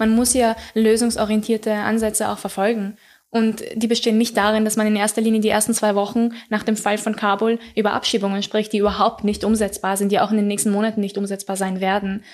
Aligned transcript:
Man 0.00 0.14
muss 0.14 0.32
ja 0.32 0.56
lösungsorientierte 0.72 1.74
Ansätze 1.74 2.30
auch 2.30 2.38
verfolgen. 2.38 2.96
Und 3.28 3.62
die 3.74 3.86
bestehen 3.86 4.16
nicht 4.16 4.34
darin, 4.34 4.64
dass 4.64 4.76
man 4.76 4.86
in 4.86 4.96
erster 4.96 5.20
Linie 5.20 5.42
die 5.42 5.50
ersten 5.50 5.74
zwei 5.74 5.94
Wochen 5.94 6.30
nach 6.48 6.62
dem 6.62 6.78
Fall 6.78 6.96
von 6.96 7.16
Kabul 7.16 7.58
über 7.76 7.92
Abschiebungen 7.92 8.42
spricht, 8.42 8.72
die 8.72 8.78
überhaupt 8.78 9.24
nicht 9.24 9.44
umsetzbar 9.44 9.98
sind, 9.98 10.10
die 10.10 10.18
auch 10.18 10.30
in 10.30 10.38
den 10.38 10.46
nächsten 10.46 10.70
Monaten 10.70 11.02
nicht 11.02 11.18
umsetzbar 11.18 11.56
sein 11.56 11.82
werden. 11.82 12.24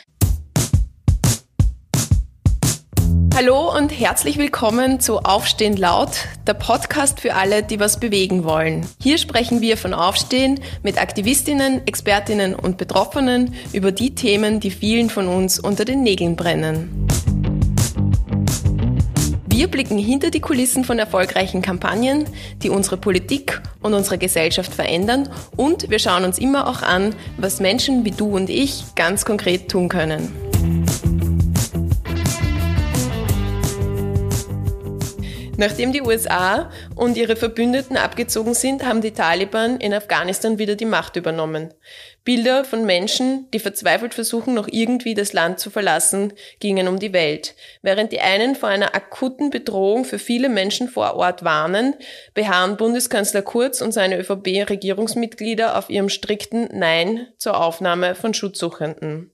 Hallo 3.35 3.77
und 3.77 3.89
herzlich 3.89 4.39
willkommen 4.39 5.01
zu 5.01 5.19
Aufstehen 5.19 5.77
laut, 5.77 6.11
der 6.47 6.55
Podcast 6.55 7.19
für 7.19 7.35
alle, 7.35 7.65
die 7.65 7.81
was 7.81 7.99
bewegen 7.99 8.45
wollen. 8.45 8.87
Hier 9.03 9.19
sprechen 9.19 9.61
wir 9.61 9.77
von 9.77 9.93
Aufstehen 9.93 10.61
mit 10.85 11.03
Aktivistinnen, 11.03 11.85
Expertinnen 11.89 12.55
und 12.55 12.79
Betroffenen 12.79 13.55
über 13.73 13.91
die 13.91 14.15
Themen, 14.15 14.61
die 14.61 14.71
vielen 14.71 15.11
von 15.11 15.27
uns 15.27 15.59
unter 15.59 15.85
den 15.85 16.05
Nägeln 16.05 16.37
brennen. 16.37 17.09
Wir 19.57 19.69
blicken 19.69 19.97
hinter 19.97 20.31
die 20.31 20.41
Kulissen 20.41 20.85
von 20.85 20.99
erfolgreichen 20.99 21.63
Kampagnen, 21.63 22.27
die 22.63 22.69
unsere 22.69 22.99
Politik 22.99 23.63
und 23.81 23.95
unsere 23.95 24.19
Gesellschaft 24.19 24.71
verändern 24.71 25.31
und 25.57 25.89
wir 25.89 25.99
schauen 25.99 26.25
uns 26.25 26.37
immer 26.37 26.69
auch 26.69 26.83
an, 26.83 27.15
was 27.39 27.59
Menschen 27.59 28.05
wie 28.05 28.11
du 28.11 28.37
und 28.37 28.51
ich 28.51 28.85
ganz 28.97 29.25
konkret 29.25 29.71
tun 29.71 29.89
können. 29.89 30.31
Nachdem 35.59 35.93
die 35.93 36.03
USA 36.03 36.71
und 36.95 37.17
ihre 37.17 37.35
Verbündeten 37.35 37.97
abgezogen 37.97 38.53
sind, 38.53 38.85
haben 38.85 39.01
die 39.01 39.13
Taliban 39.13 39.79
in 39.79 39.95
Afghanistan 39.95 40.59
wieder 40.59 40.75
die 40.75 40.85
Macht 40.85 41.17
übernommen. 41.17 41.73
Bilder 42.25 42.65
von 42.65 42.85
Menschen, 42.85 43.49
die 43.53 43.59
verzweifelt 43.59 44.13
versuchen, 44.13 44.53
noch 44.53 44.69
irgendwie 44.71 45.15
das 45.15 45.33
Land 45.33 45.59
zu 45.59 45.71
verlassen, 45.71 46.33
gingen 46.61 46.89
um 46.89 46.99
die 46.99 47.13
Welt. 47.13 47.55
Während 47.83 48.13
die 48.13 48.21
einen 48.21 48.55
vor 48.55 48.69
einer 48.69 48.95
akuten 48.95 49.49
Bedrohung 49.51 50.05
für 50.05 50.19
viele 50.19 50.49
Menschen 50.49 50.89
vor 50.89 51.15
Ort 51.15 51.45
warnen, 51.45 51.95
beharren 52.35 52.77
Bundeskanzler 52.77 53.43
Kurz 53.43 53.81
und 53.81 53.93
seine 53.93 54.19
ÖVP-Regierungsmitglieder 54.19 55.79
auf 55.79 55.89
ihrem 55.89 56.09
strikten 56.09 56.69
Nein 56.73 57.29
zur 57.39 57.59
Aufnahme 57.63 58.15
von 58.15 58.35
Schutzsuchenden. 58.35 59.31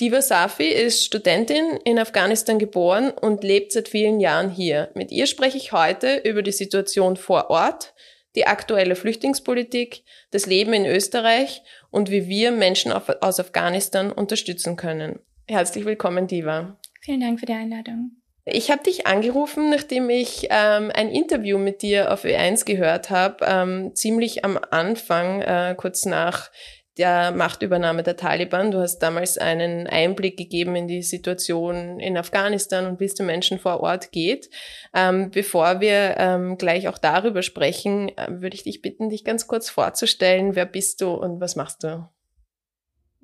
Diva 0.00 0.22
Safi 0.22 0.66
ist 0.66 1.04
Studentin 1.04 1.78
in 1.84 2.00
Afghanistan 2.00 2.58
geboren 2.58 3.12
und 3.12 3.44
lebt 3.44 3.70
seit 3.70 3.88
vielen 3.88 4.18
Jahren 4.18 4.50
hier. 4.50 4.90
Mit 4.94 5.12
ihr 5.12 5.28
spreche 5.28 5.56
ich 5.56 5.70
heute 5.70 6.16
über 6.16 6.42
die 6.42 6.50
Situation 6.50 7.16
vor 7.16 7.48
Ort, 7.50 7.94
die 8.34 8.48
aktuelle 8.48 8.96
Flüchtlingspolitik, 8.96 10.02
das 10.32 10.46
Leben 10.46 10.72
in 10.72 10.84
Österreich 10.84 11.62
und 11.92 12.10
wie 12.10 12.26
wir 12.26 12.50
Menschen 12.50 12.90
aus 12.90 13.38
Afghanistan 13.38 14.10
unterstützen 14.10 14.74
können. 14.74 15.20
Herzlich 15.46 15.84
willkommen, 15.84 16.26
Diva. 16.26 16.76
Vielen 17.00 17.20
Dank 17.20 17.38
für 17.38 17.46
die 17.46 17.52
Einladung. 17.52 18.16
Ich 18.46 18.72
habe 18.72 18.82
dich 18.82 19.06
angerufen, 19.06 19.70
nachdem 19.70 20.10
ich 20.10 20.48
ähm, 20.50 20.90
ein 20.92 21.08
Interview 21.08 21.56
mit 21.56 21.82
dir 21.82 22.12
auf 22.12 22.24
Ö1 22.24 22.64
gehört 22.64 23.10
habe, 23.10 23.44
ähm, 23.46 23.94
ziemlich 23.94 24.44
am 24.44 24.58
Anfang, 24.70 25.40
äh, 25.40 25.74
kurz 25.78 26.04
nach 26.04 26.50
der 26.98 27.32
Machtübernahme 27.32 28.02
der 28.02 28.16
Taliban. 28.16 28.70
Du 28.70 28.78
hast 28.78 28.98
damals 28.98 29.38
einen 29.38 29.86
Einblick 29.86 30.36
gegeben 30.36 30.76
in 30.76 30.86
die 30.86 31.02
Situation 31.02 31.98
in 31.98 32.16
Afghanistan 32.16 32.86
und 32.86 33.00
wie 33.00 33.04
es 33.04 33.14
den 33.14 33.26
Menschen 33.26 33.58
vor 33.58 33.80
Ort 33.80 34.12
geht. 34.12 34.48
Ähm, 34.94 35.30
bevor 35.30 35.80
wir 35.80 36.16
ähm, 36.18 36.56
gleich 36.56 36.88
auch 36.88 36.98
darüber 36.98 37.42
sprechen, 37.42 38.16
äh, 38.16 38.28
würde 38.28 38.54
ich 38.54 38.62
dich 38.62 38.82
bitten, 38.82 39.10
dich 39.10 39.24
ganz 39.24 39.46
kurz 39.46 39.70
vorzustellen. 39.70 40.54
Wer 40.54 40.66
bist 40.66 41.00
du 41.00 41.12
und 41.12 41.40
was 41.40 41.56
machst 41.56 41.82
du? 41.82 42.08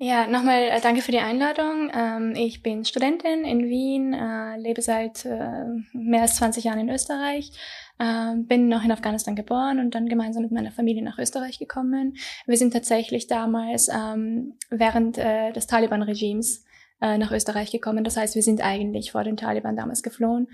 Ja, 0.03 0.25
nochmal 0.25 0.63
äh, 0.63 0.81
danke 0.81 1.03
für 1.03 1.11
die 1.11 1.19
Einladung. 1.19 1.91
Ähm, 1.93 2.33
ich 2.35 2.63
bin 2.63 2.85
Studentin 2.85 3.45
in 3.45 3.69
Wien, 3.69 4.15
äh, 4.15 4.57
lebe 4.57 4.81
seit 4.81 5.25
äh, 5.25 5.65
mehr 5.93 6.23
als 6.23 6.37
20 6.37 6.63
Jahren 6.63 6.79
in 6.79 6.89
Österreich, 6.89 7.51
äh, 7.99 8.33
bin 8.35 8.67
noch 8.67 8.83
in 8.83 8.91
Afghanistan 8.91 9.35
geboren 9.35 9.77
und 9.77 9.93
dann 9.93 10.09
gemeinsam 10.09 10.41
mit 10.41 10.51
meiner 10.51 10.71
Familie 10.71 11.03
nach 11.03 11.19
Österreich 11.19 11.59
gekommen. 11.59 12.15
Wir 12.47 12.57
sind 12.57 12.73
tatsächlich 12.73 13.27
damals 13.27 13.89
ähm, 13.89 14.57
während 14.71 15.19
äh, 15.19 15.51
des 15.51 15.67
Taliban-Regimes 15.67 16.65
äh, 16.99 17.19
nach 17.19 17.31
Österreich 17.31 17.69
gekommen. 17.69 18.03
Das 18.03 18.17
heißt, 18.17 18.33
wir 18.33 18.41
sind 18.41 18.65
eigentlich 18.65 19.11
vor 19.11 19.23
den 19.23 19.37
Taliban 19.37 19.75
damals 19.75 20.01
geflohen. 20.01 20.47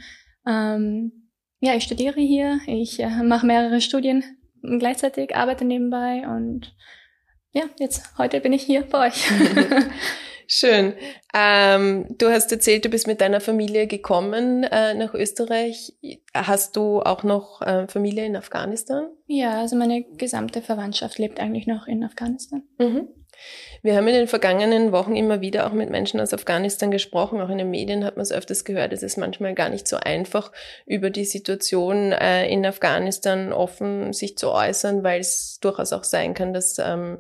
Ähm, 0.45 1.29
ja, 1.61 1.73
ich 1.73 1.85
studiere 1.85 2.19
hier, 2.19 2.59
ich 2.65 2.99
äh, 2.99 3.23
mache 3.23 3.45
mehrere 3.45 3.79
Studien 3.79 4.25
gleichzeitig, 4.61 5.37
arbeite 5.37 5.63
nebenbei 5.63 6.27
und 6.27 6.75
ja, 7.53 7.63
jetzt 7.79 8.17
heute 8.17 8.41
bin 8.41 8.53
ich 8.53 8.63
hier 8.63 8.83
bei 8.83 9.07
euch. 9.07 9.27
Schön. 10.49 10.93
Ähm, 11.33 12.05
du 12.17 12.29
hast 12.29 12.51
erzählt, 12.53 12.85
du 12.85 12.89
bist 12.89 13.05
mit 13.05 13.19
deiner 13.19 13.41
Familie 13.41 13.85
gekommen 13.85 14.63
äh, 14.63 14.93
nach 14.93 15.13
Österreich. 15.13 15.93
Hast 16.33 16.77
du 16.77 17.01
auch 17.01 17.23
noch 17.23 17.61
äh, 17.61 17.87
Familie 17.87 18.25
in 18.25 18.37
Afghanistan? 18.37 19.09
Ja, 19.25 19.59
also 19.59 19.75
meine 19.75 20.03
gesamte 20.03 20.61
Verwandtschaft 20.61 21.19
lebt 21.19 21.41
eigentlich 21.41 21.67
noch 21.67 21.85
in 21.87 22.01
Afghanistan. 22.03 22.63
Mhm. 22.79 23.09
Wir 23.81 23.95
haben 23.95 24.07
in 24.07 24.15
den 24.15 24.27
vergangenen 24.27 24.91
Wochen 24.91 25.15
immer 25.15 25.41
wieder 25.41 25.67
auch 25.67 25.73
mit 25.73 25.89
Menschen 25.89 26.19
aus 26.19 26.33
Afghanistan 26.33 26.91
gesprochen. 26.91 27.41
Auch 27.41 27.49
in 27.49 27.57
den 27.57 27.69
Medien 27.69 28.03
hat 28.03 28.15
man 28.15 28.23
es 28.23 28.31
öfters 28.31 28.65
gehört. 28.65 28.93
Es 28.93 29.03
ist 29.03 29.17
manchmal 29.17 29.53
gar 29.53 29.69
nicht 29.69 29.87
so 29.87 29.97
einfach, 29.97 30.51
über 30.85 31.09
die 31.09 31.25
Situation 31.25 32.11
äh, 32.11 32.47
in 32.49 32.65
Afghanistan 32.65 33.53
offen 33.53 34.13
sich 34.13 34.37
zu 34.37 34.51
äußern, 34.51 35.03
weil 35.03 35.21
es 35.21 35.59
durchaus 35.61 35.93
auch 35.93 36.03
sein 36.03 36.33
kann, 36.33 36.53
dass 36.53 36.79
ähm, 36.79 37.19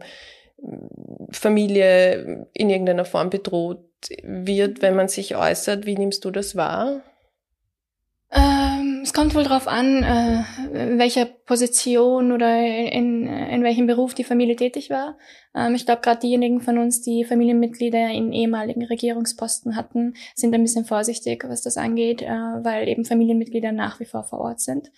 Familie 1.31 2.47
in 2.53 2.69
irgendeiner 2.69 3.05
Form 3.05 3.29
bedroht 3.29 3.85
wird, 4.23 4.81
wenn 4.81 4.95
man 4.95 5.07
sich 5.07 5.35
äußert. 5.35 5.85
Wie 5.85 5.95
nimmst 5.95 6.25
du 6.25 6.31
das 6.31 6.55
wahr? 6.55 7.01
Es 8.29 8.66
kommt 9.17 9.33
wohl 9.33 9.43
darauf 9.43 9.67
an, 9.67 10.03
äh, 10.03 10.43
welcher 10.99 11.25
Position 11.25 12.31
oder 12.31 12.55
in, 12.59 13.25
in 13.25 13.63
welchem 13.63 13.87
Beruf 13.87 14.13
die 14.13 14.23
Familie 14.23 14.55
tätig 14.55 14.91
war. 14.91 15.17
Ähm, 15.55 15.73
ich 15.73 15.87
glaube, 15.87 16.01
gerade 16.01 16.19
diejenigen 16.19 16.61
von 16.61 16.77
uns, 16.77 17.01
die 17.01 17.25
Familienmitglieder 17.25 18.11
in 18.11 18.31
ehemaligen 18.31 18.85
Regierungsposten 18.85 19.75
hatten, 19.75 20.13
sind 20.35 20.53
ein 20.53 20.61
bisschen 20.61 20.85
vorsichtig, 20.85 21.43
was 21.47 21.63
das 21.63 21.77
angeht, 21.77 22.21
äh, 22.21 22.27
weil 22.27 22.87
eben 22.87 23.05
Familienmitglieder 23.05 23.71
nach 23.71 23.99
wie 23.99 24.05
vor 24.05 24.23
vor 24.23 24.39
Ort 24.39 24.59
sind. 24.59 24.91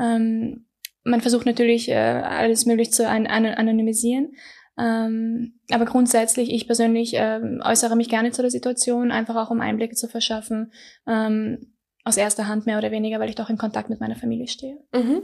Ähm, 0.00 0.64
man 1.04 1.20
versucht 1.20 1.44
natürlich, 1.44 1.90
äh, 1.90 1.96
alles 1.96 2.64
möglich 2.64 2.92
zu 2.92 3.06
an 3.06 3.26
anonymisieren. 3.26 4.36
Ähm, 4.78 5.60
aber 5.70 5.84
grundsätzlich, 5.84 6.50
ich 6.50 6.66
persönlich 6.66 7.14
äh, 7.14 7.40
äußere 7.62 7.94
mich 7.94 8.08
gerne 8.08 8.30
zu 8.30 8.40
der 8.40 8.50
Situation, 8.50 9.10
einfach 9.10 9.36
auch 9.36 9.50
um 9.50 9.60
Einblicke 9.60 9.96
zu 9.96 10.08
verschaffen. 10.08 10.72
Ähm, 11.06 11.75
aus 12.06 12.16
erster 12.16 12.46
Hand 12.46 12.66
mehr 12.66 12.78
oder 12.78 12.92
weniger, 12.92 13.18
weil 13.18 13.28
ich 13.28 13.34
doch 13.34 13.50
in 13.50 13.58
Kontakt 13.58 13.90
mit 13.90 13.98
meiner 13.98 14.14
Familie 14.14 14.46
stehe. 14.46 14.76
Mhm. 14.94 15.22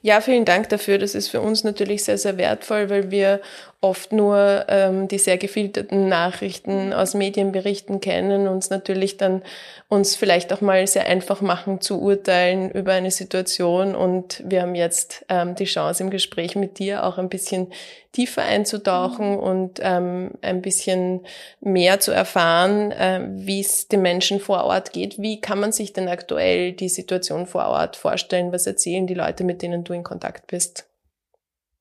Ja, 0.00 0.22
vielen 0.22 0.46
Dank 0.46 0.70
dafür. 0.70 0.96
Das 0.96 1.14
ist 1.14 1.28
für 1.28 1.42
uns 1.42 1.62
natürlich 1.62 2.04
sehr, 2.04 2.16
sehr 2.16 2.38
wertvoll, 2.38 2.88
weil 2.88 3.10
wir 3.10 3.42
oft 3.82 4.12
nur 4.12 4.64
ähm, 4.68 5.08
die 5.08 5.18
sehr 5.18 5.38
gefilterten 5.38 6.08
Nachrichten 6.08 6.92
aus 6.92 7.14
Medienberichten 7.14 8.00
kennen, 8.00 8.46
uns 8.46 8.70
natürlich 8.70 9.16
dann 9.16 9.42
uns 9.88 10.14
vielleicht 10.14 10.52
auch 10.52 10.60
mal 10.60 10.86
sehr 10.86 11.06
einfach 11.06 11.40
machen 11.40 11.80
zu 11.80 12.00
urteilen 12.00 12.70
über 12.70 12.92
eine 12.92 13.10
Situation. 13.10 13.96
Und 13.96 14.40
wir 14.46 14.62
haben 14.62 14.76
jetzt 14.76 15.26
ähm, 15.28 15.56
die 15.56 15.64
Chance 15.64 16.04
im 16.04 16.10
Gespräch 16.10 16.54
mit 16.54 16.78
dir 16.78 17.04
auch 17.04 17.18
ein 17.18 17.28
bisschen 17.28 17.72
tiefer 18.12 18.42
einzutauchen 18.42 19.32
mhm. 19.32 19.38
und 19.38 19.80
ähm, 19.82 20.30
ein 20.42 20.62
bisschen 20.62 21.26
mehr 21.60 21.98
zu 21.98 22.12
erfahren, 22.12 22.92
äh, 22.92 23.20
wie 23.32 23.60
es 23.60 23.88
den 23.88 24.00
Menschen 24.00 24.38
vor 24.38 24.62
Ort 24.62 24.92
geht. 24.92 25.20
Wie 25.20 25.40
kann 25.40 25.58
man 25.58 25.72
sich 25.72 25.92
denn 25.92 26.08
aktuell 26.08 26.72
die 26.72 26.88
Situation 26.88 27.46
vor 27.46 27.66
Ort 27.66 27.96
vorstellen? 27.96 28.52
Was 28.52 28.68
erzählen 28.68 29.08
die 29.08 29.14
Leute, 29.14 29.42
mit 29.42 29.60
denen 29.60 29.82
du 29.82 29.92
in 29.92 30.04
Kontakt 30.04 30.46
bist? 30.46 30.86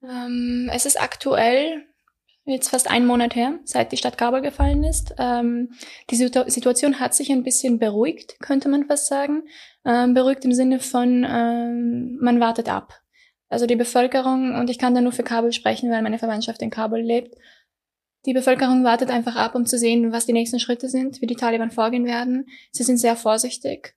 Ähm, 0.03 0.67
es 0.73 0.87
ist 0.87 0.99
aktuell 0.99 1.83
jetzt 2.45 2.69
fast 2.69 2.89
einen 2.89 3.05
Monat 3.05 3.35
her, 3.35 3.59
seit 3.63 3.91
die 3.91 3.97
Stadt 3.97 4.17
Kabul 4.17 4.41
gefallen 4.41 4.83
ist. 4.83 5.13
Ähm, 5.17 5.71
die 6.09 6.15
Situ 6.15 6.43
Situation 6.47 6.99
hat 6.99 7.13
sich 7.13 7.31
ein 7.31 7.43
bisschen 7.43 7.79
beruhigt, 7.79 8.39
könnte 8.39 8.69
man 8.69 8.85
fast 8.85 9.07
sagen. 9.07 9.43
Ähm, 9.85 10.13
beruhigt 10.13 10.45
im 10.45 10.53
Sinne 10.53 10.79
von, 10.79 11.25
ähm, 11.29 12.17
man 12.21 12.39
wartet 12.39 12.69
ab. 12.69 13.01
Also 13.49 13.65
die 13.65 13.75
Bevölkerung, 13.75 14.55
und 14.55 14.69
ich 14.69 14.79
kann 14.79 14.95
da 14.95 15.01
nur 15.01 15.11
für 15.11 15.23
Kabul 15.23 15.51
sprechen, 15.51 15.91
weil 15.91 16.01
meine 16.01 16.19
Verwandtschaft 16.19 16.61
in 16.61 16.69
Kabul 16.69 17.01
lebt, 17.01 17.35
die 18.25 18.33
Bevölkerung 18.33 18.83
wartet 18.83 19.09
einfach 19.09 19.35
ab, 19.35 19.55
um 19.55 19.65
zu 19.65 19.77
sehen, 19.77 20.11
was 20.11 20.27
die 20.27 20.33
nächsten 20.33 20.59
Schritte 20.59 20.89
sind, 20.89 21.21
wie 21.21 21.27
die 21.27 21.35
Taliban 21.35 21.71
vorgehen 21.71 22.05
werden. 22.05 22.47
Sie 22.71 22.83
sind 22.83 22.97
sehr 22.97 23.15
vorsichtig. 23.15 23.95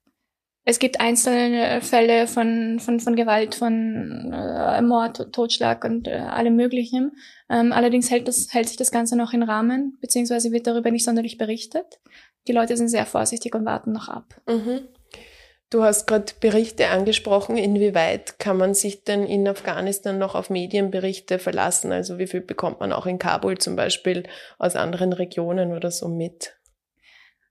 Es 0.67 0.79
gibt 0.79 0.99
einzelne 0.99 1.83
Fälle 1.83 2.27
von, 2.27 2.81
von, 2.81 2.99
von 2.99 3.17
Gewalt, 3.17 3.55
von 3.55 4.33
äh, 4.33 4.81
Mord, 4.81 5.31
Totschlag 5.31 5.85
und 5.85 6.09
äh, 6.09 6.13
allem 6.13 6.57
Möglichen. 6.57 7.13
Ähm, 7.55 7.73
allerdings 7.73 8.11
hält, 8.11 8.27
das, 8.27 8.49
hält 8.53 8.69
sich 8.69 8.77
das 8.77 8.91
Ganze 8.91 9.17
noch 9.17 9.33
in 9.33 9.45
Rahmen, 9.45 9.97
beziehungsweise 10.01 10.51
wird 10.51 10.67
darüber 10.67 10.91
nicht 10.91 11.05
sonderlich 11.05 11.39
berichtet. 11.39 12.01
Die 12.49 12.53
Leute 12.53 12.77
sind 12.77 12.89
sehr 12.89 13.07
vorsichtig 13.07 13.55
und 13.55 13.65
warten 13.65 13.93
noch 13.93 14.09
ab. 14.09 14.35
Mhm. 14.49 14.81
Du 15.71 15.85
hast 15.85 16.07
gerade 16.07 16.33
Berichte 16.41 16.89
angesprochen. 16.89 17.57
Inwieweit 17.57 18.41
kann 18.41 18.57
man 18.57 18.75
sich 18.75 19.05
denn 19.05 19.25
in 19.25 19.47
Afghanistan 19.47 20.19
noch 20.19 20.35
auf 20.35 20.51
Medienberichte 20.51 21.39
verlassen? 21.39 21.93
Also 21.93 22.19
wie 22.19 22.27
viel 22.27 22.41
bekommt 22.41 22.81
man 22.81 22.93
auch 22.93 23.07
in 23.07 23.19
Kabul 23.19 23.59
zum 23.59 23.77
Beispiel 23.77 24.25
aus 24.59 24.75
anderen 24.75 25.13
Regionen 25.13 25.73
oder 25.73 25.93
so 25.93 26.09
mit? 26.09 26.57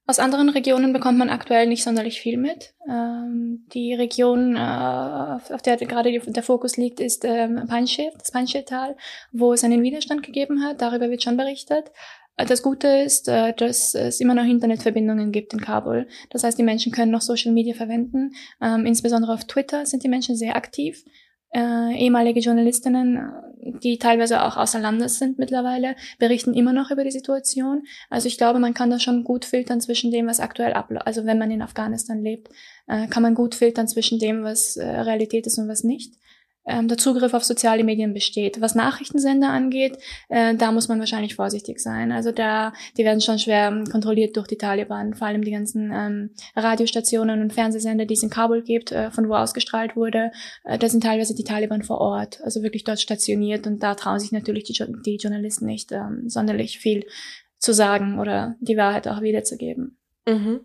Aus 0.06 0.20
anderen 0.20 0.50
Regionen 0.50 0.92
bekommt 0.92 1.18
man 1.18 1.30
aktuell 1.30 1.66
nicht 1.66 1.84
sonderlich 1.84 2.20
viel 2.20 2.38
mit. 2.38 2.74
Ähm, 2.90 3.66
die 3.74 3.94
Region, 3.94 4.58
äh, 4.58 4.60
auf 4.60 5.62
der 5.64 5.78
gerade 5.78 6.12
der 6.20 6.44
Fokus 6.44 6.76
liegt, 6.76 7.00
ist 7.00 7.24
ähm, 7.24 7.64
Panjshir, 7.68 8.12
das 8.18 8.32
Panjshir-Tal, 8.32 8.98
wo 9.32 9.54
es 9.54 9.64
einen 9.64 9.82
Widerstand 9.82 10.22
gegeben 10.24 10.62
hat. 10.62 10.82
Darüber 10.82 11.10
wird 11.10 11.24
schon 11.24 11.38
berichtet. 11.38 11.92
Äh, 12.36 12.46
das 12.46 12.62
Gute 12.62 12.88
ist, 12.88 13.30
äh, 13.30 13.54
dass 13.54 13.96
es 13.96 14.20
immer 14.20 14.36
noch 14.36 14.44
Internetverbindungen 14.44 15.32
gibt 15.32 15.54
in 15.54 15.62
Kabul. 15.62 16.08
Das 16.32 16.44
heißt, 16.44 16.58
die 16.58 16.64
Menschen 16.64 16.92
können 16.92 17.12
noch 17.12 17.22
Social 17.22 17.54
Media 17.54 17.74
verwenden. 17.74 18.34
Ähm, 18.62 18.86
insbesondere 18.86 19.34
auf 19.34 19.46
Twitter 19.46 19.86
sind 19.86 20.04
die 20.04 20.10
Menschen 20.10 20.36
sehr 20.36 20.58
aktiv 20.58 21.06
äh, 21.54 21.96
ehemalige 21.96 22.40
Journalistinnen, 22.40 23.32
die 23.66 23.98
teilweise 23.98 24.44
auch 24.44 24.58
außer 24.58 24.80
Landes 24.80 25.20
sind 25.20 25.40
mittlerweile, 25.40 25.96
berichten 26.20 26.54
immer 26.54 26.74
noch 26.74 26.92
über 26.92 27.04
die 27.04 27.12
Situation. 27.12 27.84
Also 28.10 28.28
ich 28.28 28.38
glaube, 28.38 28.60
man 28.60 28.74
kann 28.74 28.90
da 28.90 29.00
schon 29.00 29.24
gut 29.24 29.46
filtern 29.46 29.82
zwischen 29.82 30.12
dem, 30.12 30.28
was 30.28 30.40
aktuell 30.40 30.74
abläuft. 30.74 31.08
Also 31.08 31.26
wenn 31.26 31.40
man 31.40 31.52
in 31.52 31.62
Afghanistan 31.62 32.22
lebt, 32.22 32.50
äh, 32.88 33.08
kann 33.08 33.24
man 33.24 33.36
gut 33.36 33.56
filtern 33.56 33.88
zwischen 33.88 34.20
dem, 34.20 34.44
was 34.44 34.78
äh, 34.78 34.86
Realität 34.86 35.48
ist 35.48 35.58
und 35.58 35.68
was 35.68 35.84
nicht 35.84 36.14
ähm, 36.66 36.88
der 36.88 36.98
Zugriff 36.98 37.34
auf 37.34 37.44
soziale 37.44 37.84
Medien 37.84 38.14
besteht. 38.14 38.62
Was 38.62 38.76
Nachrichtensender 38.76 39.50
angeht, 39.50 39.98
äh, 40.30 40.56
da 40.56 40.72
muss 40.72 40.88
man 40.88 41.00
wahrscheinlich 41.00 41.36
vorsichtig 41.36 41.80
sein. 41.80 42.12
Also 42.12 42.32
da, 42.32 42.74
die 42.98 43.04
werden 43.04 43.22
schon 43.22 43.40
schwer 43.40 43.68
ähm, 43.68 43.86
kontrolliert 43.86 44.38
durch 44.38 44.48
die 44.48 44.58
Taliban, 44.58 45.14
vor 45.14 45.28
allem 45.28 45.44
die 45.44 45.52
ganzen 45.52 45.92
ähm, 45.94 46.30
Radiostationen 46.56 47.42
und 47.42 47.54
Fernsehsender, 47.54 48.06
die 48.06 48.14
es 48.14 48.24
in 48.24 48.30
Kabul 48.30 48.62
gibt, 48.62 48.92
äh, 48.92 49.12
von 49.12 49.28
wo 49.30 49.36
ausgestrahlt 49.36 49.96
wurde. 49.96 50.32
Äh, 50.64 50.78
da 50.78 50.90
sind 50.90 51.04
teilweise 51.04 51.36
die 51.36 51.44
Taliban 51.44 51.84
vor 51.84 52.00
Ort, 52.00 52.42
also 52.44 52.64
wirklich 52.64 52.84
dort 52.84 53.00
stationiert 53.00 53.68
und 53.68 53.84
da 53.84 53.96
trauen 53.96 54.20
sich 54.20 54.32
natürlich 54.32 54.64
die, 54.64 54.74
die 55.06 55.18
Journalisten 55.18 55.66
nicht 55.66 55.92
ähm, 55.92 56.30
sonderlich 56.30 56.80
viel 56.80 57.06
zu 57.58 57.74
sagen 57.74 58.20
oder 58.20 58.56
die 58.60 58.78
Wahrheit 58.78 59.08
auch 59.08 59.22
wiederzugeben. 59.22 59.98
Mhm. 60.28 60.62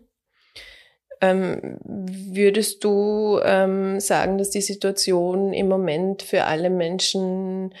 Ähm, 1.21 1.77
würdest 1.83 2.83
du 2.83 3.39
ähm, 3.43 3.99
sagen, 3.99 4.37
dass 4.37 4.51
die 4.51 4.61
Situation 4.61 5.53
im 5.53 5.67
Moment 5.67 6.21
für 6.23 6.45
alle 6.45 6.69
Menschen 6.69 7.73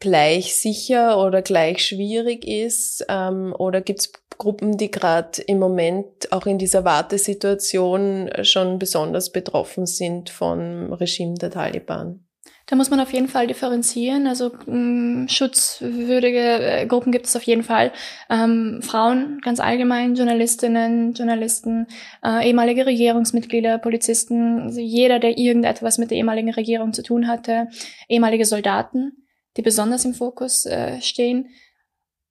gleich 0.00 0.56
sicher 0.56 1.24
oder 1.24 1.42
gleich 1.42 1.86
schwierig 1.86 2.44
ist? 2.46 3.06
Ähm, 3.08 3.54
oder 3.56 3.80
gibt 3.80 4.00
es 4.00 4.12
Gruppen, 4.36 4.76
die 4.76 4.90
gerade 4.90 5.42
im 5.42 5.60
Moment 5.60 6.32
auch 6.32 6.46
in 6.46 6.58
dieser 6.58 6.84
Wartesituation 6.84 8.30
schon 8.42 8.80
besonders 8.80 9.30
betroffen 9.30 9.86
sind 9.86 10.30
vom 10.30 10.92
Regime 10.92 11.34
der 11.34 11.52
Taliban? 11.52 12.26
Da 12.66 12.76
muss 12.76 12.90
man 12.90 13.00
auf 13.00 13.12
jeden 13.12 13.28
Fall 13.28 13.46
differenzieren. 13.46 14.26
Also 14.26 14.52
mh, 14.66 15.24
mm, 15.24 15.28
schutzwürdige 15.28 16.38
äh, 16.38 16.86
Gruppen 16.86 17.12
gibt 17.12 17.26
es 17.26 17.36
auf 17.36 17.42
jeden 17.42 17.62
Fall. 17.62 17.92
Ähm, 18.30 18.80
Frauen 18.82 19.40
ganz 19.42 19.60
allgemein, 19.60 20.14
Journalistinnen, 20.14 21.12
Journalisten, 21.14 21.86
äh, 22.24 22.46
ehemalige 22.48 22.86
Regierungsmitglieder, 22.86 23.78
Polizisten, 23.78 24.60
also 24.60 24.80
jeder, 24.80 25.18
der 25.18 25.38
irgendetwas 25.38 25.98
mit 25.98 26.10
der 26.10 26.18
ehemaligen 26.18 26.50
Regierung 26.50 26.92
zu 26.92 27.02
tun 27.02 27.26
hatte, 27.26 27.68
ehemalige 28.08 28.44
Soldaten, 28.44 29.26
die 29.56 29.62
besonders 29.62 30.04
im 30.04 30.14
Fokus 30.14 30.66
äh, 30.66 31.00
stehen 31.00 31.48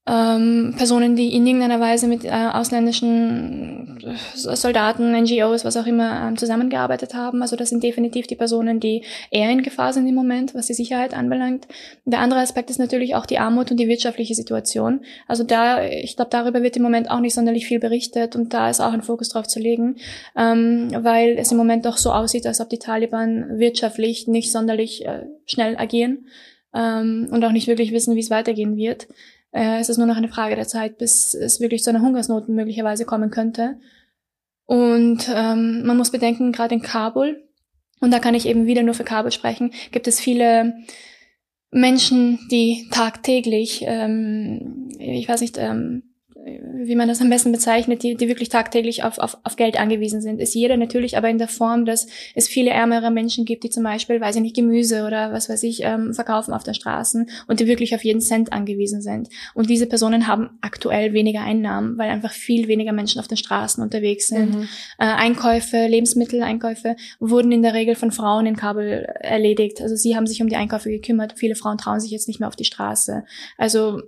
ähm, 0.07 0.74
Personen, 0.77 1.15
die 1.15 1.36
in 1.36 1.45
irgendeiner 1.45 1.80
Weise 1.80 2.07
mit 2.07 2.25
äh, 2.25 2.30
ausländischen 2.31 4.00
äh, 4.03 4.15
Soldaten, 4.36 5.12
NGOs, 5.12 5.63
was 5.63 5.77
auch 5.77 5.86
immer, 5.86 6.27
ähm, 6.27 6.38
zusammengearbeitet 6.38 7.13
haben. 7.13 7.44
Also 7.44 7.56
das 7.56 7.69
sind 7.69 7.83
definitiv 7.83 8.25
die 8.25 8.36
Personen, 8.36 8.80
die 8.80 9.03
eher 9.30 9.51
in 9.51 9.62
Gefahr 9.62 9.94
sind 9.94 10.07
im 10.07 10.15
Moment, 10.15 10.56
was 10.56 10.65
die 10.65 10.74
Sicherheit 10.74 11.13
anbelangt. 11.13 11.68
Der 12.06 12.19
andere 12.19 12.39
Aspekt 12.39 12.71
ist 12.71 12.80
natürlich 12.80 13.13
auch 13.13 13.27
die 13.27 13.38
Armut 13.38 13.69
und 13.69 13.77
die 13.77 13.88
wirtschaftliche 13.88 14.33
Situation. 14.33 15.01
Also 15.27 15.44
da, 15.44 15.83
ich 15.83 16.15
glaube, 16.15 16.31
darüber 16.31 16.63
wird 16.63 16.77
im 16.77 16.83
Moment 16.83 17.12
auch 17.12 17.19
nicht 17.19 17.36
sonderlich 17.36 17.68
viel 17.68 17.80
berichtet 17.80 18.36
und 18.36 18.56
da 18.56 18.71
ist 18.71 18.81
auch 18.81 18.94
ein 18.94 19.04
Fokus 19.04 19.30
drauf 19.30 19.47
zu 19.47 19.59
legen, 19.59 19.97
ähm, 20.36 20.89
weil 21.00 21.38
es 21.38 21.51
im 21.51 21.57
Moment 21.57 21.86
doch 21.86 21.97
so 21.97 22.12
aussieht, 22.12 22.47
als 22.47 22.59
ob 22.59 22.69
die 22.69 22.80
Taliban 22.80 23.59
wirtschaftlich 23.59 24.27
nicht 24.27 24.51
sonderlich 24.51 25.06
äh, 25.06 25.27
schnell 25.45 25.77
agieren 25.77 26.25
ähm, 26.74 27.30
und 27.31 27.45
auch 27.45 27.51
nicht 27.51 27.68
wirklich 27.68 27.92
wissen, 27.92 28.15
wie 28.15 28.21
es 28.21 28.31
weitergehen 28.31 28.77
wird. 28.77 29.07
Äh, 29.51 29.80
es 29.80 29.89
ist 29.89 29.98
nur 29.98 30.07
noch 30.07 30.18
eine 30.18 30.30
Frage 30.30 30.56
der 30.56 30.68
Zeit, 30.68 30.98
bis 30.98 31.33
es 31.33 31.59
wirklich 31.59 31.83
zu 31.83 31.89
einer 31.89 32.01
Hungersnot 32.01 32.50
möglicherweise 32.50 33.06
kommen 33.06 33.30
könnte. 33.30 33.80
Und 34.65 35.30
ähm, 35.33 35.86
man 35.86 35.98
muss 35.98 36.12
bedenken, 36.12 36.51
gerade 36.51 36.75
in 36.75 36.81
Kabul, 36.81 37.44
und 38.00 38.12
da 38.12 38.19
kann 38.19 38.36
ich 38.36 38.48
eben 38.48 38.65
wieder 38.65 38.83
nur 38.83 38.94
für 38.94 39.03
Kabul 39.03 39.31
sprechen, 39.31 39.74
gibt 39.92 40.07
es 40.07 40.19
viele 40.19 40.74
Menschen, 41.71 42.39
die 42.50 42.88
tagtäglich, 42.92 43.83
ähm, 43.86 44.89
ich 45.00 45.27
weiß 45.27 45.42
nicht, 45.42 45.57
ähm, 45.57 46.10
wie 46.43 46.95
man 46.95 47.07
das 47.07 47.21
am 47.21 47.29
besten 47.29 47.51
bezeichnet, 47.51 48.03
die, 48.03 48.15
die 48.15 48.27
wirklich 48.27 48.49
tagtäglich 48.49 49.03
auf, 49.03 49.19
auf, 49.19 49.38
auf 49.43 49.55
Geld 49.55 49.79
angewiesen 49.79 50.21
sind. 50.21 50.39
Ist 50.39 50.55
jeder 50.55 50.77
natürlich, 50.77 51.17
aber 51.17 51.29
in 51.29 51.38
der 51.38 51.47
Form, 51.47 51.85
dass 51.85 52.07
es 52.35 52.47
viele 52.47 52.71
ärmere 52.71 53.11
Menschen 53.11 53.45
gibt, 53.45 53.63
die 53.63 53.69
zum 53.69 53.83
Beispiel, 53.83 54.19
weiß 54.19 54.35
ich 54.35 54.41
nicht, 54.41 54.55
Gemüse 54.55 55.05
oder 55.05 55.31
was 55.31 55.49
weiß 55.49 55.63
ich, 55.63 55.83
ähm, 55.83 56.13
verkaufen 56.13 56.53
auf 56.53 56.63
den 56.63 56.73
Straßen 56.73 57.29
und 57.47 57.59
die 57.59 57.67
wirklich 57.67 57.93
auf 57.93 58.03
jeden 58.03 58.21
Cent 58.21 58.53
angewiesen 58.53 59.01
sind. 59.01 59.29
Und 59.53 59.69
diese 59.69 59.85
Personen 59.85 60.27
haben 60.27 60.49
aktuell 60.61 61.13
weniger 61.13 61.41
Einnahmen, 61.41 61.97
weil 61.97 62.09
einfach 62.09 62.31
viel 62.31 62.67
weniger 62.67 62.91
Menschen 62.91 63.19
auf 63.19 63.27
den 63.27 63.37
Straßen 63.37 63.83
unterwegs 63.83 64.27
sind. 64.27 64.55
Mhm. 64.55 64.67
Äh, 64.97 65.05
Einkäufe, 65.05 65.85
Lebensmitteleinkäufe 65.87 66.95
wurden 67.19 67.51
in 67.51 67.61
der 67.61 67.73
Regel 67.73 67.95
von 67.95 68.11
Frauen 68.11 68.45
in 68.45 68.55
Kabul 68.55 69.05
erledigt. 69.19 69.81
Also 69.81 69.95
sie 69.95 70.15
haben 70.15 70.27
sich 70.27 70.41
um 70.41 70.49
die 70.49 70.55
Einkäufe 70.55 70.89
gekümmert. 70.89 71.33
Viele 71.37 71.55
Frauen 71.55 71.77
trauen 71.77 71.99
sich 71.99 72.11
jetzt 72.11 72.27
nicht 72.27 72.39
mehr 72.39 72.49
auf 72.49 72.55
die 72.55 72.65
Straße. 72.65 73.23
Also 73.57 74.01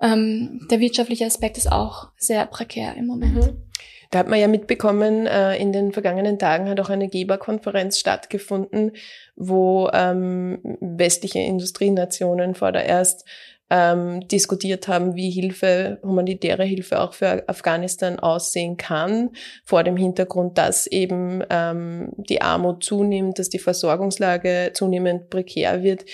ähm, 0.00 0.66
der 0.70 0.80
wirtschaftliche 0.80 1.26
Aspekt 1.26 1.58
ist 1.58 1.70
auch 1.70 2.08
sehr 2.16 2.46
prekär 2.46 2.96
im 2.96 3.06
Moment. 3.06 3.34
Mhm. 3.34 3.70
Da 4.10 4.18
hat 4.18 4.28
man 4.28 4.40
ja 4.40 4.48
mitbekommen, 4.48 5.26
äh, 5.26 5.56
in 5.56 5.72
den 5.72 5.92
vergangenen 5.92 6.38
Tagen 6.38 6.68
hat 6.68 6.80
auch 6.80 6.90
eine 6.90 7.08
Geberkonferenz 7.08 7.98
stattgefunden, 7.98 8.92
wo 9.36 9.88
ähm, 9.92 10.58
westliche 10.80 11.38
Industrienationen 11.38 12.56
vordererst 12.56 13.24
ähm, 13.70 14.26
diskutiert 14.26 14.88
haben, 14.88 15.14
wie 15.14 15.30
Hilfe, 15.30 16.00
humanitäre 16.02 16.64
Hilfe 16.64 17.00
auch 17.00 17.14
für 17.14 17.48
Afghanistan 17.48 18.18
aussehen 18.18 18.76
kann, 18.76 19.30
vor 19.64 19.84
dem 19.84 19.96
Hintergrund, 19.96 20.58
dass 20.58 20.88
eben 20.88 21.44
ähm, 21.48 22.10
die 22.16 22.42
Armut 22.42 22.82
zunimmt, 22.82 23.38
dass 23.38 23.48
die 23.48 23.60
Versorgungslage 23.60 24.72
zunehmend 24.74 25.30
prekär 25.30 25.84
wird. 25.84 26.04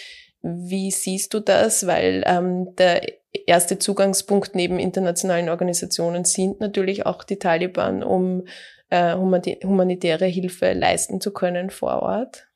Wie 0.47 0.91
siehst 0.91 1.35
du 1.35 1.41
das? 1.41 1.87
Weil 1.87 2.23
ähm, 2.27 2.75
der 2.77 3.03
erste 3.47 3.79
Zugangspunkt 3.79 4.55
neben 4.55 4.79
internationalen 4.79 5.49
Organisationen 5.49 6.25
sind 6.25 6.61
natürlich 6.61 7.07
auch 7.07 7.25
die 7.25 7.39
Taliban, 7.39 8.03
um 8.03 8.45
äh, 8.91 9.15
humanitäre 9.15 10.27
Hilfe 10.27 10.73
leisten 10.73 11.21
zu 11.21 11.33
können 11.33 11.71
vor 11.71 12.03
Ort? 12.03 12.47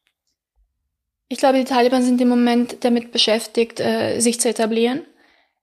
Ich 1.29 1.39
glaube, 1.39 1.59
die 1.59 1.65
Taliban 1.65 2.03
sind 2.03 2.21
im 2.21 2.29
Moment 2.29 2.85
damit 2.85 3.13
beschäftigt, 3.13 3.81
äh, 3.81 4.19
sich 4.21 4.41
zu 4.41 4.49
etablieren. 4.49 5.03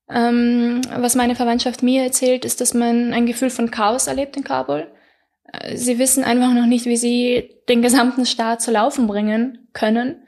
Ähm, 0.09 0.81
was 0.95 1.15
meine 1.15 1.35
Verwandtschaft 1.35 1.83
mir 1.83 2.03
erzählt, 2.03 2.45
ist, 2.45 2.61
dass 2.61 2.73
man 2.73 3.13
ein 3.13 3.25
Gefühl 3.25 3.49
von 3.49 3.71
Chaos 3.71 4.07
erlebt 4.07 4.37
in 4.37 4.43
Kabul. 4.43 4.87
Äh, 5.51 5.75
sie 5.75 5.99
wissen 5.99 6.23
einfach 6.23 6.53
noch 6.53 6.65
nicht, 6.65 6.85
wie 6.85 6.97
sie 6.97 7.61
den 7.67 7.81
gesamten 7.81 8.25
Staat 8.25 8.61
zu 8.61 8.71
laufen 8.71 9.07
bringen 9.07 9.67
können. 9.73 10.27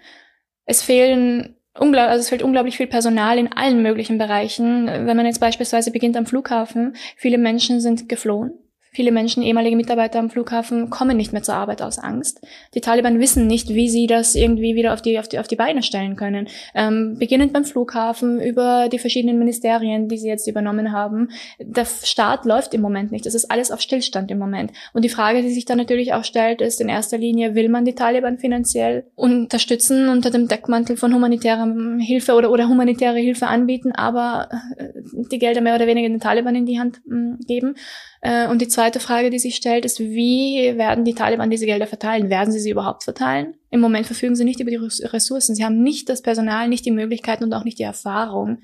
Es 0.65 0.83
fehlen 0.83 1.55
unglaublich, 1.79 2.11
also 2.11 2.21
es 2.21 2.29
fehlt 2.29 2.43
unglaublich 2.43 2.77
viel 2.77 2.87
Personal 2.87 3.37
in 3.37 3.51
allen 3.51 3.81
möglichen 3.81 4.17
Bereichen. 4.17 4.87
Wenn 4.87 5.17
man 5.17 5.25
jetzt 5.25 5.39
beispielsweise 5.39 5.91
beginnt 5.91 6.17
am 6.17 6.25
Flughafen, 6.25 6.95
viele 7.15 7.37
Menschen 7.37 7.81
sind 7.81 8.09
geflohen 8.09 8.53
Viele 8.91 9.11
Menschen, 9.11 9.43
ehemalige 9.43 9.75
Mitarbeiter 9.75 10.17
am 10.17 10.31
Flughafen, 10.31 10.89
kommen 10.89 11.15
nicht 11.15 11.31
mehr 11.31 11.43
zur 11.43 11.53
Arbeit 11.53 11.81
aus 11.83 11.99
Angst. 11.99 12.41
Die 12.73 12.81
Taliban 12.81 13.19
wissen 13.19 13.45
nicht, 13.45 13.69
wie 13.69 13.87
sie 13.87 14.07
das 14.07 14.33
irgendwie 14.33 14.73
wieder 14.73 14.93
auf 14.93 15.01
die, 15.01 15.19
auf 15.19 15.27
die, 15.27 15.37
auf 15.37 15.47
die 15.47 15.55
Beine 15.55 15.83
stellen 15.83 16.15
können. 16.15 16.47
Ähm, 16.73 17.17
beginnend 17.19 17.53
beim 17.53 17.65
Flughafen, 17.65 18.41
über 18.41 18.89
die 18.91 18.97
verschiedenen 18.97 19.37
Ministerien, 19.37 20.07
die 20.07 20.17
sie 20.17 20.27
jetzt 20.27 20.47
übernommen 20.47 20.91
haben. 20.91 21.29
Der 21.59 21.85
Staat 21.85 22.45
läuft 22.45 22.73
im 22.73 22.81
Moment 22.81 23.11
nicht. 23.11 23.27
Das 23.27 23.35
ist 23.35 23.51
alles 23.51 23.69
auf 23.69 23.79
Stillstand 23.79 24.31
im 24.31 24.39
Moment. 24.39 24.71
Und 24.93 25.05
die 25.05 25.09
Frage, 25.09 25.43
die 25.43 25.51
sich 25.51 25.65
dann 25.65 25.77
natürlich 25.77 26.13
auch 26.13 26.23
stellt, 26.23 26.61
ist 26.61 26.81
in 26.81 26.89
erster 26.89 27.19
Linie, 27.19 27.53
will 27.53 27.69
man 27.69 27.85
die 27.85 27.95
Taliban 27.95 28.39
finanziell 28.39 29.05
unterstützen 29.15 30.09
unter 30.09 30.31
dem 30.31 30.47
Deckmantel 30.47 30.97
von 30.97 31.13
humanitärer 31.13 31.71
Hilfe 31.99 32.33
oder, 32.33 32.49
oder 32.51 32.67
humanitäre 32.67 33.19
Hilfe 33.19 33.45
anbieten, 33.45 33.91
aber 33.91 34.49
äh, 34.77 34.87
die 35.31 35.37
Gelder 35.37 35.61
mehr 35.61 35.75
oder 35.75 35.85
weniger 35.85 36.09
den 36.09 36.19
Taliban 36.19 36.55
in 36.55 36.65
die 36.65 36.79
Hand 36.79 37.01
mh, 37.05 37.37
geben? 37.47 37.75
Äh, 38.21 38.47
und 38.47 38.61
die 38.61 38.67
zweite 38.67 38.99
Frage, 38.99 39.29
die 39.29 39.39
sich 39.39 39.55
stellt, 39.55 39.85
ist, 39.85 39.99
wie 39.99 40.77
werden 40.77 41.05
die 41.05 41.15
Taliban 41.15 41.49
diese 41.49 41.65
Gelder 41.65 41.87
verteilen? 41.87 42.29
Werden 42.29 42.51
sie 42.51 42.59
sie 42.59 42.71
überhaupt 42.71 43.03
verteilen? 43.03 43.55
Im 43.69 43.79
Moment 43.79 44.05
verfügen 44.05 44.35
sie 44.35 44.43
nicht 44.43 44.59
über 44.59 44.71
die 44.71 44.77
Ressourcen. 44.77 45.55
Sie 45.55 45.63
haben 45.63 45.81
nicht 45.81 46.09
das 46.09 46.21
Personal, 46.21 46.67
nicht 46.67 46.85
die 46.85 46.91
Möglichkeiten 46.91 47.43
und 47.43 47.53
auch 47.53 47.63
nicht 47.63 47.79
die 47.79 47.83
Erfahrung, 47.83 48.59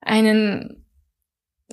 einen 0.00 0.84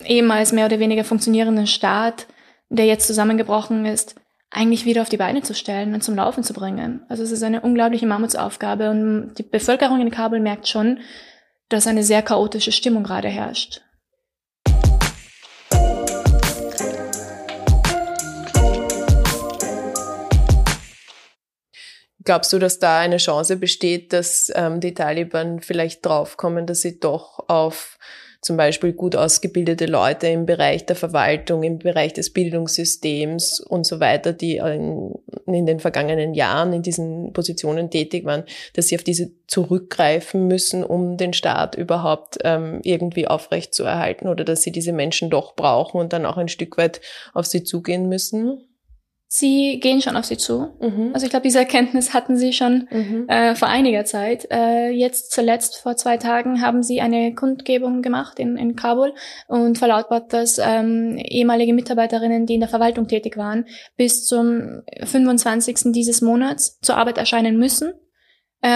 ehemals 0.06 0.52
mehr 0.52 0.66
oder 0.66 0.80
weniger 0.80 1.04
funktionierenden 1.04 1.68
Staat, 1.68 2.28
der 2.70 2.86
jetzt 2.86 3.06
zusammengebrochen 3.06 3.86
ist, 3.86 4.16
eigentlich 4.50 4.86
wieder 4.86 5.02
auf 5.02 5.10
die 5.10 5.18
Beine 5.18 5.42
zu 5.42 5.54
stellen 5.54 5.94
und 5.94 6.04
zum 6.04 6.16
Laufen 6.16 6.44
zu 6.44 6.54
bringen. 6.54 7.02
Also 7.10 7.24
es 7.24 7.32
ist 7.32 7.44
eine 7.44 7.62
unglaubliche 7.62 8.08
Mammutsaufgabe 8.08 8.90
und 8.90 9.36
die 9.38 9.44
Bevölkerung 9.44 10.02
in 10.02 10.12
Kabul 10.12 10.40
merkt 10.40 10.68
schon, 10.68 11.00
dass 11.70 11.88
eine 11.88 12.04
sehr 12.04 12.22
chaotische 12.22 12.72
Stimmung 12.72 13.04
gerade 13.04 13.30
herrscht. 13.30 13.82
Glaubst 22.24 22.54
du, 22.54 22.60
dass 22.60 22.80
da 22.80 23.00
eine 23.00 23.18
Chance 23.18 23.58
besteht, 23.58 24.14
dass 24.14 24.52
ähm, 24.56 24.80
die 24.80 24.94
Taliban 24.94 25.60
vielleicht 25.60 26.06
draufkommen, 26.06 26.66
dass 26.66 26.82
sie 26.82 27.00
doch 27.00 27.50
auf 27.50 27.98
zum 28.44 28.58
Beispiel 28.58 28.92
gut 28.92 29.16
ausgebildete 29.16 29.86
Leute 29.86 30.28
im 30.28 30.46
Bereich 30.46 30.86
der 30.86 30.98
Verwaltung, 30.98 31.64
im 31.64 31.80
Bereich 31.80 32.14
des 32.14 32.32
Bildungssystems 32.32 33.62
und 33.62 33.86
so 33.86 34.00
weiter, 34.02 34.34
die 34.34 34.58
in, 34.58 35.14
in, 35.46 35.66
den 35.66 35.80
vergangenen 35.80 36.34
Jahren 36.34 36.74
in 36.74 36.82
diesen 36.82 37.32
Positionen 37.32 37.90
tätig 37.90 38.26
waren, 38.26 38.44
dass 38.74 38.88
sie 38.88 38.96
auf 38.96 39.04
diese 39.04 39.32
zurückgreifen 39.48 40.48
müssen, 40.48 40.84
um 40.84 41.16
den 41.16 41.32
Staat 41.32 41.76
überhaupt 41.76 42.38
ähm, 42.44 42.82
irgendwie 42.84 43.28
aufrecht 43.28 43.74
zu 43.74 43.84
erhalten 43.84 44.28
oder 44.28 44.44
dass 44.44 44.62
sie 44.62 44.72
diese 44.72 44.92
Menschen 44.92 45.30
doch 45.30 45.56
brauchen 45.56 46.00
und 46.00 46.12
dann 46.12 46.26
auch 46.26 46.38
ein 46.38 46.50
Stück 46.50 46.78
weit 46.78 47.00
auf 47.34 47.46
sie 47.46 47.64
zugehen 47.64 48.10
müssen? 48.10 48.62
Sie 49.28 49.80
gehen 49.80 50.02
schon 50.02 50.16
auf 50.16 50.26
sie 50.26 50.38
zu. 50.38 50.76
Mhm. 50.80 51.10
Also 51.14 51.26
ich 51.26 51.32
glaube, 51.32 51.44
diese 51.44 51.58
Erkenntnis 51.58 52.14
hatten 52.14 52.38
sie 52.38 52.54
schon 52.54 52.88
mhm. 52.92 53.26
äh, 53.28 53.56
vor 53.56 53.68
einiger 53.68 54.06
Zeit. 54.06 54.48
Äh, 54.52 54.90
jetzt 54.90 55.32
zuletzt 55.32 55.78
vor 55.78 55.96
zwei 55.96 56.18
Tagen 56.18 56.62
haben 56.62 56.84
sie 56.84 57.02
eine 57.02 57.34
Kundgebung 57.34 58.04
gemacht 58.04 58.38
in, 58.38 58.58
in 58.58 58.76
Kabul 58.76 59.14
und 59.48 59.80
verlautbart, 59.80 60.34
dass 60.34 60.60
ähm, 60.60 61.18
ehemalige 61.18 61.74
Mitarbeiterinnen, 61.74 62.46
die 62.46 62.56
in 62.56 62.60
der 62.60 62.70
Verwaltung 62.70 63.08
tätig 63.08 63.36
waren, 63.36 63.66
bis 63.98 64.26
zum 64.26 64.84
25. 65.04 65.92
dieses 65.94 66.22
Monats 66.22 66.80
zur 66.82 66.98
Arbeit 66.98 67.18
erscheinen 67.18 67.58
müssen 67.58 67.94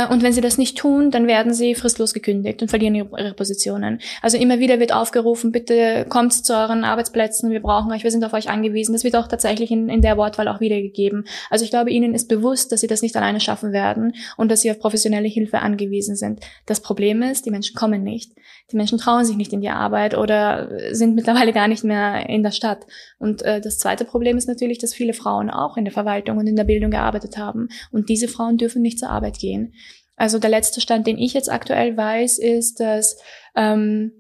und 0.10 0.22
wenn 0.22 0.34
sie 0.34 0.42
das 0.42 0.58
nicht 0.58 0.78
tun, 0.78 1.12
dann 1.12 1.28
werden 1.28 1.54
sie 1.54 1.74
fristlos 1.74 2.14
gekündigt 2.14 2.62
und 2.62 2.68
verlieren 2.68 2.96
ihre 2.96 3.34
Positionen. 3.34 4.00
Also 4.22 4.38
immer 4.38 4.60
wieder 4.60 4.80
wird 4.82 4.94
aufgerufen, 4.94 5.54
bitte 5.54 6.06
kommt 6.10 6.34
zu 6.34 6.54
euren 6.54 6.84
Arbeitsplätzen, 6.84 7.52
wir 7.52 7.62
brauchen 7.62 7.92
euch, 7.94 8.04
wir 8.04 8.12
sind 8.12 8.26
auf 8.26 8.34
euch 8.34 8.50
angewiesen. 8.50 8.92
Das 8.92 9.06
wird 9.06 9.16
auch 9.16 9.28
tatsächlich 9.28 9.72
in, 9.72 9.88
in 9.88 10.02
der 10.02 10.18
Wortwahl 10.18 10.50
auch 10.50 10.60
wiedergegeben. 10.60 11.26
Also 11.50 11.64
ich 11.64 11.72
glaube, 11.72 11.90
ihnen 11.90 12.14
ist 12.14 12.28
bewusst, 12.28 12.72
dass 12.74 12.82
sie 12.82 12.88
das 12.88 13.02
nicht 13.02 13.16
alleine 13.16 13.40
schaffen 13.40 13.72
werden 13.72 14.14
und 14.36 14.52
dass 14.52 14.62
sie 14.62 14.72
auf 14.72 14.80
professionelle 14.80 15.30
Hilfe 15.30 15.60
angewiesen 15.60 16.18
sind. 16.18 16.42
Das 16.66 16.82
Problem 16.82 17.22
ist, 17.22 17.46
die 17.46 17.52
Menschen 17.52 17.76
kommen 17.76 18.04
nicht. 18.04 18.34
Die 18.72 18.76
Menschen 18.76 18.98
trauen 18.98 19.24
sich 19.24 19.38
nicht 19.38 19.54
in 19.54 19.62
die 19.62 19.70
Arbeit 19.70 20.18
oder 20.18 20.70
sind 20.92 21.16
mittlerweile 21.16 21.54
gar 21.54 21.68
nicht 21.68 21.84
mehr 21.84 22.28
in 22.28 22.44
der 22.44 22.52
Stadt. 22.52 22.86
Und 23.18 23.42
äh, 23.44 23.62
das 23.62 23.80
zweite 23.80 24.04
Problem 24.04 24.38
ist 24.38 24.48
natürlich, 24.48 24.78
dass 24.78 24.94
viele 24.94 25.14
Frauen 25.14 25.50
auch 25.50 25.78
in 25.78 25.86
der 25.86 25.94
Verwaltung 25.94 26.38
und 26.38 26.48
in 26.48 26.58
der 26.58 26.66
Bildung 26.66 26.92
gearbeitet 26.92 27.38
haben. 27.38 27.70
Und 27.92 28.10
diese 28.10 28.28
Frauen 28.28 28.58
dürfen 28.58 28.82
nicht 28.82 29.00
zur 29.00 29.10
Arbeit 29.10 29.40
gehen. 29.40 29.74
Also 30.18 30.40
der 30.40 30.50
letzte 30.50 30.82
Stand, 30.82 31.08
den 31.08 31.18
ich 31.18 31.34
jetzt 31.34 31.50
aktuell 31.50 31.96
weiß, 31.96 32.40
ist, 32.40 32.80
dass 32.80 33.18
ähm, 33.56 34.12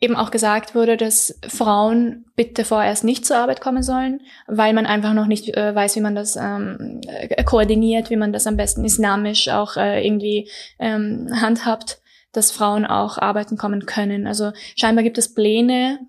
eben 0.00 0.16
auch 0.16 0.30
gesagt 0.30 0.74
wurde, 0.74 0.96
dass 0.96 1.38
Frauen 1.48 2.26
bitte 2.36 2.64
vorerst 2.64 3.04
nicht 3.04 3.26
zur 3.26 3.38
Arbeit 3.38 3.60
kommen 3.60 3.82
sollen, 3.82 4.20
weil 4.46 4.72
man 4.72 4.86
einfach 4.86 5.12
noch 5.12 5.26
nicht 5.26 5.56
äh, 5.56 5.74
weiß, 5.74 5.96
wie 5.96 6.00
man 6.00 6.14
das 6.14 6.36
ähm, 6.36 7.00
äh, 7.06 7.42
koordiniert, 7.44 8.10
wie 8.10 8.16
man 8.16 8.32
das 8.32 8.46
am 8.46 8.56
besten 8.56 8.84
islamisch 8.84 9.48
auch 9.48 9.76
äh, 9.76 10.06
irgendwie 10.06 10.48
ähm, 10.78 11.28
handhabt 11.32 12.00
dass 12.36 12.50
Frauen 12.50 12.84
auch 12.84 13.18
arbeiten 13.18 13.56
kommen 13.56 13.86
können. 13.86 14.26
Also 14.26 14.52
scheinbar 14.76 15.04
gibt 15.04 15.18
es 15.18 15.32
Pläne, 15.34 16.00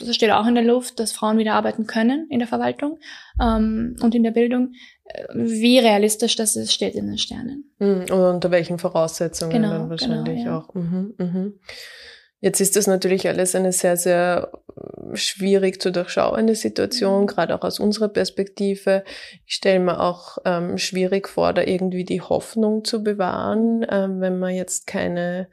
das 0.00 0.14
steht 0.14 0.30
auch 0.30 0.46
in 0.46 0.54
der 0.54 0.64
Luft, 0.64 0.98
dass 1.00 1.12
Frauen 1.12 1.38
wieder 1.38 1.54
arbeiten 1.54 1.86
können 1.86 2.26
in 2.30 2.38
der 2.38 2.48
Verwaltung 2.48 2.98
ähm, 3.40 3.96
und 4.00 4.14
in 4.14 4.22
der 4.22 4.30
Bildung. 4.30 4.72
Wie 5.34 5.78
realistisch 5.78 6.34
das 6.36 6.56
ist, 6.56 6.72
steht 6.72 6.94
in 6.94 7.06
den 7.06 7.18
Sternen. 7.18 7.70
Mhm, 7.78 8.06
und 8.10 8.10
unter 8.10 8.50
welchen 8.50 8.78
Voraussetzungen 8.78 9.52
genau, 9.52 9.70
dann 9.70 9.90
wahrscheinlich 9.90 10.38
genau, 10.38 10.50
ja. 10.50 10.58
auch. 10.58 10.74
Mhm, 10.74 11.14
mhm. 11.18 11.52
Jetzt 12.44 12.60
ist 12.60 12.76
das 12.76 12.86
natürlich 12.86 13.26
alles 13.26 13.54
eine 13.54 13.72
sehr, 13.72 13.96
sehr 13.96 14.52
schwierig 15.14 15.80
zu 15.80 15.90
durchschauende 15.90 16.54
Situation, 16.54 17.22
mhm. 17.22 17.26
gerade 17.26 17.54
auch 17.54 17.62
aus 17.62 17.80
unserer 17.80 18.08
Perspektive. 18.08 19.02
Ich 19.46 19.54
stelle 19.54 19.80
mir 19.80 19.98
auch 19.98 20.36
ähm, 20.44 20.76
schwierig 20.76 21.26
vor, 21.26 21.54
da 21.54 21.62
irgendwie 21.62 22.04
die 22.04 22.20
Hoffnung 22.20 22.84
zu 22.84 23.02
bewahren, 23.02 23.86
ähm, 23.88 24.20
wenn 24.20 24.38
man 24.38 24.54
jetzt 24.54 24.86
keine 24.86 25.48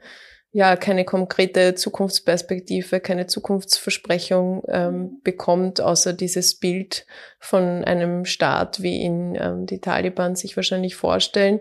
ja 0.50 0.76
keine 0.76 1.06
konkrete 1.06 1.74
Zukunftsperspektive, 1.74 3.00
keine 3.00 3.26
Zukunftsversprechung 3.26 4.64
ähm, 4.68 4.94
mhm. 4.94 5.20
bekommt, 5.24 5.80
außer 5.80 6.12
dieses 6.12 6.58
Bild 6.58 7.06
von 7.40 7.84
einem 7.86 8.26
Staat, 8.26 8.82
wie 8.82 8.98
ihn 8.98 9.34
ähm, 9.40 9.64
die 9.64 9.80
Taliban 9.80 10.36
sich 10.36 10.56
wahrscheinlich 10.56 10.94
vorstellen. 10.94 11.60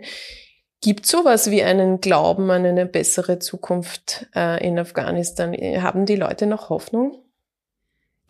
Gibt 0.82 1.06
sowas 1.06 1.52
wie 1.52 1.62
einen 1.62 2.02
Glauben 2.02 2.50
an 2.50 2.66
eine 2.66 2.88
bessere 2.88 3.38
Zukunft 3.38 4.28
äh, 4.36 4.68
in 4.68 4.80
Afghanistan? 4.80 5.54
Haben 5.54 6.08
die 6.08 6.16
Leute 6.16 6.48
noch 6.48 6.70
Hoffnung? 6.70 7.24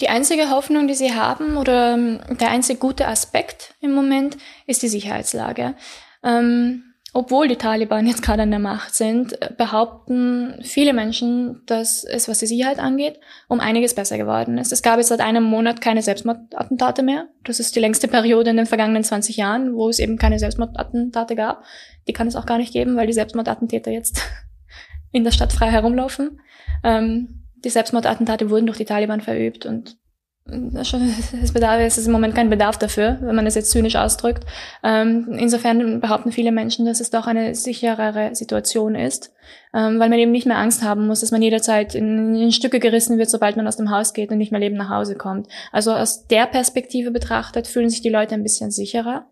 Die 0.02 0.10
einzige 0.10 0.50
Hoffnung, 0.50 0.88
die 0.88 0.94
sie 0.94 1.14
haben, 1.14 1.56
oder 1.56 1.94
ähm, 1.94 2.20
der 2.40 2.50
einzige 2.50 2.80
gute 2.80 3.08
Aspekt 3.08 3.76
im 3.80 3.94
Moment, 3.94 4.38
ist 4.68 4.82
die 4.82 4.90
Sicherheitslage. 4.90 5.76
Ähm, 6.24 6.91
obwohl 7.14 7.50
die 7.50 7.58
Taliban 7.58 8.08
jetzt 8.08 8.22
gerade 8.22 8.44
an 8.44 8.52
der 8.52 8.60
Macht 8.60 8.96
sind, 8.96 9.38
behaupten 9.58 10.60
viele 10.62 10.94
Menschen, 10.94 11.62
dass 11.66 12.06
es, 12.06 12.30
was 12.30 12.40
die 12.40 12.48
Sicherheit 12.48 12.80
angeht, 12.80 13.20
um 13.50 13.60
einiges 13.60 13.94
besser 13.94 14.18
geworden 14.18 14.58
ist. 14.58 14.72
Es 14.72 14.82
gab 14.82 14.98
jetzt 14.98 15.10
seit 15.10 15.20
einem 15.20 15.44
Monat 15.44 15.82
keine 15.82 16.02
Selbstmordattentate 16.02 17.04
mehr. 17.04 17.28
Das 17.44 17.60
ist 17.60 17.76
die 17.76 17.82
längste 17.82 18.08
Periode 18.08 18.52
in 18.52 18.58
den 18.58 18.66
vergangenen 18.66 19.04
20 19.04 19.36
Jahren, 19.36 19.76
wo 19.76 19.90
es 19.90 20.00
eben 20.00 20.18
keine 20.18 20.40
Selbstmordattentate 20.40 21.36
gab. 21.36 21.64
Die 22.08 22.14
kann 22.14 22.28
es 22.28 22.38
auch 22.38 22.46
gar 22.46 22.58
nicht 22.58 22.72
geben, 22.72 22.96
weil 22.96 23.08
die 23.08 23.14
Selbstmordattentäter 23.14 23.92
jetzt 23.92 24.22
in 25.12 25.26
der 25.26 25.32
Stadt 25.32 25.52
frei 25.52 25.70
herumlaufen. 25.70 26.40
Ähm, 26.84 27.44
die 27.56 27.70
Selbstmordattentate 27.70 28.50
wurden 28.50 28.68
durch 28.68 28.78
die 28.78 28.86
Taliban 28.86 29.20
verübt 29.20 29.66
und 29.66 29.98
es, 30.52 31.54
bedarf, 31.54 31.80
es 31.80 31.98
ist 31.98 32.08
im 32.08 32.12
Moment 32.12 32.36
kein 32.36 32.50
Bedarf 32.50 32.78
dafür, 32.78 33.18
wenn 33.22 33.36
man 33.36 33.46
es 33.46 33.56
jetzt 33.56 33.72
zynisch 33.72 33.96
ausdrückt. 33.96 34.46
Ähm, 34.84 35.28
insofern 35.38 36.02
behaupten 36.02 36.32
viele 36.32 36.52
Menschen, 36.52 36.86
dass 36.86 37.00
es 37.00 37.12
doch 37.12 37.28
eine 37.28 37.56
sicherere 37.56 38.36
Situation 38.36 38.96
ist, 38.96 39.32
ähm, 39.74 40.00
weil 40.00 40.10
man 40.10 40.20
eben 40.20 40.32
nicht 40.32 40.48
mehr 40.48 40.58
Angst 40.58 40.84
haben 40.84 41.08
muss, 41.08 41.22
dass 41.22 41.32
man 41.32 41.42
jederzeit 41.42 41.96
in, 41.96 42.36
in, 42.36 42.52
Stücke 42.52 42.80
gerissen 42.80 43.18
wird, 43.18 43.30
sobald 43.30 43.56
man 43.56 43.68
aus 43.68 43.78
dem 43.78 43.92
Haus 43.92 44.14
geht 44.14 44.32
und 44.32 44.40
nicht 44.40 44.52
mehr 44.52 44.60
lebend 44.60 44.80
nach 44.80 44.90
Hause 44.90 45.16
kommt. 45.16 45.48
Also 45.72 45.94
aus 45.94 46.28
der 46.28 46.48
Perspektive 46.48 47.12
betrachtet 47.12 47.68
fühlen 47.68 47.90
sich 47.90 48.02
die 48.02 48.10
Leute 48.10 48.34
ein 48.36 48.44
bisschen 48.44 48.72
sicherer. 48.72 49.28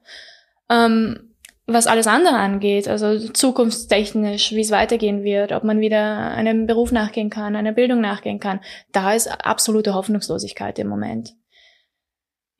Ähm, 0.69 1.28
was 1.73 1.87
alles 1.87 2.07
andere 2.07 2.35
angeht, 2.35 2.87
also 2.87 3.17
zukunftstechnisch, 3.29 4.51
wie 4.51 4.61
es 4.61 4.71
weitergehen 4.71 5.23
wird, 5.23 5.51
ob 5.51 5.63
man 5.63 5.79
wieder 5.79 6.31
einem 6.31 6.67
Beruf 6.67 6.91
nachgehen 6.91 7.29
kann, 7.29 7.55
einer 7.55 7.71
Bildung 7.71 8.01
nachgehen 8.01 8.39
kann, 8.39 8.59
da 8.91 9.13
ist 9.13 9.27
absolute 9.27 9.93
Hoffnungslosigkeit 9.93 10.79
im 10.79 10.87
Moment. 10.87 11.33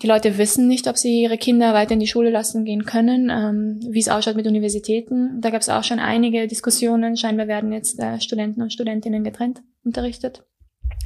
Die 0.01 0.07
Leute 0.07 0.37
wissen 0.37 0.67
nicht, 0.67 0.87
ob 0.87 0.97
sie 0.97 1.23
ihre 1.23 1.37
Kinder 1.37 1.73
weiter 1.73 1.91
in 1.93 1.99
die 1.99 2.07
Schule 2.07 2.29
lassen 2.29 2.63
gehen 2.63 2.85
können, 2.85 3.29
ähm, 3.29 3.79
wie 3.91 3.99
es 3.99 4.07
ausschaut 4.07 4.37
mit 4.37 4.47
Universitäten. 4.47 5.41
Da 5.41 5.49
gab 5.49 5.61
es 5.61 5.67
auch 5.67 5.83
schon 5.83 5.99
einige 5.99 6.47
Diskussionen. 6.47 7.17
Scheinbar 7.17 7.49
werden 7.49 7.73
jetzt 7.73 7.99
äh, 7.99 8.21
Studenten 8.21 8.61
und 8.61 8.71
Studentinnen 8.71 9.25
getrennt 9.25 9.61
unterrichtet. 9.83 10.45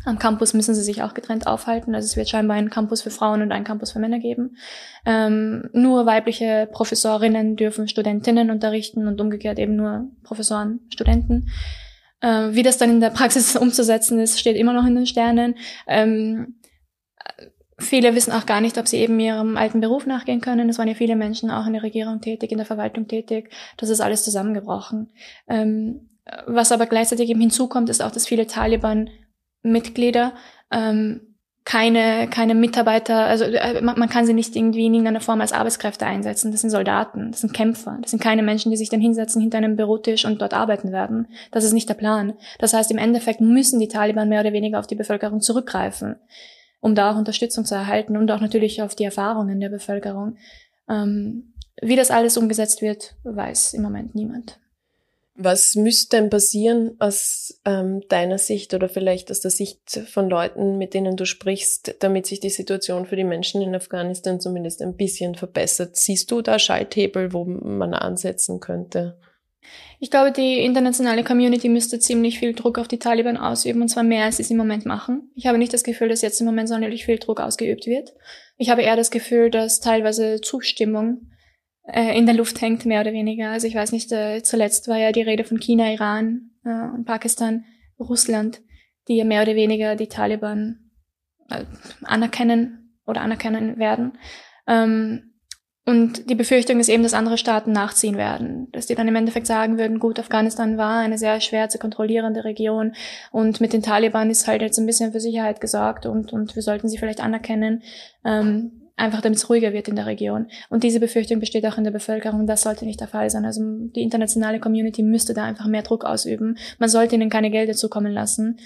Am 0.06 0.20
Campus 0.20 0.54
müssen 0.54 0.76
sie 0.76 0.82
sich 0.82 1.02
auch 1.02 1.14
getrennt 1.14 1.48
aufhalten. 1.48 1.96
Also 1.96 2.06
es 2.06 2.18
wird 2.18 2.28
scheinbar 2.28 2.58
einen 2.58 2.70
Campus 2.70 3.02
für 3.02 3.10
Frauen 3.10 3.42
und 3.42 3.52
einen 3.52 3.64
Campus 3.64 3.92
für 3.92 4.00
Männer 4.00 4.20
geben. 4.20 4.58
Ähm, 5.06 5.70
nur 5.74 6.06
weibliche 6.06 6.68
Professorinnen 6.72 7.56
dürfen 7.56 7.88
Studentinnen 7.88 8.52
unterrichten 8.52 9.08
und 9.08 9.22
umgekehrt 9.22 9.60
eben 9.60 9.76
nur 9.76 10.10
Professoren 10.24 10.82
Studenten. 10.90 11.50
Äh, 12.20 12.50
wie 12.52 12.64
das 12.64 12.78
dann 12.78 12.90
in 12.90 13.00
der 13.00 13.12
Praxis 13.12 13.56
umzusetzen 13.56 14.20
ist, 14.20 14.40
steht 14.40 14.58
immer 14.58 14.74
noch 14.74 14.86
in 14.86 14.96
den 14.96 15.06
Sternen. 15.06 15.56
Ähm, 15.88 16.56
viele 17.80 18.14
wissen 18.14 18.34
auch 18.34 18.46
gar 18.46 18.62
nicht, 18.62 18.78
ob 18.78 18.88
sie 18.88 18.98
eben 18.98 19.20
ihrem 19.20 19.56
alten 19.56 19.80
Beruf 19.80 20.06
nachgehen 20.06 20.42
können. 20.42 20.70
Es 20.70 20.78
waren 20.78 20.88
ja 20.88 20.96
viele 20.96 21.16
Menschen 21.16 21.50
auch 21.50 21.66
in 21.66 21.74
der 21.74 21.84
Regierung 21.84 22.20
tätig, 22.20 22.52
in 22.52 22.58
der 22.58 22.68
Verwaltung 22.68 23.08
tätig. 23.08 23.52
Das 23.78 23.90
ist 23.90 24.02
alles 24.02 24.24
zusammengebrochen. 24.24 25.12
Ähm, 25.48 26.10
was 26.48 26.72
aber 26.72 26.86
gleichzeitig 26.86 27.30
eben 27.30 27.42
hinzukommt, 27.42 27.90
ist 27.90 28.02
auch, 28.02 28.12
dass 28.12 28.28
viele 28.28 28.48
Taliban 28.48 29.10
Mitglieder 29.64 30.34
ähm, 30.72 31.34
keine, 31.66 32.28
keine 32.30 32.56
Mitarbeiter, 32.56 33.26
also 33.26 33.46
äh, 33.46 33.82
man, 33.82 33.98
man 33.98 34.10
kann 34.10 34.26
sie 34.26 34.34
nicht 34.34 34.56
irgendwie 34.56 34.86
in 34.86 34.94
irgendeiner 34.94 35.22
Form 35.22 35.40
als 35.40 35.54
Arbeitskräfte 35.54 36.06
einsetzen. 36.06 36.52
Das 36.52 36.62
sind 36.62 36.72
Soldaten, 36.72 37.32
das 37.32 37.42
sind 37.42 37.54
Kämpfer, 37.54 37.98
das 38.02 38.12
sind 38.12 38.22
keine 38.22 38.44
Menschen, 38.44 38.70
die 38.70 38.78
sich 38.78 38.90
dann 38.90 39.00
hinsetzen 39.00 39.42
hinter 39.42 39.60
einem 39.60 39.78
Bürotisch 39.78 40.26
und 40.26 40.42
dort 40.42 40.54
arbeiten 40.54 40.92
werden. 40.92 41.28
Das 41.52 41.64
ist 41.64 41.72
nicht 41.72 41.88
der 41.88 41.94
Plan. 41.94 42.34
Das 42.60 42.74
heißt, 42.74 42.92
im 42.92 42.98
Endeffekt 42.98 43.40
müssen 43.40 43.80
die 43.80 43.88
Taliban 43.88 44.28
mehr 44.28 44.42
oder 44.42 44.52
weniger 44.52 44.80
auf 44.80 44.88
die 44.88 44.96
Bevölkerung 44.96 45.40
zurückgreifen, 45.40 46.18
um 46.82 46.96
da 46.96 47.12
auch 47.12 47.18
Unterstützung 47.18 47.64
zu 47.64 47.76
erhalten 47.76 48.18
und 48.18 48.30
auch 48.30 48.42
natürlich 48.42 48.82
auf 48.82 48.96
die 48.96 49.06
Erfahrungen 49.06 49.62
der 49.62 49.70
Bevölkerung. 49.70 50.36
Ähm, 50.90 51.54
wie 51.82 51.96
das 51.96 52.12
alles 52.12 52.38
umgesetzt 52.38 52.82
wird, 52.82 53.16
weiß 53.24 53.74
im 53.74 53.84
Moment 53.84 54.16
niemand. 54.16 54.60
Was 55.36 55.76
müsste 55.76 56.18
denn 56.18 56.30
passieren 56.30 56.96
aus 57.00 57.60
ähm, 57.66 58.02
deiner 58.08 58.38
Sicht 58.38 58.76
oder 58.76 58.88
vielleicht 58.88 59.32
aus 59.32 59.40
der 59.40 59.50
Sicht 59.50 60.02
von 60.08 60.30
Leuten, 60.30 60.78
mit 60.78 60.94
denen 60.94 61.18
du 61.18 61.26
sprichst, 61.26 61.96
damit 62.02 62.28
sich 62.28 62.40
die 62.40 62.52
Situation 62.52 63.08
für 63.08 63.16
die 63.16 63.24
Menschen 63.24 63.62
in 63.62 63.74
Afghanistan 63.74 64.40
zumindest 64.40 64.84
ein 64.84 64.96
bisschen 64.96 65.34
verbessert? 65.34 65.96
Siehst 65.96 66.30
du 66.30 66.44
da 66.44 66.60
Schalthebel, 66.60 67.34
wo 67.34 67.46
man 67.46 67.96
ansetzen 67.96 68.60
könnte? 68.60 69.18
Ich 70.00 70.12
glaube, 70.12 70.32
die 70.32 70.60
internationale 70.60 71.24
Community 71.24 71.70
müsste 71.70 71.98
ziemlich 71.98 72.38
viel 72.38 72.54
Druck 72.54 72.78
auf 72.78 72.88
die 72.88 73.00
Taliban 73.00 73.38
ausüben, 73.38 73.82
und 73.82 73.88
zwar 73.88 74.04
mehr, 74.04 74.26
als 74.26 74.38
sie 74.38 74.44
es 74.44 74.52
im 74.52 74.58
Moment 74.58 74.86
machen. 74.86 75.32
Ich 75.36 75.48
habe 75.48 75.58
nicht 75.58 75.74
das 75.74 75.84
Gefühl, 75.84 76.10
dass 76.10 76.22
jetzt 76.22 76.40
im 76.42 76.46
Moment 76.46 76.70
sonderlich 76.70 77.06
viel 77.06 77.18
Druck 77.18 77.40
ausgeübt 77.40 77.88
wird. 77.88 78.14
Ich 78.58 78.70
habe 78.70 78.82
eher 78.82 78.98
das 78.98 79.10
Gefühl, 79.10 79.50
dass 79.50 79.80
teilweise 79.80 80.42
Zustimmung 80.42 81.30
äh, 81.88 82.18
in 82.18 82.26
der 82.26 82.36
Luft 82.36 82.62
hängt, 82.62 82.86
mehr 82.86 83.02
oder 83.02 83.14
weniger. 83.14 83.50
Also 83.50 83.68
ich 83.68 83.76
weiß 83.76 83.92
nicht, 83.92 84.12
äh, 84.12 84.42
zuletzt 84.44 84.88
war 84.88 84.98
ja 84.98 85.12
die 85.12 85.22
Rede 85.22 85.44
von 85.44 85.60
China, 85.60 85.92
Iran 85.92 86.52
äh, 86.64 86.70
und 86.70 87.06
Pakistan, 87.06 87.66
Russland, 88.00 88.62
die 89.08 89.18
ja 89.18 89.26
mehr 89.26 89.42
oder 89.44 89.56
weniger 89.56 89.96
die 89.96 90.08
Taliban 90.08 90.92
äh, 91.50 91.66
anerkennen 92.04 92.98
oder 93.06 93.22
anerkennen 93.22 93.78
werden. 93.78 94.14
Ähm, 94.68 95.34
und 95.86 96.30
die 96.30 96.36
Befürchtung 96.36 96.80
ist 96.80 96.88
eben, 96.88 97.04
dass 97.04 97.14
andere 97.14 97.38
Staaten 97.38 97.74
nachziehen 97.74 98.16
werden. 98.16 98.70
Dass 98.72 98.86
die 98.86 98.96
dann 98.96 99.10
im 99.10 99.18
Endeffekt 99.18 99.48
sagen 99.48 99.78
würden, 99.78 100.00
gut, 100.00 100.18
Afghanistan 100.18 100.78
war 100.78 101.00
eine 101.00 101.18
sehr 101.18 101.42
schwer 101.42 101.68
zu 101.68 101.78
kontrollierende 101.78 102.46
Region 102.46 102.94
und 103.34 103.60
mit 103.60 103.74
den 103.74 103.82
Taliban 103.82 104.30
ist 104.30 104.48
halt 104.48 104.62
jetzt 104.62 104.78
ein 104.78 104.86
bisschen 104.86 105.12
für 105.12 105.20
Sicherheit 105.20 105.60
gesorgt 105.60 106.06
und, 106.06 106.32
und 106.32 106.56
wir 106.56 106.62
sollten 106.62 106.88
sie 106.88 106.98
vielleicht 106.98 107.20
anerkennen. 107.20 107.84
Ähm, 108.24 108.83
einfach 108.96 109.22
damit 109.22 109.40
es 109.40 109.50
ruhiger 109.50 109.74
wird 109.74 109.88
in 109.88 109.96
der 109.96 110.06
Region. 110.06 110.48
Und 110.70 110.84
diese 110.84 111.00
Befürchtung 111.00 111.40
besteht 111.40 111.66
auch 111.66 111.78
in 111.78 111.84
der 111.84 111.92
Bevölkerung. 111.92 112.46
Das 112.46 112.62
sollte 112.62 112.86
nicht 112.86 113.00
der 113.00 113.08
Fall 113.08 113.30
sein. 113.30 113.46
Also 113.46 113.62
die 113.96 114.02
internationale 114.02 114.60
Community 114.60 115.04
müsste 115.04 115.34
da 115.34 115.44
einfach 115.44 115.68
mehr 115.68 115.82
Druck 115.82 116.06
ausüben. 116.06 116.58
Man 116.80 116.90
sollte 116.90 117.16
ihnen 117.16 117.30
keine 117.30 117.50
Gelder 117.50 117.74
zukommen 117.74 118.12
lassen. 118.12 118.60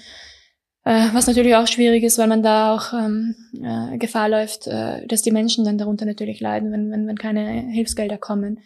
Äh, 0.84 1.08
was 1.12 1.26
natürlich 1.26 1.54
auch 1.54 1.66
schwierig 1.66 2.02
ist, 2.04 2.18
weil 2.18 2.28
man 2.28 2.42
da 2.42 2.74
auch 2.74 2.92
ähm, 2.92 3.34
äh, 3.62 3.98
Gefahr 3.98 4.28
läuft, 4.28 4.66
äh, 4.66 5.06
dass 5.06 5.22
die 5.22 5.32
Menschen 5.32 5.64
dann 5.64 5.78
darunter 5.78 6.06
natürlich 6.06 6.40
leiden, 6.40 6.72
wenn, 6.72 6.90
wenn, 6.90 7.06
wenn 7.06 7.18
keine 7.18 7.70
Hilfsgelder 7.70 8.18
kommen. 8.18 8.60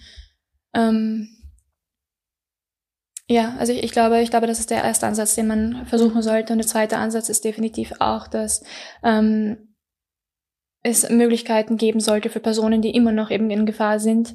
Ähm, 0.75 1.29
ja, 3.29 3.55
also 3.59 3.73
ich, 3.73 3.83
ich, 3.83 3.93
glaube, 3.93 4.21
ich 4.21 4.31
glaube, 4.31 4.47
das 4.47 4.61
ist 4.61 4.71
der 4.71 4.85
erste 4.85 5.07
Ansatz, 5.07 5.35
den 5.35 5.47
man 5.47 5.87
versuchen 5.87 6.23
sollte. 6.23 6.53
Und 6.53 6.59
der 6.59 6.67
zweite 6.67 6.99
Ansatz 6.99 7.29
ist 7.29 7.45
definitiv 7.45 7.93
auch, 7.99 8.29
dass 8.29 8.63
ähm, 9.03 9.72
es 10.83 11.09
Möglichkeiten 11.09 11.77
geben 11.77 12.01
sollte 12.01 12.29
für 12.29 12.41
Personen, 12.41 12.83
die 12.83 12.91
immer 12.91 13.13
noch 13.13 13.31
eben 13.31 13.51
in 13.51 13.67
Gefahr 13.67 14.01
sind. 14.01 14.35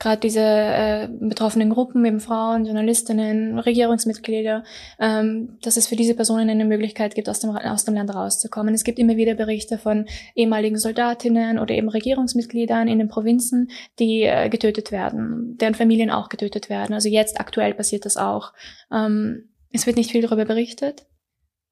Gerade 0.00 0.20
diese 0.20 0.40
äh, 0.40 1.08
betroffenen 1.10 1.70
Gruppen, 1.70 2.04
eben 2.04 2.20
Frauen, 2.20 2.64
Journalistinnen, 2.64 3.58
Regierungsmitglieder, 3.58 4.62
ähm, 5.00 5.58
dass 5.62 5.76
es 5.76 5.88
für 5.88 5.96
diese 5.96 6.14
Personen 6.14 6.48
eine 6.48 6.64
Möglichkeit 6.64 7.16
gibt, 7.16 7.28
aus 7.28 7.40
dem, 7.40 7.50
aus 7.50 7.84
dem 7.84 7.94
Land 7.94 8.14
rauszukommen. 8.14 8.74
Es 8.74 8.84
gibt 8.84 9.00
immer 9.00 9.16
wieder 9.16 9.34
Berichte 9.34 9.76
von 9.76 10.06
ehemaligen 10.36 10.78
Soldatinnen 10.78 11.58
oder 11.58 11.74
eben 11.74 11.88
Regierungsmitgliedern 11.88 12.86
in 12.86 12.98
den 12.98 13.08
Provinzen, 13.08 13.70
die 13.98 14.22
äh, 14.22 14.48
getötet 14.48 14.92
werden, 14.92 15.56
deren 15.60 15.74
Familien 15.74 16.10
auch 16.10 16.28
getötet 16.28 16.70
werden. 16.70 16.94
Also 16.94 17.08
jetzt 17.08 17.40
aktuell 17.40 17.74
passiert 17.74 18.04
das 18.04 18.16
auch. 18.16 18.52
Ähm, 18.92 19.48
es 19.72 19.86
wird 19.88 19.96
nicht 19.96 20.12
viel 20.12 20.22
darüber 20.22 20.44
berichtet, 20.44 21.06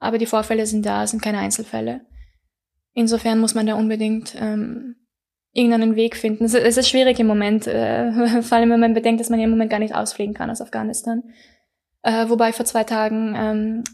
aber 0.01 0.19
die 0.19 0.27
Vorfälle 0.27 0.67
sind 0.67 0.85
da, 0.85 1.07
sind 1.07 1.23
keine 1.23 1.39
Einzelfälle. 1.39 2.01
Insofern 2.97 3.38
muss 3.38 3.55
man 3.55 3.67
da 3.67 3.75
unbedingt 3.75 4.35
ähm, 4.41 4.97
irgendeinen 5.53 5.97
Weg 5.97 6.17
finden. 6.17 6.45
Es, 6.45 6.55
es 6.55 6.79
ist 6.79 6.88
schwierig 6.88 7.21
im 7.21 7.26
Moment, 7.26 7.67
äh, 7.67 8.41
vor 8.43 8.57
allem 8.57 8.71
wenn 8.71 8.81
man 8.81 8.95
bedenkt, 8.95 9.21
dass 9.21 9.29
man 9.29 9.38
im 9.38 9.50
Moment 9.50 9.71
gar 9.71 9.81
nicht 9.81 9.95
ausfliegen 9.95 10.35
kann 10.35 10.50
aus 10.50 10.62
Afghanistan. 10.62 11.23
Äh, 12.03 12.31
wobei 12.31 12.55
vor 12.55 12.65
zwei 12.65 12.85
Tagen 12.85 13.35
ähm, 13.37 13.85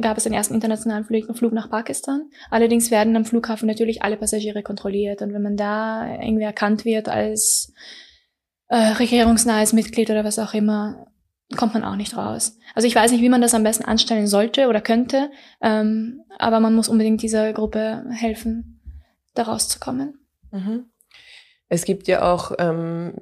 gab 0.00 0.16
es 0.16 0.24
den 0.24 0.32
ersten 0.32 0.54
internationalen 0.54 1.04
Flug, 1.04 1.36
Flug 1.36 1.52
nach 1.52 1.68
Pakistan. 1.68 2.30
Allerdings 2.50 2.90
werden 2.90 3.14
am 3.14 3.26
Flughafen 3.26 3.68
natürlich 3.68 4.02
alle 4.02 4.16
Passagiere 4.16 4.62
kontrolliert. 4.62 5.20
Und 5.20 5.34
wenn 5.34 5.42
man 5.42 5.58
da 5.58 6.18
irgendwie 6.22 6.44
erkannt 6.44 6.86
wird 6.86 7.10
als 7.10 7.74
äh, 8.68 8.76
regierungsnahes 8.76 9.74
Mitglied 9.74 10.08
oder 10.08 10.24
was 10.24 10.38
auch 10.38 10.54
immer, 10.54 11.08
kommt 11.54 11.74
man 11.74 11.84
auch 11.84 11.96
nicht 11.96 12.16
raus. 12.16 12.58
Also 12.74 12.88
ich 12.88 12.94
weiß 12.94 13.12
nicht, 13.12 13.22
wie 13.22 13.28
man 13.28 13.40
das 13.40 13.54
am 13.54 13.62
besten 13.62 13.84
anstellen 13.84 14.26
sollte 14.26 14.68
oder 14.68 14.80
könnte, 14.80 15.30
ähm, 15.60 16.22
aber 16.38 16.60
man 16.60 16.74
muss 16.74 16.88
unbedingt 16.88 17.22
dieser 17.22 17.52
Gruppe 17.52 18.04
helfen, 18.10 18.80
da 19.34 19.44
rauszukommen. 19.44 20.26
Mhm. 20.50 20.86
Es 21.68 21.84
gibt 21.84 22.08
ja 22.08 22.22
auch 22.32 22.52
ähm, 22.58 23.14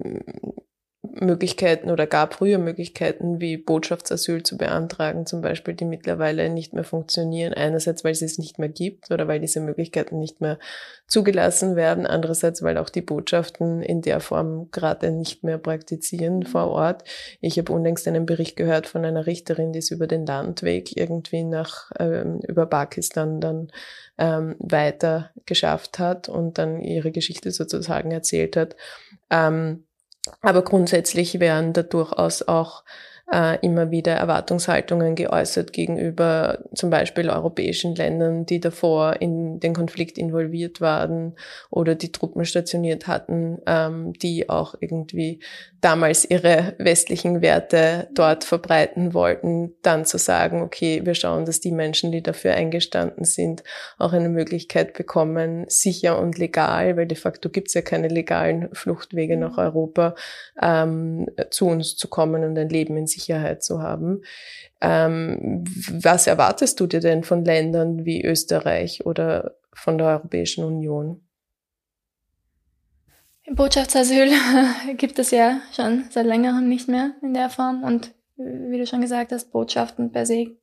Möglichkeiten 1.12 1.90
oder 1.90 2.06
gab 2.06 2.34
früher 2.34 2.58
Möglichkeiten, 2.58 3.40
wie 3.40 3.56
Botschaftsasyl 3.56 4.42
zu 4.42 4.56
beantragen, 4.56 5.26
zum 5.26 5.40
Beispiel, 5.40 5.74
die 5.74 5.84
mittlerweile 5.84 6.48
nicht 6.48 6.72
mehr 6.72 6.84
funktionieren. 6.84 7.52
Einerseits, 7.54 8.04
weil 8.04 8.12
es 8.12 8.22
es 8.22 8.38
nicht 8.38 8.58
mehr 8.58 8.68
gibt 8.68 9.10
oder 9.10 9.28
weil 9.28 9.40
diese 9.40 9.60
Möglichkeiten 9.60 10.18
nicht 10.18 10.40
mehr 10.40 10.58
zugelassen 11.06 11.76
werden. 11.76 12.06
Andererseits, 12.06 12.62
weil 12.62 12.78
auch 12.78 12.88
die 12.88 13.02
Botschaften 13.02 13.82
in 13.82 14.02
der 14.02 14.20
Form 14.20 14.70
gerade 14.70 15.10
nicht 15.10 15.44
mehr 15.44 15.58
praktizieren 15.58 16.44
vor 16.44 16.68
Ort. 16.68 17.04
Ich 17.40 17.58
habe 17.58 17.72
unlängst 17.72 18.08
einen 18.08 18.26
Bericht 18.26 18.56
gehört 18.56 18.86
von 18.86 19.04
einer 19.04 19.26
Richterin, 19.26 19.72
die 19.72 19.80
es 19.80 19.90
über 19.90 20.06
den 20.06 20.26
Landweg 20.26 20.96
irgendwie 20.96 21.44
nach, 21.44 21.90
ähm, 21.98 22.40
über 22.48 22.66
Pakistan 22.66 23.40
dann 23.40 23.70
ähm, 24.18 24.56
weiter 24.58 25.30
geschafft 25.46 25.98
hat 25.98 26.28
und 26.28 26.58
dann 26.58 26.80
ihre 26.80 27.10
Geschichte 27.10 27.50
sozusagen 27.50 28.10
erzählt 28.10 28.56
hat. 28.56 28.76
Ähm, 29.30 29.83
aber 30.40 30.62
grundsätzlich 30.62 31.40
werden 31.40 31.72
da 31.72 31.82
durchaus 31.82 32.42
auch 32.42 32.84
äh, 33.32 33.58
immer 33.62 33.90
wieder 33.90 34.12
Erwartungshaltungen 34.12 35.14
geäußert 35.14 35.72
gegenüber 35.72 36.58
zum 36.74 36.90
Beispiel 36.90 37.30
europäischen 37.30 37.94
Ländern, 37.94 38.46
die 38.46 38.60
davor 38.60 39.20
in 39.20 39.60
den 39.60 39.74
Konflikt 39.74 40.18
involviert 40.18 40.80
waren 40.80 41.34
oder 41.70 41.94
die 41.94 42.12
Truppen 42.12 42.44
stationiert 42.44 43.06
hatten, 43.06 43.58
ähm, 43.66 44.12
die 44.12 44.48
auch 44.50 44.74
irgendwie 44.78 45.40
damals 45.80 46.24
ihre 46.24 46.74
westlichen 46.78 47.42
Werte 47.42 48.08
dort 48.14 48.44
verbreiten 48.44 49.12
wollten, 49.12 49.74
dann 49.82 50.06
zu 50.06 50.16
sagen, 50.16 50.62
okay, 50.62 51.02
wir 51.04 51.14
schauen, 51.14 51.44
dass 51.44 51.60
die 51.60 51.72
Menschen, 51.72 52.10
die 52.10 52.22
dafür 52.22 52.54
eingestanden 52.54 53.24
sind, 53.24 53.62
auch 53.98 54.14
eine 54.14 54.30
Möglichkeit 54.30 54.94
bekommen, 54.94 55.66
sicher 55.68 56.18
und 56.18 56.38
legal, 56.38 56.96
weil 56.96 57.06
de 57.06 57.18
facto 57.18 57.50
gibt 57.50 57.68
es 57.68 57.74
ja 57.74 57.82
keine 57.82 58.08
legalen 58.08 58.70
Fluchtwege 58.72 59.36
nach 59.36 59.58
Europa, 59.58 60.14
ähm, 60.60 61.26
zu 61.50 61.66
uns 61.66 61.96
zu 61.96 62.08
kommen 62.08 62.44
und 62.44 62.58
ein 62.58 62.70
Leben 62.70 62.96
in 62.96 63.06
Sicherheit 63.14 63.62
zu 63.62 63.80
haben. 63.80 64.22
Ähm, 64.80 65.64
was 65.90 66.26
erwartest 66.26 66.78
du 66.80 66.86
dir 66.86 67.00
denn 67.00 67.24
von 67.24 67.44
Ländern 67.44 68.04
wie 68.04 68.24
Österreich 68.24 69.06
oder 69.06 69.56
von 69.72 69.98
der 69.98 70.08
Europäischen 70.08 70.64
Union? 70.64 71.20
Botschaftsasyl 73.50 74.30
gibt 74.96 75.18
es 75.18 75.30
ja 75.30 75.60
schon 75.74 76.04
seit 76.10 76.26
längerem 76.26 76.68
nicht 76.68 76.88
mehr 76.88 77.12
in 77.22 77.34
der 77.34 77.50
Form 77.50 77.82
und 77.82 78.12
wie 78.36 78.78
du 78.78 78.86
schon 78.86 79.00
gesagt 79.00 79.32
hast, 79.32 79.52
Botschaften 79.52 80.10
per 80.10 80.26
se 80.26 80.56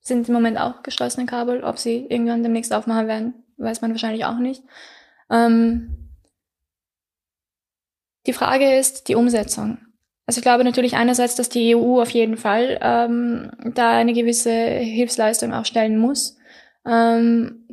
sind 0.00 0.28
im 0.28 0.34
Moment 0.34 0.58
auch 0.58 0.82
geschlossen 0.82 1.22
in 1.22 1.26
Kabul. 1.26 1.62
Ob 1.64 1.78
sie 1.78 2.06
irgendwann 2.08 2.42
demnächst 2.42 2.72
aufmachen 2.72 3.08
werden, 3.08 3.34
weiß 3.56 3.80
man 3.80 3.92
wahrscheinlich 3.92 4.24
auch 4.24 4.38
nicht. 4.38 4.62
Ähm 5.30 6.10
die 8.26 8.32
Frage 8.32 8.78
ist 8.78 9.08
die 9.08 9.14
Umsetzung. 9.14 9.78
Also 10.26 10.38
ich 10.38 10.42
glaube 10.42 10.64
natürlich 10.64 10.94
einerseits, 10.94 11.34
dass 11.34 11.48
die 11.48 11.74
EU 11.74 12.00
auf 12.00 12.10
jeden 12.10 12.36
Fall 12.36 12.78
ähm, 12.80 13.50
da 13.74 13.90
eine 13.92 14.12
gewisse 14.12 14.52
Hilfsleistung 14.52 15.52
auch 15.52 15.64
stellen 15.64 15.98
muss. 15.98 16.36
Ähm, 16.86 17.64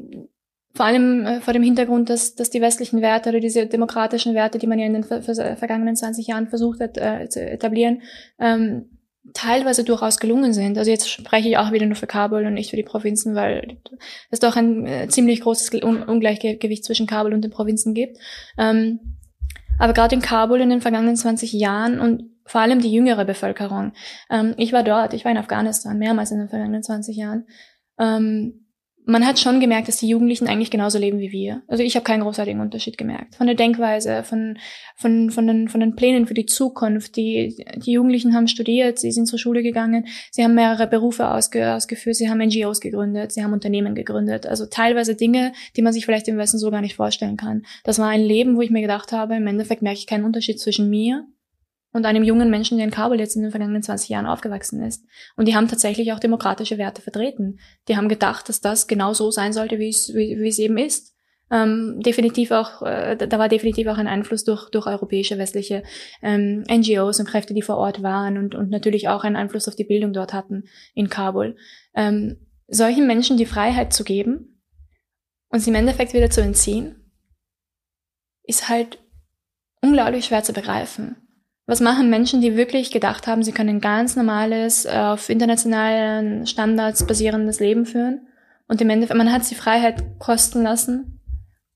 vor 0.74 0.86
allem 0.86 1.26
äh, 1.26 1.42
vor 1.42 1.54
dem 1.54 1.64
Hintergrund, 1.64 2.10
dass, 2.10 2.36
dass 2.36 2.50
die 2.50 2.62
westlichen 2.62 3.02
Werte 3.02 3.30
oder 3.30 3.40
diese 3.40 3.68
demokratischen 3.68 4.34
Werte, 4.34 4.58
die 4.58 4.68
man 4.68 4.80
ja 4.80 4.86
in 4.86 4.94
den 4.94 5.04
vergangenen 5.04 5.96
20 5.96 6.26
Jahren 6.26 6.48
versucht 6.48 6.80
hat 6.80 6.98
äh, 6.98 7.28
zu 7.30 7.42
etablieren, 7.42 8.02
ähm, 8.40 8.90
teilweise 9.34 9.84
durchaus 9.84 10.20
gelungen 10.20 10.54
sind. 10.54 10.78
Also 10.78 10.90
jetzt 10.90 11.10
spreche 11.10 11.50
ich 11.50 11.58
auch 11.58 11.72
wieder 11.72 11.86
nur 11.86 11.96
für 11.96 12.08
Kabul 12.08 12.46
und 12.46 12.54
nicht 12.54 12.70
für 12.70 12.78
die 12.78 12.84
Provinzen, 12.84 13.36
weil 13.36 13.78
es 14.32 14.40
doch 14.40 14.56
ein 14.56 14.88
äh, 14.88 15.08
ziemlich 15.08 15.42
großes 15.42 15.70
Ungleichgewicht 15.84 16.84
zwischen 16.84 17.08
Kabul 17.08 17.34
und 17.34 17.44
den 17.44 17.52
Provinzen 17.52 17.94
gibt. 17.94 18.18
Ähm, 18.58 19.18
aber 19.78 19.94
gerade 19.94 20.16
in 20.16 20.22
Kabul 20.22 20.62
in 20.62 20.70
den 20.70 20.82
vergangenen 20.82 21.16
20 21.16 21.54
Jahren 21.54 22.00
und 22.00 22.24
vor 22.50 22.62
allem 22.62 22.82
die 22.82 22.92
jüngere 22.92 23.26
Bevölkerung. 23.26 23.94
Ähm, 24.30 24.56
ich 24.58 24.74
war 24.74 24.84
dort, 24.84 25.14
ich 25.14 25.24
war 25.24 25.32
in 25.32 25.38
Afghanistan 25.38 25.98
mehrmals 26.00 26.32
in 26.32 26.40
den 26.40 26.50
vergangenen 26.50 26.82
20 26.82 27.16
Jahren. 27.16 27.46
Ähm, 28.00 28.66
man 29.06 29.26
hat 29.26 29.40
schon 29.40 29.60
gemerkt, 29.60 29.88
dass 29.88 29.98
die 29.98 30.08
Jugendlichen 30.08 30.48
eigentlich 30.48 30.72
genauso 30.72 31.00
leben 31.00 31.20
wie 31.20 31.32
wir. 31.32 31.64
Also 31.68 31.84
ich 31.84 31.96
habe 31.96 32.04
keinen 32.04 32.22
großartigen 32.22 32.60
Unterschied 32.60 32.98
gemerkt. 32.98 33.36
Von 33.36 33.48
der 33.48 33.56
Denkweise, 33.56 34.24
von, 34.24 34.58
von, 34.96 35.30
von, 35.32 35.48
den, 35.48 35.68
von 35.68 35.80
den 35.80 35.96
Plänen 35.96 36.28
für 36.28 36.34
die 36.34 36.46
Zukunft. 36.46 37.16
Die, 37.16 37.66
die 37.78 37.92
Jugendlichen 37.92 38.36
haben 38.36 38.48
studiert, 38.48 39.00
sie 39.00 39.12
sind 39.12 39.28
zur 39.28 39.40
Schule 39.40 39.64
gegangen, 39.64 40.06
sie 40.32 40.44
haben 40.44 40.54
mehrere 40.54 40.86
Berufe 40.88 41.30
ausge, 41.30 41.74
ausgeführt, 41.74 42.18
sie 42.18 42.30
haben 42.30 42.40
NGOs 42.40 42.82
gegründet, 42.82 43.32
sie 43.32 43.44
haben 43.44 43.54
Unternehmen 43.54 43.96
gegründet. 43.96 44.46
Also 44.46 44.66
teilweise 44.66 45.16
Dinge, 45.16 45.54
die 45.76 45.82
man 45.82 45.94
sich 45.94 46.06
vielleicht 46.06 46.28
im 46.28 46.38
Westen 46.38 46.58
so 46.58 46.70
gar 46.72 46.82
nicht 46.82 46.96
vorstellen 46.96 47.38
kann. 47.38 47.64
Das 47.84 48.00
war 48.00 48.10
ein 48.10 48.22
Leben, 48.22 48.58
wo 48.58 48.62
ich 48.62 48.72
mir 48.72 48.82
gedacht 48.82 49.12
habe, 49.12 49.36
im 49.36 49.48
Endeffekt 49.48 49.82
merke 49.82 50.00
ich 50.00 50.08
keinen 50.08 50.26
Unterschied 50.26 50.60
zwischen 50.60 50.90
mir 50.90 51.26
und 51.92 52.06
einem 52.06 52.24
jungen 52.24 52.50
Menschen, 52.50 52.78
der 52.78 52.86
in 52.86 52.92
Kabul 52.92 53.20
jetzt 53.20 53.36
in 53.36 53.42
den 53.42 53.52
vergangenen 53.52 53.82
20 53.82 54.10
Jahren 54.10 54.28
aufgewachsen 54.28 54.82
ist. 54.84 55.06
Und 55.36 55.48
die 55.48 55.56
haben 55.56 55.68
tatsächlich 55.68 56.14
auch 56.14 56.20
demokratische 56.20 56.78
Werte 56.78 57.02
vertreten. 57.02 57.60
Die 57.88 57.98
haben 57.98 58.10
gedacht, 58.10 58.48
dass 58.48 58.62
das 58.62 58.88
genau 58.88 59.14
so 59.14 59.32
sein 59.32 59.54
sollte, 59.54 59.80
wie 59.80 59.90
es, 59.90 60.10
eben 60.60 60.78
ist. 60.78 61.16
Ähm, 61.52 62.00
definitiv 62.06 62.52
auch, 62.52 62.84
äh, 62.84 63.18
da 63.18 63.40
war 63.40 63.50
definitiv 63.50 63.88
auch 63.88 63.98
ein 63.98 64.08
Einfluss 64.08 64.44
durch, 64.44 64.70
durch 64.70 64.86
europäische 64.86 65.40
westliche 65.40 65.82
ähm, 66.22 66.64
NGOs 66.70 67.20
und 67.20 67.28
Kräfte, 67.28 67.56
die 67.56 67.64
vor 67.64 67.78
Ort 67.78 68.04
waren 68.04 68.38
und, 68.38 68.54
und 68.54 68.70
natürlich 68.70 69.08
auch 69.08 69.24
einen 69.24 69.36
Einfluss 69.36 69.68
auf 69.68 69.76
die 69.76 69.84
Bildung 69.84 70.14
dort 70.14 70.32
hatten 70.32 70.66
in 70.94 71.10
Kabul. 71.10 71.56
Ähm, 71.96 72.38
solchen 72.68 73.08
Menschen 73.08 73.38
die 73.38 73.48
Freiheit 73.48 73.94
zu 73.94 74.04
geben 74.04 74.62
und 75.50 75.60
sie 75.60 75.72
im 75.72 75.76
Endeffekt 75.76 76.14
wieder 76.14 76.30
zu 76.30 76.42
entziehen, 76.42 77.12
ist 78.44 78.70
halt 78.70 79.00
unglaublich 79.82 80.26
schwer 80.26 80.44
zu 80.44 80.54
begreifen. 80.54 81.19
Was 81.70 81.82
machen 81.82 82.10
Menschen, 82.10 82.42
die 82.42 82.58
wirklich 82.58 82.90
gedacht 82.90 83.28
haben, 83.28 83.44
sie 83.44 83.52
können 83.52 83.70
ein 83.70 83.80
ganz 83.80 84.16
normales, 84.16 84.86
äh, 84.86 84.90
auf 84.90 85.30
internationalen 85.30 86.48
Standards 86.48 87.06
basierendes 87.06 87.60
Leben 87.60 87.86
führen? 87.86 88.28
Und 88.68 88.82
im 88.82 88.90
Endeffekt, 88.90 89.16
man 89.16 89.32
hat 89.32 89.46
sie 89.46 89.54
Freiheit 89.54 90.04
kosten 90.18 90.64
lassen 90.64 91.22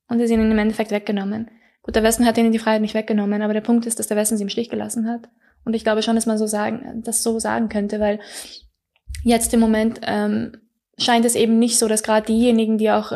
und 0.08 0.18
sind 0.18 0.40
ihnen 0.40 0.50
im 0.50 0.58
Endeffekt 0.58 0.90
weggenommen. 0.90 1.52
Gut, 1.84 1.96
der 1.96 2.02
Westen 2.02 2.26
hat 2.26 2.40
ihnen 2.40 2.52
die 2.52 2.58
Freiheit 2.58 2.82
nicht 2.82 2.96
weggenommen, 2.96 3.44
aber 3.44 3.54
der 3.54 3.62
Punkt 3.62 3.86
ist, 3.86 4.00
dass 4.00 4.08
der 4.08 4.18
Westen 4.18 4.36
sie 4.36 4.42
im 4.42 4.50
Stich 4.50 4.72
gelassen 4.72 5.08
hat. 5.08 5.30
Und 5.64 5.76
ich 5.76 5.84
glaube 5.84 6.02
schon, 6.02 6.16
dass 6.16 6.26
man 6.26 6.40
so 6.40 6.48
sagen, 6.48 7.04
das 7.06 7.22
so 7.22 7.38
sagen 7.38 7.70
könnte, 7.70 8.00
weil 8.00 8.20
jetzt 9.22 9.54
im 9.54 9.60
Moment 9.60 10.02
ähm, 10.08 10.54
scheint 10.98 11.24
es 11.24 11.36
eben 11.36 11.60
nicht 11.60 11.78
so, 11.78 11.88
dass 11.88 12.02
gerade 12.02 12.26
diejenigen, 12.26 12.80
die 12.80 12.90
auch 12.90 13.12
äh, 13.12 13.16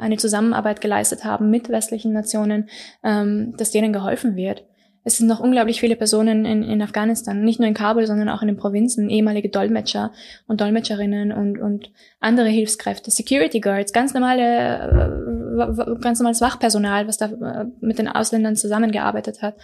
eine 0.00 0.16
Zusammenarbeit 0.16 0.80
geleistet 0.80 1.24
haben 1.24 1.50
mit 1.50 1.68
westlichen 1.68 2.12
Nationen, 2.12 2.68
ähm, 3.04 3.54
dass 3.56 3.70
denen 3.70 3.92
geholfen 3.92 4.34
wird. 4.34 4.64
Es 5.06 5.18
sind 5.18 5.28
noch 5.28 5.38
unglaublich 5.38 5.78
viele 5.78 5.94
Personen 5.94 6.44
in, 6.44 6.64
in 6.64 6.82
Afghanistan, 6.82 7.40
nicht 7.40 7.60
nur 7.60 7.68
in 7.68 7.74
Kabul, 7.74 8.08
sondern 8.08 8.28
auch 8.28 8.42
in 8.42 8.48
den 8.48 8.56
Provinzen, 8.56 9.08
ehemalige 9.08 9.48
Dolmetscher 9.48 10.10
und 10.48 10.60
Dolmetscherinnen 10.60 11.30
und, 11.30 11.60
und 11.60 11.92
andere 12.18 12.48
Hilfskräfte, 12.48 13.12
Security 13.12 13.60
Guards, 13.60 13.92
ganz 13.92 14.14
normale, 14.14 15.22
äh, 15.60 16.00
ganz 16.00 16.18
normales 16.18 16.40
Wachpersonal, 16.40 17.06
was 17.06 17.18
da 17.18 17.26
äh, 17.26 17.66
mit 17.78 18.00
den 18.00 18.08
Ausländern 18.08 18.56
zusammengearbeitet 18.56 19.42
hat. 19.42 19.54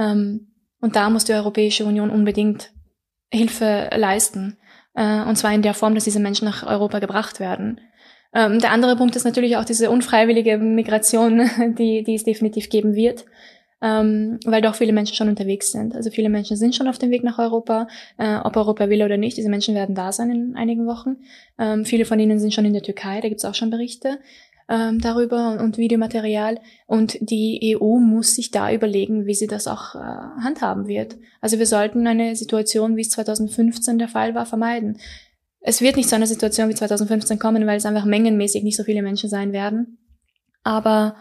Ähm, 0.00 0.48
und 0.80 0.96
da 0.96 1.10
muss 1.10 1.24
die 1.24 1.32
Europäische 1.32 1.84
Union 1.84 2.10
unbedingt 2.10 2.72
Hilfe 3.30 3.90
leisten. 3.94 4.58
Äh, 4.94 5.22
und 5.22 5.36
zwar 5.36 5.54
in 5.54 5.62
der 5.62 5.74
Form, 5.74 5.94
dass 5.94 6.04
diese 6.04 6.18
Menschen 6.18 6.44
nach 6.44 6.66
Europa 6.66 6.98
gebracht 6.98 7.38
werden. 7.38 7.80
Ähm, 8.34 8.58
der 8.58 8.72
andere 8.72 8.96
Punkt 8.96 9.14
ist 9.14 9.24
natürlich 9.24 9.58
auch 9.58 9.64
diese 9.64 9.90
unfreiwillige 9.90 10.58
Migration, 10.58 11.48
die, 11.78 12.02
die 12.02 12.16
es 12.16 12.24
definitiv 12.24 12.68
geben 12.68 12.96
wird. 12.96 13.26
Ähm, 13.80 14.40
weil 14.44 14.60
doch 14.60 14.74
viele 14.74 14.92
Menschen 14.92 15.14
schon 15.14 15.28
unterwegs 15.28 15.70
sind. 15.70 15.94
Also 15.94 16.10
viele 16.10 16.28
Menschen 16.28 16.56
sind 16.56 16.74
schon 16.74 16.88
auf 16.88 16.98
dem 16.98 17.10
Weg 17.10 17.22
nach 17.22 17.38
Europa, 17.38 17.86
äh, 18.16 18.36
ob 18.38 18.56
Europa 18.56 18.88
will 18.88 19.04
oder 19.04 19.16
nicht. 19.16 19.36
Diese 19.36 19.48
Menschen 19.48 19.76
werden 19.76 19.94
da 19.94 20.10
sein 20.10 20.30
in 20.30 20.56
einigen 20.56 20.86
Wochen. 20.86 21.18
Ähm, 21.60 21.84
viele 21.84 22.04
von 22.04 22.18
ihnen 22.18 22.40
sind 22.40 22.52
schon 22.52 22.64
in 22.64 22.72
der 22.72 22.82
Türkei, 22.82 23.20
da 23.20 23.28
gibt 23.28 23.38
es 23.38 23.44
auch 23.44 23.54
schon 23.54 23.70
Berichte 23.70 24.18
ähm, 24.68 25.00
darüber 25.00 25.52
und, 25.52 25.60
und, 25.60 25.78
Videomaterial. 25.78 26.60
Und 26.86 27.16
die 27.20 27.76
EU 27.76 27.98
muss 27.98 28.34
sich 28.34 28.50
da 28.50 28.72
überlegen, 28.72 29.26
wie 29.26 29.34
sie 29.34 29.46
das 29.46 29.66
auch 29.66 29.94
äh, 29.94 29.98
handhaben 29.98 30.86
wird. 30.86 31.16
Also 31.40 31.58
wir 31.58 31.66
sollten 31.66 32.06
eine 32.06 32.36
Situation, 32.36 32.96
wie 32.96 33.02
es 33.02 33.10
2015 33.10 33.98
der 33.98 34.08
Fall 34.08 34.34
war, 34.34 34.46
vermeiden. 34.46 34.98
Es 35.60 35.80
wird 35.80 35.96
nicht 35.96 36.08
zu 36.08 36.14
einer 36.14 36.26
Situation 36.26 36.68
wie 36.68 36.74
2015 36.74 37.38
kommen, 37.38 37.66
weil 37.66 37.78
es 37.78 37.86
einfach 37.86 38.04
mengenmäßig 38.04 38.62
nicht 38.62 38.76
so 38.76 38.84
viele 38.84 39.02
Menschen 39.02 39.30
sein 39.30 39.52
werden. 39.52 39.98
Aber 40.62 41.16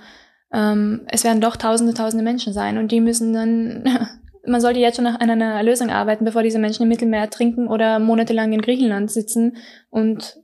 ähm, 0.54 1.06
es 1.08 1.24
werden 1.24 1.42
doch 1.42 1.56
tausende, 1.56 1.94
tausende 1.94 2.24
Menschen 2.24 2.54
sein 2.54 2.78
und 2.78 2.92
die 2.92 3.02
müssen 3.02 3.34
dann, 3.34 3.84
man 4.46 4.62
sollte 4.62 4.80
jetzt 4.80 4.96
schon 4.96 5.06
nach 5.06 5.20
einer 5.20 5.64
Lösung 5.64 5.90
arbeiten, 5.90 6.26
bevor 6.26 6.44
diese 6.44 6.60
Menschen 6.60 6.84
im 6.84 6.90
Mittelmeer 6.90 7.30
trinken 7.30 7.68
oder 7.68 8.00
monatelang 8.00 8.54
in 8.54 8.62
Griechenland 8.62 9.12
sitzen 9.12 9.58
und 9.90 10.40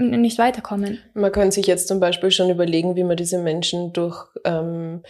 nicht 0.00 0.38
weiterkommen. 0.38 0.98
Man 1.12 1.30
kann 1.30 1.50
sich 1.50 1.66
jetzt 1.66 1.88
zum 1.88 2.00
Beispiel 2.00 2.30
schon 2.30 2.48
überlegen, 2.48 2.96
wie 2.96 3.04
man 3.04 3.18
diese 3.18 3.38
Menschen 3.38 3.92
durch 3.92 4.26
ähm, 4.44 5.02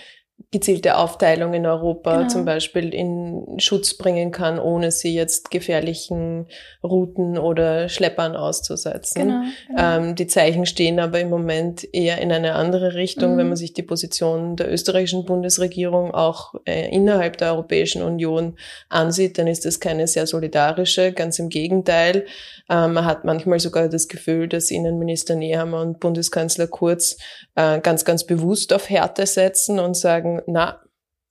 gezielte 0.50 0.96
Aufteilung 0.96 1.54
in 1.54 1.66
Europa 1.66 2.18
genau. 2.18 2.28
zum 2.28 2.44
Beispiel 2.44 2.94
in 2.94 3.58
Schutz 3.58 3.94
bringen 3.94 4.30
kann, 4.30 4.58
ohne 4.58 4.90
sie 4.90 5.14
jetzt 5.14 5.50
gefährlichen 5.50 6.46
Routen 6.82 7.38
oder 7.38 7.88
Schleppern 7.88 8.36
auszusetzen. 8.36 9.22
Genau, 9.22 9.42
genau. 9.68 9.96
Ähm, 9.96 10.14
die 10.14 10.26
Zeichen 10.26 10.66
stehen 10.66 10.98
aber 10.98 11.20
im 11.20 11.30
Moment 11.30 11.86
eher 11.92 12.20
in 12.20 12.32
eine 12.32 12.54
andere 12.54 12.94
Richtung, 12.94 13.34
mhm. 13.34 13.38
wenn 13.38 13.48
man 13.48 13.56
sich 13.56 13.74
die 13.74 13.82
Position 13.82 14.56
der 14.56 14.72
österreichischen 14.72 15.24
Bundesregierung 15.24 16.12
auch 16.12 16.54
äh, 16.64 16.88
innerhalb 16.90 17.36
der 17.36 17.52
Europäischen 17.52 18.02
Union 18.02 18.56
ansieht, 18.88 19.38
dann 19.38 19.46
ist 19.46 19.64
das 19.64 19.78
keine 19.78 20.06
sehr 20.06 20.26
solidarische, 20.26 21.12
ganz 21.12 21.38
im 21.38 21.48
Gegenteil. 21.48 22.26
Ähm, 22.68 22.94
man 22.94 23.04
hat 23.04 23.24
manchmal 23.24 23.60
sogar 23.60 23.88
das 23.88 24.08
Gefühl, 24.08 24.48
dass 24.48 24.70
Innenminister 24.70 25.34
Nehammer 25.34 25.80
und 25.82 26.00
Bundeskanzler 26.00 26.66
Kurz 26.66 27.16
äh, 27.56 27.80
ganz, 27.80 28.04
ganz 28.04 28.24
bewusst 28.24 28.72
auf 28.72 28.88
Härte 28.88 29.26
setzen 29.26 29.78
und 29.78 29.96
sagen, 29.96 30.29
na, 30.46 30.80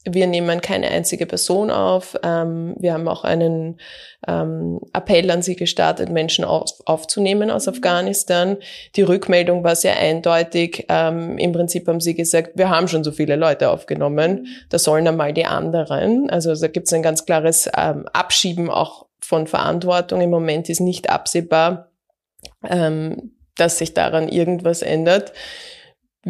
wir 0.05 0.27
nehmen 0.27 0.61
keine 0.61 0.89
einzige 0.89 1.25
Person 1.25 1.69
auf. 1.69 2.17
Ähm, 2.23 2.75
wir 2.79 2.93
haben 2.93 3.07
auch 3.09 3.25
einen 3.25 3.79
ähm, 4.27 4.79
Appell 4.93 5.29
an 5.29 5.41
sie 5.41 5.57
gestartet, 5.57 6.09
Menschen 6.09 6.45
auf, 6.45 6.71
aufzunehmen 6.85 7.51
aus 7.51 7.67
Afghanistan. 7.67 8.57
Die 8.95 9.01
Rückmeldung 9.01 9.63
war 9.63 9.75
sehr 9.75 9.97
eindeutig. 9.97 10.85
Ähm, 10.87 11.37
Im 11.37 11.51
Prinzip 11.51 11.87
haben 11.87 11.99
sie 11.99 12.15
gesagt, 12.15 12.51
wir 12.55 12.69
haben 12.69 12.87
schon 12.87 13.03
so 13.03 13.11
viele 13.11 13.35
Leute 13.35 13.69
aufgenommen, 13.69 14.47
da 14.69 14.79
sollen 14.79 15.07
einmal 15.07 15.33
die 15.33 15.45
anderen. 15.45 16.29
Also 16.29 16.55
da 16.55 16.67
gibt 16.67 16.87
es 16.87 16.93
ein 16.93 17.03
ganz 17.03 17.25
klares 17.25 17.69
ähm, 17.77 18.07
Abschieben 18.13 18.69
auch 18.69 19.07
von 19.19 19.47
Verantwortung. 19.47 20.21
Im 20.21 20.29
Moment 20.29 20.69
ist 20.69 20.79
nicht 20.79 21.09
absehbar, 21.09 21.91
ähm, 22.67 23.33
dass 23.57 23.77
sich 23.77 23.93
daran 23.93 24.29
irgendwas 24.29 24.81
ändert. 24.81 25.33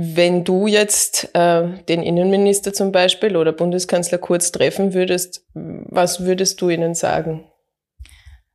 Wenn 0.02 0.46
du 0.46 0.66
jetzt 0.66 1.30
äh, 1.34 1.68
den 1.90 2.04
Innenminister 2.04 2.72
zum 2.72 2.94
Beispiel 2.94 3.36
oder 3.36 3.52
Bundeskanzler 3.52 4.18
Kurz 4.18 4.50
treffen 4.54 4.94
würdest, 4.94 5.46
was 5.54 6.24
würdest 6.24 6.62
du 6.62 6.70
ihnen 6.70 6.96
sagen? 6.96 7.44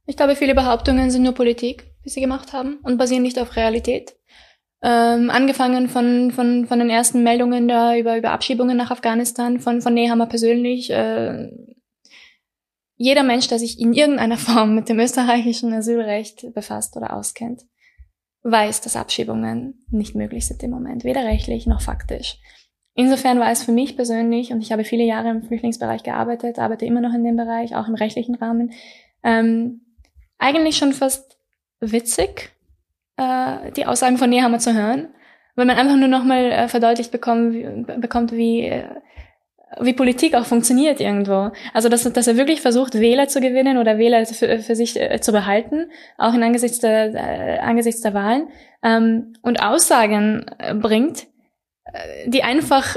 Ich 0.06 0.16
glaube, 0.16 0.36
viele 0.36 0.54
Behauptungen 0.54 1.10
sind 1.10 1.22
nur 1.22 1.34
Politik, 1.34 1.84
die 2.02 2.08
sie 2.08 2.22
gemacht 2.22 2.54
haben 2.54 2.78
und 2.82 2.96
basieren 2.96 3.22
nicht 3.22 3.38
auf 3.38 3.56
Realität. 3.56 4.16
Ähm, 4.82 5.28
angefangen 5.28 5.90
von, 5.90 6.30
von, 6.30 6.64
von 6.66 6.78
den 6.78 6.88
ersten 6.88 7.22
Meldungen 7.22 7.68
da 7.68 7.94
über, 7.94 8.16
über 8.16 8.30
Abschiebungen 8.30 8.78
nach 8.78 8.90
Afghanistan, 8.90 9.60
von, 9.60 9.82
von 9.82 9.92
Nehammer 9.92 10.26
persönlich. 10.26 10.88
Äh, 10.88 11.50
jeder 12.96 13.22
Mensch, 13.22 13.48
der 13.48 13.58
sich 13.58 13.78
in 13.78 13.92
irgendeiner 13.92 14.38
Form 14.38 14.74
mit 14.74 14.88
dem 14.88 14.98
österreichischen 14.98 15.74
Asylrecht 15.74 16.54
befasst 16.54 16.96
oder 16.96 17.14
auskennt, 17.14 17.64
weiß, 18.44 18.82
dass 18.82 18.96
Abschiebungen 18.96 19.84
nicht 19.90 20.14
möglich 20.14 20.46
sind 20.46 20.62
im 20.62 20.70
Moment, 20.70 21.02
weder 21.02 21.24
rechtlich 21.24 21.66
noch 21.66 21.80
faktisch. 21.80 22.38
Insofern 22.94 23.40
war 23.40 23.50
es 23.50 23.64
für 23.64 23.72
mich 23.72 23.96
persönlich, 23.96 24.52
und 24.52 24.60
ich 24.60 24.70
habe 24.70 24.84
viele 24.84 25.02
Jahre 25.02 25.30
im 25.30 25.42
Flüchtlingsbereich 25.42 26.04
gearbeitet, 26.04 26.58
arbeite 26.58 26.84
immer 26.86 27.00
noch 27.00 27.12
in 27.12 27.24
dem 27.24 27.36
Bereich, 27.36 27.74
auch 27.74 27.88
im 27.88 27.94
rechtlichen 27.94 28.36
Rahmen, 28.36 28.72
ähm, 29.24 29.80
eigentlich 30.38 30.76
schon 30.76 30.92
fast 30.92 31.38
witzig, 31.80 32.52
äh, 33.16 33.72
die 33.72 33.86
Aussagen 33.86 34.18
von 34.18 34.30
Nehammer 34.30 34.58
zu 34.58 34.74
hören, 34.74 35.08
weil 35.56 35.66
man 35.66 35.76
einfach 35.76 35.96
nur 35.96 36.08
nochmal 36.08 36.52
äh, 36.52 36.68
verdeutlicht 36.68 37.10
bekommt, 37.10 37.54
wie, 37.54 37.98
bekommt, 38.00 38.32
wie 38.32 38.66
äh, 38.66 38.84
wie 39.80 39.92
Politik 39.92 40.34
auch 40.34 40.46
funktioniert 40.46 41.00
irgendwo. 41.00 41.50
Also 41.72 41.88
dass, 41.88 42.04
dass 42.12 42.26
er 42.26 42.36
wirklich 42.36 42.60
versucht, 42.60 42.94
Wähler 42.94 43.28
zu 43.28 43.40
gewinnen 43.40 43.78
oder 43.78 43.98
Wähler 43.98 44.24
für, 44.26 44.58
für 44.58 44.76
sich 44.76 45.00
äh, 45.00 45.20
zu 45.20 45.32
behalten, 45.32 45.90
auch 46.18 46.34
in 46.34 46.42
angesichts 46.42 46.80
der, 46.80 47.14
äh, 47.14 47.58
angesichts 47.58 48.00
der 48.02 48.14
Wahlen, 48.14 48.48
ähm, 48.82 49.34
und 49.42 49.62
Aussagen 49.62 50.46
äh, 50.58 50.74
bringt, 50.74 51.26
äh, 51.84 52.28
die 52.28 52.42
einfach 52.42 52.96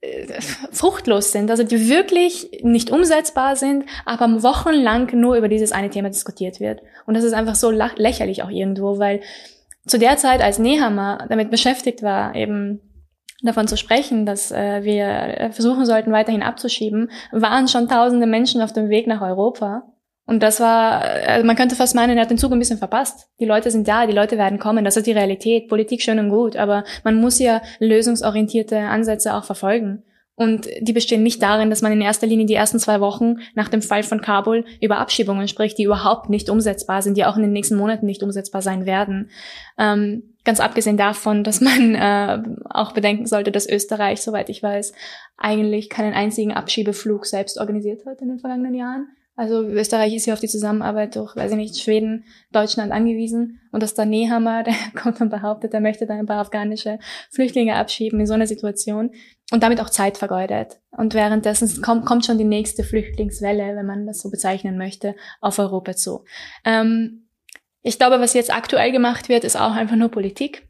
äh, 0.00 0.40
fruchtlos 0.72 1.32
sind, 1.32 1.50
also 1.50 1.62
die 1.62 1.88
wirklich 1.88 2.60
nicht 2.62 2.90
umsetzbar 2.90 3.56
sind, 3.56 3.84
aber 4.04 4.42
wochenlang 4.42 5.10
nur 5.12 5.36
über 5.36 5.48
dieses 5.48 5.72
eine 5.72 5.90
Thema 5.90 6.08
diskutiert 6.08 6.60
wird. 6.60 6.80
Und 7.06 7.14
das 7.14 7.24
ist 7.24 7.32
einfach 7.32 7.54
so 7.54 7.70
lächerlich 7.70 8.42
auch 8.42 8.50
irgendwo, 8.50 8.98
weil 8.98 9.20
zu 9.86 9.98
der 9.98 10.16
Zeit, 10.16 10.42
als 10.42 10.58
Nehammer 10.58 11.26
damit 11.28 11.50
beschäftigt 11.50 12.02
war, 12.02 12.34
eben 12.34 12.80
davon 13.42 13.68
zu 13.68 13.76
sprechen, 13.76 14.26
dass 14.26 14.50
äh, 14.50 14.82
wir 14.82 15.06
äh, 15.06 15.52
versuchen 15.52 15.86
sollten, 15.86 16.12
weiterhin 16.12 16.42
abzuschieben, 16.42 17.10
waren 17.32 17.68
schon 17.68 17.88
tausende 17.88 18.26
Menschen 18.26 18.62
auf 18.62 18.72
dem 18.72 18.88
Weg 18.88 19.06
nach 19.06 19.22
Europa. 19.22 19.82
Und 20.26 20.42
das 20.44 20.60
war, 20.60 21.02
also 21.02 21.44
man 21.44 21.56
könnte 21.56 21.74
fast 21.74 21.96
meinen, 21.96 22.16
er 22.16 22.22
hat 22.22 22.30
den 22.30 22.38
Zug 22.38 22.52
ein 22.52 22.58
bisschen 22.58 22.78
verpasst. 22.78 23.28
Die 23.40 23.46
Leute 23.46 23.70
sind 23.70 23.88
da, 23.88 24.06
die 24.06 24.12
Leute 24.12 24.38
werden 24.38 24.60
kommen, 24.60 24.84
das 24.84 24.96
ist 24.96 25.06
die 25.06 25.12
Realität, 25.12 25.68
Politik 25.68 26.02
schön 26.02 26.20
und 26.20 26.30
gut, 26.30 26.56
aber 26.56 26.84
man 27.02 27.16
muss 27.16 27.40
ja 27.40 27.62
lösungsorientierte 27.80 28.78
Ansätze 28.78 29.34
auch 29.34 29.42
verfolgen. 29.42 30.04
Und 30.40 30.70
die 30.80 30.94
bestehen 30.94 31.22
nicht 31.22 31.42
darin, 31.42 31.68
dass 31.68 31.82
man 31.82 31.92
in 31.92 32.00
erster 32.00 32.26
Linie 32.26 32.46
die 32.46 32.54
ersten 32.54 32.78
zwei 32.78 33.02
Wochen 33.02 33.40
nach 33.54 33.68
dem 33.68 33.82
Fall 33.82 34.02
von 34.02 34.22
Kabul 34.22 34.64
über 34.80 34.96
Abschiebungen 34.96 35.46
spricht, 35.48 35.76
die 35.76 35.82
überhaupt 35.82 36.30
nicht 36.30 36.48
umsetzbar 36.48 37.02
sind, 37.02 37.18
die 37.18 37.26
auch 37.26 37.36
in 37.36 37.42
den 37.42 37.52
nächsten 37.52 37.76
Monaten 37.76 38.06
nicht 38.06 38.22
umsetzbar 38.22 38.62
sein 38.62 38.86
werden. 38.86 39.28
Ähm, 39.76 40.22
ganz 40.46 40.60
abgesehen 40.60 40.96
davon, 40.96 41.44
dass 41.44 41.60
man 41.60 41.94
äh, 41.94 42.42
auch 42.70 42.92
bedenken 42.92 43.26
sollte, 43.26 43.52
dass 43.52 43.68
Österreich, 43.68 44.22
soweit 44.22 44.48
ich 44.48 44.62
weiß, 44.62 44.94
eigentlich 45.36 45.90
keinen 45.90 46.14
einzigen 46.14 46.54
Abschiebeflug 46.54 47.26
selbst 47.26 47.58
organisiert 47.58 48.06
hat 48.06 48.22
in 48.22 48.28
den 48.28 48.38
vergangenen 48.38 48.72
Jahren. 48.72 49.08
Also 49.36 49.62
Österreich 49.62 50.14
ist 50.14 50.26
ja 50.26 50.34
auf 50.34 50.40
die 50.40 50.48
Zusammenarbeit 50.48 51.16
durch, 51.16 51.34
weiß 51.34 51.52
ich 51.52 51.56
nicht, 51.56 51.80
Schweden, 51.80 52.24
Deutschland 52.52 52.92
angewiesen. 52.92 53.60
Und 53.72 53.82
dass 53.82 53.94
der 53.94 54.04
Nehammer, 54.04 54.62
der 54.64 54.74
kommt 54.94 55.20
und 55.20 55.30
behauptet, 55.30 55.72
er 55.72 55.80
möchte 55.80 56.06
da 56.06 56.14
ein 56.14 56.26
paar 56.26 56.40
afghanische 56.40 56.98
Flüchtlinge 57.30 57.76
abschieben 57.76 58.20
in 58.20 58.26
so 58.26 58.34
einer 58.34 58.46
Situation 58.46 59.10
und 59.50 59.62
damit 59.62 59.80
auch 59.80 59.90
Zeit 59.90 60.18
vergeudet. 60.18 60.80
Und 60.90 61.14
währenddessen 61.14 61.80
kommt, 61.80 62.04
kommt 62.04 62.26
schon 62.26 62.38
die 62.38 62.44
nächste 62.44 62.84
Flüchtlingswelle, 62.84 63.76
wenn 63.76 63.86
man 63.86 64.06
das 64.06 64.20
so 64.20 64.30
bezeichnen 64.30 64.76
möchte, 64.76 65.14
auf 65.40 65.58
Europa 65.58 65.96
zu. 65.96 66.24
Ähm, 66.64 67.28
ich 67.82 67.98
glaube, 67.98 68.20
was 68.20 68.34
jetzt 68.34 68.54
aktuell 68.54 68.92
gemacht 68.92 69.28
wird, 69.28 69.44
ist 69.44 69.58
auch 69.58 69.72
einfach 69.72 69.96
nur 69.96 70.10
Politik. 70.10 70.68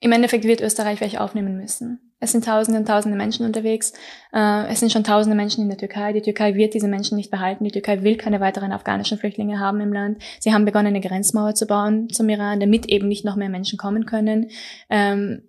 im 0.00 0.12
Endeffekt 0.12 0.44
wird 0.44 0.60
Österreich 0.60 1.00
welche 1.00 1.22
aufnehmen 1.22 1.56
müssen. 1.56 2.05
Es 2.26 2.32
sind 2.32 2.44
Tausende 2.44 2.80
und 2.80 2.88
Tausende 2.88 3.16
Menschen 3.16 3.46
unterwegs. 3.46 3.92
Äh, 4.32 4.66
es 4.66 4.80
sind 4.80 4.90
schon 4.90 5.04
Tausende 5.04 5.36
Menschen 5.36 5.62
in 5.62 5.68
der 5.68 5.78
Türkei. 5.78 6.12
Die 6.12 6.22
Türkei 6.22 6.56
wird 6.56 6.74
diese 6.74 6.88
Menschen 6.88 7.16
nicht 7.16 7.30
behalten. 7.30 7.62
Die 7.62 7.70
Türkei 7.70 8.02
will 8.02 8.16
keine 8.16 8.40
weiteren 8.40 8.72
afghanischen 8.72 9.16
Flüchtlinge 9.16 9.60
haben 9.60 9.80
im 9.80 9.92
Land. 9.92 10.20
Sie 10.40 10.52
haben 10.52 10.64
begonnen, 10.64 10.88
eine 10.88 11.00
Grenzmauer 11.00 11.54
zu 11.54 11.66
bauen 11.66 12.08
zum 12.08 12.28
Iran, 12.28 12.58
damit 12.58 12.86
eben 12.86 13.06
nicht 13.06 13.24
noch 13.24 13.36
mehr 13.36 13.48
Menschen 13.48 13.78
kommen 13.78 14.06
können. 14.06 14.50
Ähm, 14.90 15.48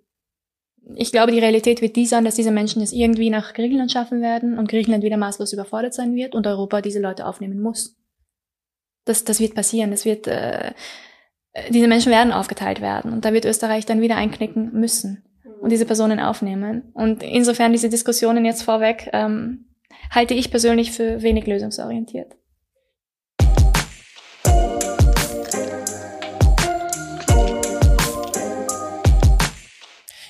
ich 0.94 1.10
glaube, 1.10 1.32
die 1.32 1.40
Realität 1.40 1.82
wird 1.82 1.96
die 1.96 2.06
sein, 2.06 2.24
dass 2.24 2.36
diese 2.36 2.52
Menschen 2.52 2.80
es 2.80 2.92
irgendwie 2.92 3.28
nach 3.28 3.54
Griechenland 3.54 3.90
schaffen 3.90 4.22
werden 4.22 4.56
und 4.56 4.68
Griechenland 4.68 5.02
wieder 5.02 5.16
maßlos 5.16 5.52
überfordert 5.52 5.94
sein 5.94 6.14
wird 6.14 6.36
und 6.36 6.46
Europa 6.46 6.80
diese 6.80 7.00
Leute 7.00 7.26
aufnehmen 7.26 7.60
muss. 7.60 7.96
Das, 9.04 9.24
das 9.24 9.40
wird 9.40 9.56
passieren. 9.56 9.90
Das 9.90 10.04
wird, 10.04 10.28
äh, 10.28 10.74
diese 11.70 11.88
Menschen 11.88 12.12
werden 12.12 12.32
aufgeteilt 12.32 12.80
werden 12.80 13.12
und 13.12 13.24
da 13.24 13.32
wird 13.32 13.46
Österreich 13.46 13.84
dann 13.84 14.00
wieder 14.00 14.14
einknicken 14.14 14.72
müssen 14.74 15.24
und 15.60 15.70
diese 15.70 15.86
Personen 15.86 16.20
aufnehmen. 16.20 16.90
Und 16.94 17.22
insofern 17.22 17.72
diese 17.72 17.88
Diskussionen 17.88 18.44
jetzt 18.44 18.62
vorweg 18.62 19.10
ähm, 19.12 19.66
halte 20.10 20.34
ich 20.34 20.50
persönlich 20.50 20.92
für 20.92 21.22
wenig 21.22 21.46
lösungsorientiert. 21.46 22.36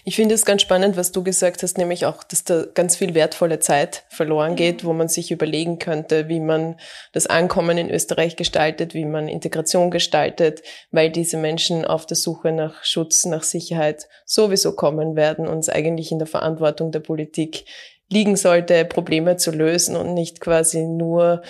Ich 0.08 0.16
finde 0.16 0.34
es 0.34 0.46
ganz 0.46 0.62
spannend, 0.62 0.96
was 0.96 1.12
du 1.12 1.22
gesagt 1.22 1.62
hast, 1.62 1.76
nämlich 1.76 2.06
auch, 2.06 2.24
dass 2.24 2.42
da 2.42 2.64
ganz 2.72 2.96
viel 2.96 3.12
wertvolle 3.12 3.58
Zeit 3.58 4.04
verloren 4.08 4.56
geht, 4.56 4.82
wo 4.82 4.94
man 4.94 5.08
sich 5.08 5.30
überlegen 5.30 5.78
könnte, 5.78 6.30
wie 6.30 6.40
man 6.40 6.76
das 7.12 7.26
Ankommen 7.26 7.76
in 7.76 7.90
Österreich 7.90 8.34
gestaltet, 8.34 8.94
wie 8.94 9.04
man 9.04 9.28
Integration 9.28 9.90
gestaltet, 9.90 10.62
weil 10.92 11.10
diese 11.10 11.36
Menschen 11.36 11.84
auf 11.84 12.06
der 12.06 12.16
Suche 12.16 12.52
nach 12.52 12.84
Schutz, 12.84 13.26
nach 13.26 13.42
Sicherheit 13.42 14.08
sowieso 14.24 14.74
kommen 14.74 15.14
werden 15.14 15.46
und 15.46 15.58
es 15.58 15.68
eigentlich 15.68 16.10
in 16.10 16.18
der 16.18 16.26
Verantwortung 16.26 16.90
der 16.90 17.00
Politik 17.00 17.66
liegen 18.08 18.36
sollte, 18.36 18.86
Probleme 18.86 19.36
zu 19.36 19.50
lösen 19.50 19.94
und 19.94 20.14
nicht 20.14 20.40
quasi 20.40 20.84
nur 20.84 21.42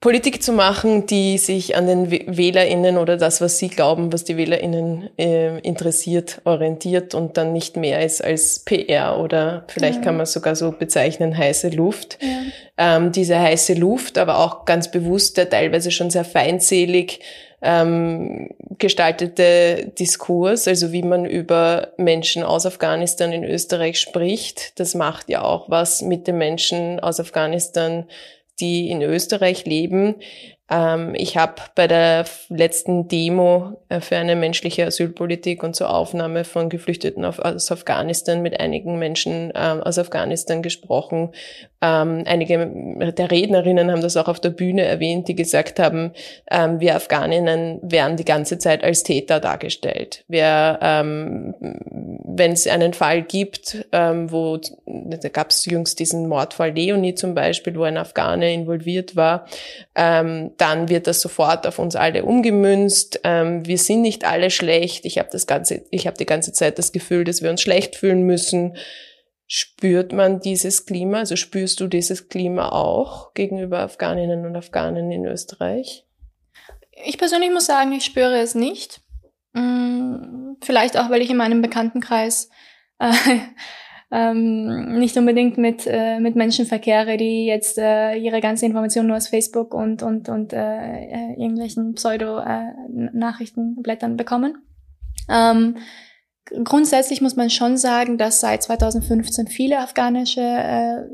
Politik 0.00 0.42
zu 0.42 0.54
machen, 0.54 1.04
die 1.04 1.36
sich 1.36 1.76
an 1.76 1.86
den 1.86 2.10
WählerInnen 2.10 2.96
oder 2.96 3.18
das, 3.18 3.42
was 3.42 3.58
sie 3.58 3.68
glauben, 3.68 4.14
was 4.14 4.24
die 4.24 4.38
WählerInnen 4.38 5.10
äh, 5.18 5.58
interessiert, 5.58 6.40
orientiert 6.44 7.14
und 7.14 7.36
dann 7.36 7.52
nicht 7.52 7.76
mehr 7.76 8.02
ist 8.02 8.24
als 8.24 8.60
PR 8.60 9.18
oder 9.18 9.64
vielleicht 9.68 9.98
ja. 9.98 10.04
kann 10.04 10.16
man 10.16 10.24
sogar 10.24 10.56
so 10.56 10.72
bezeichnen, 10.72 11.36
heiße 11.36 11.68
Luft. 11.68 12.18
Ja. 12.22 12.96
Ähm, 12.96 13.12
diese 13.12 13.38
heiße 13.38 13.74
Luft, 13.74 14.16
aber 14.16 14.38
auch 14.38 14.64
ganz 14.64 14.90
bewusst 14.90 15.36
der 15.36 15.50
teilweise 15.50 15.90
schon 15.90 16.08
sehr 16.08 16.24
feindselig 16.24 17.20
ähm, 17.60 18.48
gestaltete 18.78 19.92
Diskurs, 19.98 20.66
also 20.66 20.92
wie 20.92 21.02
man 21.02 21.26
über 21.26 21.88
Menschen 21.98 22.42
aus 22.42 22.64
Afghanistan 22.64 23.32
in 23.32 23.44
Österreich 23.44 24.00
spricht, 24.00 24.80
das 24.80 24.94
macht 24.94 25.28
ja 25.28 25.42
auch 25.42 25.68
was 25.68 26.00
mit 26.00 26.26
den 26.26 26.38
Menschen 26.38 27.00
aus 27.00 27.20
Afghanistan 27.20 28.06
die 28.60 28.90
in 28.90 29.02
Österreich 29.02 29.64
leben. 29.64 30.16
Ähm, 30.70 31.14
ich 31.16 31.36
habe 31.36 31.54
bei 31.74 31.88
der 31.88 32.24
letzten 32.48 33.08
Demo 33.08 33.82
äh, 33.88 34.00
für 34.00 34.16
eine 34.16 34.36
menschliche 34.36 34.86
Asylpolitik 34.86 35.62
und 35.64 35.74
zur 35.74 35.92
Aufnahme 35.92 36.44
von 36.44 36.68
Geflüchteten 36.68 37.24
aus 37.24 37.72
Afghanistan 37.72 38.40
mit 38.40 38.60
einigen 38.60 38.98
Menschen 38.98 39.52
ähm, 39.54 39.82
aus 39.82 39.98
Afghanistan 39.98 40.62
gesprochen. 40.62 41.32
Ähm, 41.82 42.22
einige 42.26 43.12
der 43.12 43.30
Rednerinnen 43.30 43.90
haben 43.90 44.02
das 44.02 44.16
auch 44.16 44.28
auf 44.28 44.38
der 44.38 44.50
Bühne 44.50 44.82
erwähnt, 44.82 45.26
die 45.28 45.34
gesagt 45.34 45.80
haben, 45.80 46.12
wir 46.50 46.94
Afghaninnen 46.94 47.80
werden 47.82 48.16
die 48.16 48.24
ganze 48.24 48.58
Zeit 48.58 48.84
als 48.84 49.02
Täter 49.02 49.40
dargestellt. 49.40 50.24
Wenn 50.28 51.54
es 52.52 52.66
einen 52.66 52.92
Fall 52.92 53.22
gibt, 53.22 53.86
wo 53.92 54.60
da 54.84 55.28
gab 55.28 55.50
es 55.50 55.64
jüngst 55.64 55.98
diesen 55.98 56.28
Mordfall 56.28 56.72
Leonie 56.72 57.14
zum 57.14 57.34
Beispiel, 57.34 57.74
wo 57.76 57.84
ein 57.84 57.96
Afghane 57.96 58.52
involviert 58.52 59.16
war, 59.16 59.46
dann 60.60 60.88
wird 60.88 61.06
das 61.06 61.20
sofort 61.20 61.66
auf 61.66 61.78
uns 61.78 61.96
alle 61.96 62.24
umgemünzt. 62.24 63.20
Ähm, 63.24 63.66
wir 63.66 63.78
sind 63.78 64.02
nicht 64.02 64.24
alle 64.24 64.50
schlecht. 64.50 65.04
Ich 65.04 65.18
habe 65.18 65.30
das 65.32 65.46
ganze, 65.46 65.86
ich 65.90 66.06
habe 66.06 66.18
die 66.18 66.26
ganze 66.26 66.52
Zeit 66.52 66.78
das 66.78 66.92
Gefühl, 66.92 67.24
dass 67.24 67.42
wir 67.42 67.50
uns 67.50 67.62
schlecht 67.62 67.96
fühlen 67.96 68.22
müssen. 68.22 68.76
Spürt 69.46 70.12
man 70.12 70.40
dieses 70.40 70.86
Klima? 70.86 71.18
Also 71.18 71.36
spürst 71.36 71.80
du 71.80 71.86
dieses 71.86 72.28
Klima 72.28 72.68
auch 72.68 73.32
gegenüber 73.34 73.80
Afghaninnen 73.80 74.44
und 74.44 74.54
Afghanen 74.54 75.10
in 75.10 75.24
Österreich? 75.24 76.04
Ich 77.04 77.16
persönlich 77.16 77.50
muss 77.50 77.66
sagen, 77.66 77.92
ich 77.92 78.04
spüre 78.04 78.38
es 78.38 78.54
nicht. 78.54 79.00
Mm, 79.54 80.54
vielleicht 80.62 80.98
auch, 80.98 81.08
weil 81.10 81.22
ich 81.22 81.30
in 81.30 81.38
meinem 81.38 81.62
Bekanntenkreis 81.62 82.50
äh, 82.98 83.12
ähm, 84.10 84.98
nicht 84.98 85.16
unbedingt 85.16 85.56
mit, 85.56 85.86
äh, 85.86 86.18
mit 86.18 86.34
Menschen 86.34 86.66
verkehre, 86.66 87.16
die 87.16 87.46
jetzt 87.46 87.78
äh, 87.78 88.16
ihre 88.16 88.40
ganze 88.40 88.66
Information 88.66 89.06
nur 89.06 89.16
aus 89.16 89.28
Facebook 89.28 89.72
und, 89.72 90.02
und, 90.02 90.28
und 90.28 90.52
äh, 90.52 90.58
äh 90.58 91.34
irgendwelchen 91.36 91.94
Pseudo-Nachrichtenblättern 91.94 94.14
äh, 94.14 94.16
bekommen. 94.16 94.58
Ähm, 95.28 95.76
grundsätzlich 96.64 97.20
muss 97.20 97.36
man 97.36 97.50
schon 97.50 97.76
sagen, 97.76 98.18
dass 98.18 98.40
seit 98.40 98.62
2015 98.62 99.46
viele 99.48 99.78
afghanische 99.78 100.40
äh, 100.40 101.04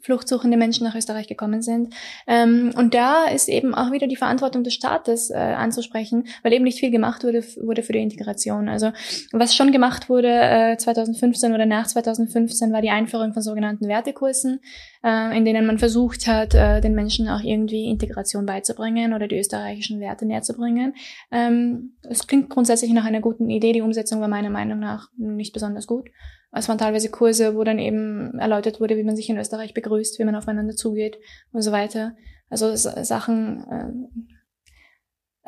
fluchtsuchende 0.00 0.56
Menschen 0.56 0.84
nach 0.84 0.94
Österreich 0.94 1.26
gekommen 1.26 1.62
sind. 1.62 1.94
Ähm, 2.26 2.72
und 2.76 2.94
da 2.94 3.26
ist 3.26 3.48
eben 3.48 3.74
auch 3.74 3.92
wieder 3.92 4.06
die 4.06 4.16
Verantwortung 4.16 4.64
des 4.64 4.74
Staates 4.74 5.30
äh, 5.30 5.34
anzusprechen, 5.36 6.26
weil 6.42 6.52
eben 6.52 6.64
nicht 6.64 6.78
viel 6.78 6.90
gemacht 6.90 7.24
wurde, 7.24 7.42
wurde 7.60 7.82
für 7.82 7.92
die 7.92 8.02
Integration. 8.02 8.68
Also 8.68 8.92
was 9.32 9.54
schon 9.54 9.72
gemacht 9.72 10.08
wurde 10.08 10.28
äh, 10.28 10.76
2015 10.76 11.54
oder 11.54 11.66
nach 11.66 11.86
2015 11.86 12.72
war 12.72 12.82
die 12.82 12.90
Einführung 12.90 13.32
von 13.32 13.42
sogenannten 13.42 13.88
Wertekursen, 13.88 14.60
äh, 15.04 15.36
in 15.36 15.44
denen 15.44 15.66
man 15.66 15.78
versucht 15.78 16.26
hat, 16.26 16.54
äh, 16.54 16.80
den 16.80 16.94
Menschen 16.94 17.28
auch 17.28 17.42
irgendwie 17.42 17.86
Integration 17.86 18.46
beizubringen 18.46 19.14
oder 19.14 19.28
die 19.28 19.38
österreichischen 19.38 20.00
Werte 20.00 20.26
näher 20.26 20.42
zu 20.42 20.54
bringen. 20.54 20.94
Ähm, 21.30 21.96
es 22.02 22.26
klingt 22.26 22.50
grundsätzlich 22.50 22.92
nach 22.92 23.04
einer 23.04 23.20
guten 23.20 23.50
Idee. 23.50 23.72
Die 23.72 23.82
Umsetzung 23.82 24.20
war 24.20 24.28
meiner 24.28 24.50
Meinung 24.50 24.78
nach 24.78 25.10
nicht 25.16 25.52
besonders 25.52 25.86
gut. 25.86 26.08
Es 26.52 26.68
waren 26.68 26.78
teilweise 26.78 27.10
Kurse, 27.10 27.54
wo 27.54 27.64
dann 27.64 27.78
eben 27.78 28.38
erläutert 28.38 28.80
wurde, 28.80 28.96
wie 28.96 29.04
man 29.04 29.16
sich 29.16 29.28
in 29.28 29.36
Österreich 29.36 29.74
begrüßt, 29.74 30.18
wie 30.18 30.24
man 30.24 30.34
aufeinander 30.34 30.74
zugeht 30.74 31.18
und 31.52 31.62
so 31.62 31.72
weiter. 31.72 32.16
Also 32.48 32.74
Sachen, 32.74 34.08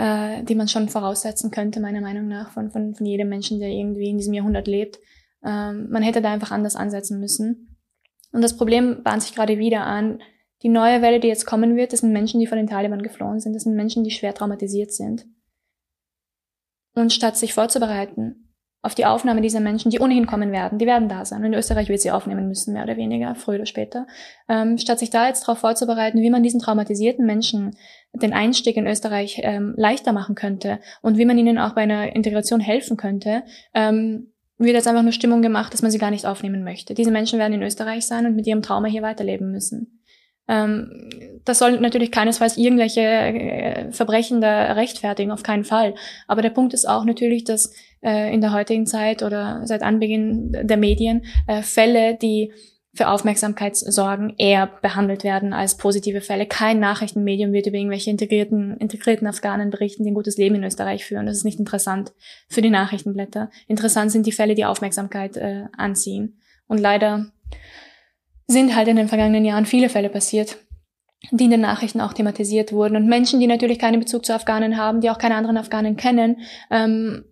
äh, 0.00 0.42
die 0.44 0.54
man 0.54 0.68
schon 0.68 0.88
voraussetzen 0.88 1.50
könnte, 1.50 1.80
meiner 1.80 2.00
Meinung 2.00 2.26
nach, 2.26 2.50
von, 2.52 2.70
von, 2.70 2.94
von 2.94 3.06
jedem 3.06 3.28
Menschen, 3.28 3.60
der 3.60 3.68
irgendwie 3.68 4.08
in 4.08 4.16
diesem 4.16 4.34
Jahrhundert 4.34 4.66
lebt. 4.66 4.98
Ähm, 5.44 5.88
man 5.90 6.02
hätte 6.02 6.22
da 6.22 6.32
einfach 6.32 6.50
anders 6.50 6.76
ansetzen 6.76 7.20
müssen. 7.20 7.69
Und 8.32 8.42
das 8.42 8.56
Problem 8.56 9.02
bahnt 9.02 9.22
sich 9.22 9.34
gerade 9.34 9.58
wieder 9.58 9.86
an. 9.86 10.20
Die 10.62 10.68
neue 10.68 11.02
Welle, 11.02 11.20
die 11.20 11.28
jetzt 11.28 11.46
kommen 11.46 11.76
wird, 11.76 11.92
das 11.92 12.00
sind 12.00 12.12
Menschen, 12.12 12.38
die 12.40 12.46
von 12.46 12.58
den 12.58 12.66
Taliban 12.66 13.02
geflohen 13.02 13.40
sind. 13.40 13.54
Das 13.54 13.64
sind 13.64 13.74
Menschen, 13.74 14.04
die 14.04 14.10
schwer 14.10 14.34
traumatisiert 14.34 14.92
sind. 14.92 15.26
Und 16.94 17.12
statt 17.12 17.36
sich 17.36 17.54
vorzubereiten, 17.54 18.50
auf 18.82 18.94
die 18.94 19.04
Aufnahme 19.04 19.42
dieser 19.42 19.60
Menschen, 19.60 19.90
die 19.90 20.00
ohnehin 20.00 20.26
kommen 20.26 20.52
werden. 20.52 20.78
Die 20.78 20.86
werden 20.86 21.08
da 21.08 21.24
sein. 21.24 21.44
Und 21.44 21.52
Österreich 21.52 21.88
wird 21.88 22.00
sie 22.00 22.10
aufnehmen 22.10 22.48
müssen, 22.48 22.72
mehr 22.72 22.84
oder 22.84 22.96
weniger, 22.96 23.34
früher 23.34 23.56
oder 23.56 23.66
später. 23.66 24.06
Ähm, 24.48 24.78
statt 24.78 24.98
sich 24.98 25.10
da 25.10 25.26
jetzt 25.26 25.42
darauf 25.42 25.58
vorzubereiten, 25.58 26.22
wie 26.22 26.30
man 26.30 26.42
diesen 26.42 26.60
traumatisierten 26.60 27.26
Menschen 27.26 27.76
den 28.14 28.32
Einstieg 28.32 28.76
in 28.76 28.86
Österreich 28.86 29.40
ähm, 29.42 29.74
leichter 29.76 30.12
machen 30.12 30.34
könnte 30.34 30.80
und 31.02 31.18
wie 31.18 31.26
man 31.26 31.36
ihnen 31.36 31.58
auch 31.58 31.74
bei 31.74 31.82
einer 31.82 32.16
Integration 32.16 32.60
helfen 32.60 32.96
könnte, 32.96 33.42
ähm, 33.74 34.32
wird 34.64 34.74
jetzt 34.74 34.86
einfach 34.86 35.02
nur 35.02 35.12
Stimmung 35.12 35.42
gemacht, 35.42 35.72
dass 35.72 35.82
man 35.82 35.90
sie 35.90 35.98
gar 35.98 36.10
nicht 36.10 36.26
aufnehmen 36.26 36.62
möchte. 36.64 36.94
Diese 36.94 37.10
Menschen 37.10 37.38
werden 37.38 37.54
in 37.54 37.62
Österreich 37.62 38.06
sein 38.06 38.26
und 38.26 38.36
mit 38.36 38.46
ihrem 38.46 38.62
Trauma 38.62 38.88
hier 38.88 39.02
weiterleben 39.02 39.50
müssen. 39.50 40.00
Ähm, 40.48 41.10
das 41.44 41.58
soll 41.58 41.80
natürlich 41.80 42.10
keinesfalls 42.10 42.56
irgendwelche 42.56 43.00
äh, 43.00 43.92
Verbrechen 43.92 44.40
da 44.40 44.72
rechtfertigen, 44.72 45.30
auf 45.30 45.42
keinen 45.42 45.64
Fall. 45.64 45.94
Aber 46.26 46.42
der 46.42 46.50
Punkt 46.50 46.74
ist 46.74 46.88
auch 46.88 47.04
natürlich, 47.04 47.44
dass 47.44 47.72
äh, 48.02 48.32
in 48.34 48.40
der 48.40 48.52
heutigen 48.52 48.86
Zeit 48.86 49.22
oder 49.22 49.62
seit 49.64 49.82
Anbeginn 49.82 50.52
der 50.52 50.76
Medien 50.76 51.24
äh, 51.46 51.62
Fälle, 51.62 52.16
die 52.16 52.52
für 53.00 53.08
Aufmerksamkeit 53.08 53.78
sorgen, 53.78 54.34
eher 54.36 54.66
behandelt 54.66 55.24
werden 55.24 55.54
als 55.54 55.78
positive 55.78 56.20
Fälle. 56.20 56.44
Kein 56.44 56.80
Nachrichtenmedium 56.80 57.50
wird 57.50 57.66
über 57.66 57.78
irgendwelche 57.78 58.10
integrierten, 58.10 58.76
integrierten 58.76 59.26
Afghanen 59.26 59.70
berichten, 59.70 60.04
die 60.04 60.10
ein 60.10 60.14
gutes 60.14 60.36
Leben 60.36 60.56
in 60.56 60.64
Österreich 60.64 61.06
führen. 61.06 61.24
Das 61.24 61.38
ist 61.38 61.44
nicht 61.44 61.58
interessant 61.58 62.12
für 62.50 62.60
die 62.60 62.68
Nachrichtenblätter. 62.68 63.50
Interessant 63.68 64.12
sind 64.12 64.26
die 64.26 64.32
Fälle, 64.32 64.54
die 64.54 64.66
Aufmerksamkeit 64.66 65.38
äh, 65.38 65.64
anziehen. 65.78 66.42
Und 66.66 66.76
leider 66.76 67.32
sind 68.46 68.76
halt 68.76 68.88
in 68.88 68.96
den 68.96 69.08
vergangenen 69.08 69.46
Jahren 69.46 69.64
viele 69.64 69.88
Fälle 69.88 70.10
passiert, 70.10 70.58
die 71.30 71.44
in 71.44 71.50
den 71.50 71.62
Nachrichten 71.62 72.02
auch 72.02 72.12
thematisiert 72.12 72.70
wurden. 72.70 72.96
Und 72.96 73.08
Menschen, 73.08 73.40
die 73.40 73.46
natürlich 73.46 73.78
keinen 73.78 74.00
Bezug 74.00 74.26
zu 74.26 74.34
Afghanen 74.34 74.76
haben, 74.76 75.00
die 75.00 75.08
auch 75.08 75.16
keine 75.16 75.36
anderen 75.36 75.56
Afghanen 75.56 75.96
kennen, 75.96 76.40
ähm, 76.70 77.24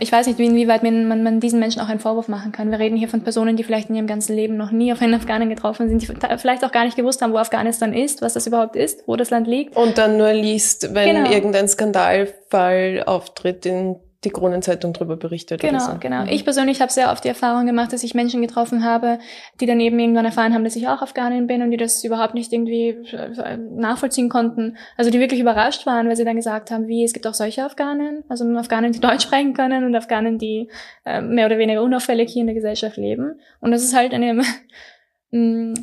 ich 0.00 0.12
weiß 0.12 0.26
nicht, 0.26 0.38
inwieweit 0.38 0.82
man, 0.82 1.22
man 1.22 1.40
diesen 1.40 1.58
Menschen 1.58 1.80
auch 1.80 1.88
einen 1.88 2.00
Vorwurf 2.00 2.28
machen 2.28 2.52
kann. 2.52 2.70
Wir 2.70 2.78
reden 2.78 2.96
hier 2.96 3.08
von 3.08 3.22
Personen, 3.22 3.56
die 3.56 3.64
vielleicht 3.64 3.90
in 3.90 3.96
ihrem 3.96 4.06
ganzen 4.06 4.34
Leben 4.34 4.56
noch 4.56 4.70
nie 4.70 4.92
auf 4.92 5.02
einen 5.02 5.14
Afghanen 5.14 5.48
getroffen 5.48 5.88
sind, 5.88 6.02
die 6.02 6.06
vielleicht 6.38 6.64
auch 6.64 6.72
gar 6.72 6.84
nicht 6.84 6.96
gewusst 6.96 7.22
haben, 7.22 7.32
wo 7.32 7.38
Afghanistan 7.38 7.92
ist, 7.92 8.22
was 8.22 8.34
das 8.34 8.46
überhaupt 8.46 8.76
ist, 8.76 9.06
wo 9.06 9.16
das 9.16 9.30
Land 9.30 9.46
liegt. 9.46 9.76
Und 9.76 9.98
dann 9.98 10.16
nur 10.16 10.32
liest, 10.32 10.94
wenn 10.94 11.16
genau. 11.16 11.30
irgendein 11.30 11.68
Skandalfall 11.68 13.02
auftritt 13.06 13.66
in 13.66 13.96
die 14.24 14.30
Kronenzeitung 14.30 14.92
darüber 14.92 15.16
berichtet. 15.16 15.62
Genau, 15.62 15.78
so. 15.78 15.98
genau. 15.98 16.22
Mhm. 16.22 16.28
Ich 16.28 16.44
persönlich 16.44 16.82
habe 16.82 16.92
sehr 16.92 17.10
oft 17.10 17.24
die 17.24 17.28
Erfahrung 17.28 17.64
gemacht, 17.64 17.92
dass 17.92 18.02
ich 18.02 18.14
Menschen 18.14 18.42
getroffen 18.42 18.84
habe, 18.84 19.18
die 19.60 19.66
dann 19.66 19.80
eben 19.80 19.98
irgendwann 19.98 20.26
erfahren 20.26 20.52
haben, 20.52 20.64
dass 20.64 20.76
ich 20.76 20.88
auch 20.88 21.00
Afghanin 21.00 21.46
bin 21.46 21.62
und 21.62 21.70
die 21.70 21.78
das 21.78 22.04
überhaupt 22.04 22.34
nicht 22.34 22.52
irgendwie 22.52 22.88
äh, 23.12 23.56
nachvollziehen 23.56 24.28
konnten. 24.28 24.76
Also 24.98 25.10
die 25.10 25.20
wirklich 25.20 25.40
überrascht 25.40 25.86
waren, 25.86 26.06
weil 26.08 26.16
sie 26.16 26.24
dann 26.24 26.36
gesagt 26.36 26.70
haben, 26.70 26.86
wie, 26.86 27.02
es 27.02 27.14
gibt 27.14 27.26
auch 27.26 27.34
solche 27.34 27.64
Afghanen, 27.64 28.24
also 28.28 28.44
Afghanen, 28.56 28.92
die 28.92 29.00
Deutsch 29.00 29.22
sprechen 29.22 29.54
können 29.54 29.84
und 29.84 29.94
Afghanen, 29.94 30.36
die 30.36 30.68
äh, 31.06 31.22
mehr 31.22 31.46
oder 31.46 31.56
weniger 31.56 31.82
unauffällig 31.82 32.30
hier 32.30 32.42
in 32.42 32.46
der 32.46 32.54
Gesellschaft 32.54 32.98
leben. 32.98 33.40
Und 33.60 33.70
das 33.70 33.82
ist 33.82 33.96
halt 33.96 34.12
eine 34.12 34.42
mm, 35.30 35.74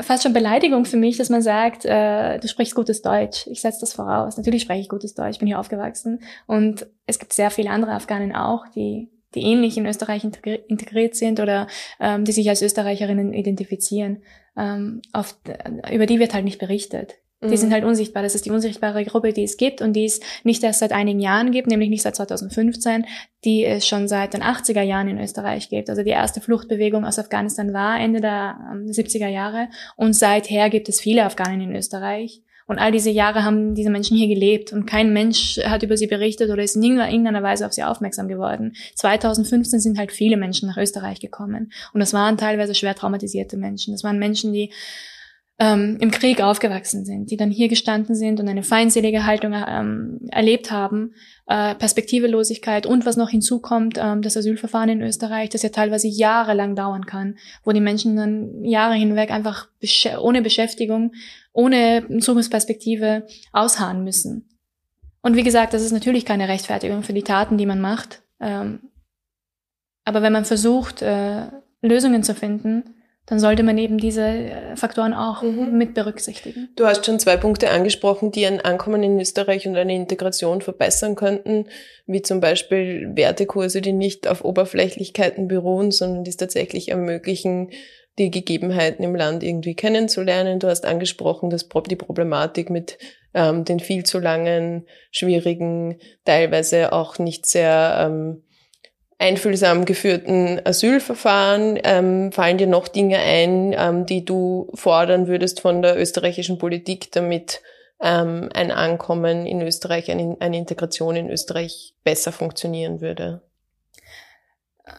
fast 0.00 0.22
schon 0.22 0.32
Beleidigung 0.32 0.84
für 0.84 0.96
mich, 0.96 1.18
dass 1.18 1.28
man 1.28 1.42
sagt, 1.42 1.84
äh, 1.84 2.38
du 2.38 2.48
sprichst 2.48 2.74
gutes 2.74 3.02
Deutsch. 3.02 3.46
Ich 3.46 3.60
setze 3.60 3.80
das 3.80 3.92
voraus. 3.92 4.36
Natürlich 4.36 4.62
spreche 4.62 4.80
ich 4.80 4.88
gutes 4.88 5.14
Deutsch, 5.14 5.32
ich 5.32 5.38
bin 5.38 5.48
hier 5.48 5.58
aufgewachsen. 5.58 6.20
Und 6.46 6.86
es 7.06 7.18
gibt 7.18 7.32
sehr 7.32 7.50
viele 7.50 7.70
andere 7.70 7.92
Afghanen 7.92 8.34
auch, 8.34 8.66
die, 8.68 9.10
die 9.34 9.42
ähnlich 9.42 9.76
in 9.76 9.86
Österreich 9.86 10.24
integriert 10.24 11.14
sind 11.14 11.40
oder 11.40 11.66
ähm, 12.00 12.24
die 12.24 12.32
sich 12.32 12.48
als 12.48 12.62
Österreicherinnen 12.62 13.34
identifizieren. 13.34 14.22
Ähm, 14.56 15.02
auf, 15.12 15.38
über 15.92 16.06
die 16.06 16.18
wird 16.18 16.34
halt 16.34 16.44
nicht 16.44 16.58
berichtet. 16.58 17.16
Die 17.40 17.56
sind 17.56 17.68
mhm. 17.68 17.74
halt 17.74 17.84
unsichtbar. 17.84 18.24
Das 18.24 18.34
ist 18.34 18.46
die 18.46 18.50
unsichtbare 18.50 19.04
Gruppe, 19.04 19.32
die 19.32 19.44
es 19.44 19.56
gibt 19.56 19.80
und 19.80 19.92
die 19.92 20.06
es 20.06 20.20
nicht 20.42 20.64
erst 20.64 20.80
seit 20.80 20.90
einigen 20.90 21.20
Jahren 21.20 21.52
gibt, 21.52 21.68
nämlich 21.68 21.88
nicht 21.88 22.02
seit 22.02 22.16
2015, 22.16 23.06
die 23.44 23.64
es 23.64 23.86
schon 23.86 24.08
seit 24.08 24.34
den 24.34 24.42
80er 24.42 24.82
Jahren 24.82 25.06
in 25.06 25.20
Österreich 25.20 25.68
gibt. 25.68 25.88
Also 25.88 26.02
die 26.02 26.10
erste 26.10 26.40
Fluchtbewegung 26.40 27.04
aus 27.04 27.18
Afghanistan 27.18 27.72
war 27.72 28.00
Ende 28.00 28.20
der 28.20 28.56
70er 28.86 29.26
ähm, 29.26 29.32
Jahre 29.32 29.68
und 29.94 30.14
seither 30.14 30.68
gibt 30.68 30.88
es 30.88 31.00
viele 31.00 31.24
Afghanen 31.24 31.60
in 31.60 31.76
Österreich. 31.76 32.42
Und 32.66 32.78
all 32.78 32.92
diese 32.92 33.08
Jahre 33.08 33.44
haben 33.44 33.74
diese 33.74 33.88
Menschen 33.88 34.16
hier 34.16 34.28
gelebt 34.28 34.74
und 34.74 34.84
kein 34.84 35.12
Mensch 35.12 35.58
hat 35.64 35.82
über 35.82 35.96
sie 35.96 36.06
berichtet 36.06 36.50
oder 36.50 36.62
ist 36.62 36.76
in 36.76 36.82
irgendeiner 36.82 37.42
Weise 37.42 37.64
auf 37.64 37.72
sie 37.72 37.82
aufmerksam 37.84 38.28
geworden. 38.28 38.74
2015 38.96 39.80
sind 39.80 39.98
halt 39.98 40.12
viele 40.12 40.36
Menschen 40.36 40.68
nach 40.68 40.76
Österreich 40.76 41.18
gekommen 41.20 41.72
und 41.94 42.00
das 42.00 42.12
waren 42.12 42.36
teilweise 42.36 42.74
schwer 42.74 42.94
traumatisierte 42.94 43.56
Menschen. 43.56 43.94
Das 43.94 44.04
waren 44.04 44.18
Menschen, 44.18 44.52
die 44.52 44.70
ähm, 45.60 45.96
im 46.00 46.12
Krieg 46.12 46.40
aufgewachsen 46.40 47.04
sind, 47.04 47.30
die 47.30 47.36
dann 47.36 47.50
hier 47.50 47.68
gestanden 47.68 48.14
sind 48.14 48.38
und 48.38 48.48
eine 48.48 48.62
feindselige 48.62 49.26
Haltung 49.26 49.52
ähm, 49.54 50.20
erlebt 50.30 50.70
haben, 50.70 51.14
äh, 51.46 51.74
Perspektivelosigkeit 51.74 52.86
und 52.86 53.04
was 53.04 53.16
noch 53.16 53.30
hinzukommt, 53.30 53.98
ähm, 54.00 54.22
das 54.22 54.36
Asylverfahren 54.36 54.88
in 54.88 55.02
Österreich, 55.02 55.48
das 55.48 55.62
ja 55.62 55.70
teilweise 55.70 56.06
jahrelang 56.06 56.76
dauern 56.76 57.06
kann, 57.06 57.38
wo 57.64 57.72
die 57.72 57.80
Menschen 57.80 58.14
dann 58.14 58.64
Jahre 58.64 58.94
hinweg 58.94 59.32
einfach 59.32 59.68
besch 59.80 60.08
ohne 60.20 60.42
Beschäftigung, 60.42 61.12
ohne 61.52 62.06
Zukunftsperspektive 62.20 63.26
ausharren 63.52 64.04
müssen. 64.04 64.48
Und 65.22 65.34
wie 65.34 65.42
gesagt, 65.42 65.74
das 65.74 65.82
ist 65.82 65.92
natürlich 65.92 66.24
keine 66.24 66.48
Rechtfertigung 66.48 67.02
für 67.02 67.12
die 67.12 67.24
Taten, 67.24 67.58
die 67.58 67.66
man 67.66 67.80
macht. 67.80 68.22
Ähm, 68.40 68.78
aber 70.04 70.22
wenn 70.22 70.32
man 70.32 70.44
versucht, 70.44 71.02
äh, 71.02 71.48
Lösungen 71.82 72.22
zu 72.22 72.34
finden, 72.34 72.94
dann 73.28 73.40
sollte 73.40 73.62
man 73.62 73.76
eben 73.76 73.98
diese 73.98 74.22
äh, 74.22 74.76
Faktoren 74.76 75.12
auch 75.12 75.42
mhm. 75.42 75.76
mit 75.76 75.92
berücksichtigen. 75.92 76.70
Du 76.76 76.86
hast 76.86 77.04
schon 77.04 77.18
zwei 77.18 77.36
Punkte 77.36 77.70
angesprochen, 77.70 78.32
die 78.32 78.46
ein 78.46 78.60
Ankommen 78.60 79.02
in 79.02 79.20
Österreich 79.20 79.68
und 79.68 79.76
eine 79.76 79.94
Integration 79.94 80.62
verbessern 80.62 81.14
könnten, 81.14 81.66
wie 82.06 82.22
zum 82.22 82.40
Beispiel 82.40 83.10
Wertekurse, 83.14 83.82
die 83.82 83.92
nicht 83.92 84.26
auf 84.26 84.44
Oberflächlichkeiten 84.44 85.46
beruhen, 85.46 85.90
sondern 85.90 86.24
die 86.24 86.30
es 86.30 86.38
tatsächlich 86.38 86.88
ermöglichen, 86.90 87.70
die 88.18 88.30
Gegebenheiten 88.30 89.04
im 89.04 89.14
Land 89.14 89.42
irgendwie 89.42 89.74
kennenzulernen. 89.74 90.58
Du 90.58 90.68
hast 90.68 90.86
angesprochen, 90.86 91.50
dass 91.50 91.68
die 91.68 91.96
Problematik 91.96 92.70
mit 92.70 92.98
ähm, 93.34 93.64
den 93.64 93.78
viel 93.78 94.04
zu 94.04 94.18
langen, 94.18 94.86
schwierigen, 95.10 96.00
teilweise 96.24 96.92
auch 96.92 97.18
nicht 97.18 97.46
sehr 97.46 98.08
ähm, 98.10 98.42
einfühlsam 99.18 99.84
geführten 99.84 100.60
Asylverfahren 100.64 101.78
ähm, 101.82 102.32
fallen 102.32 102.58
dir 102.58 102.68
noch 102.68 102.88
Dinge 102.88 103.18
ein, 103.18 103.74
ähm, 103.76 104.06
die 104.06 104.24
du 104.24 104.70
fordern 104.74 105.26
würdest 105.26 105.60
von 105.60 105.82
der 105.82 105.98
österreichischen 105.98 106.58
Politik, 106.58 107.10
damit 107.12 107.60
ähm, 108.00 108.48
ein 108.54 108.70
Ankommen 108.70 109.44
in 109.44 109.60
Österreich, 109.60 110.10
eine, 110.10 110.36
eine 110.38 110.56
Integration 110.56 111.16
in 111.16 111.30
Österreich 111.30 111.94
besser 112.04 112.30
funktionieren 112.30 113.00
würde? 113.00 113.42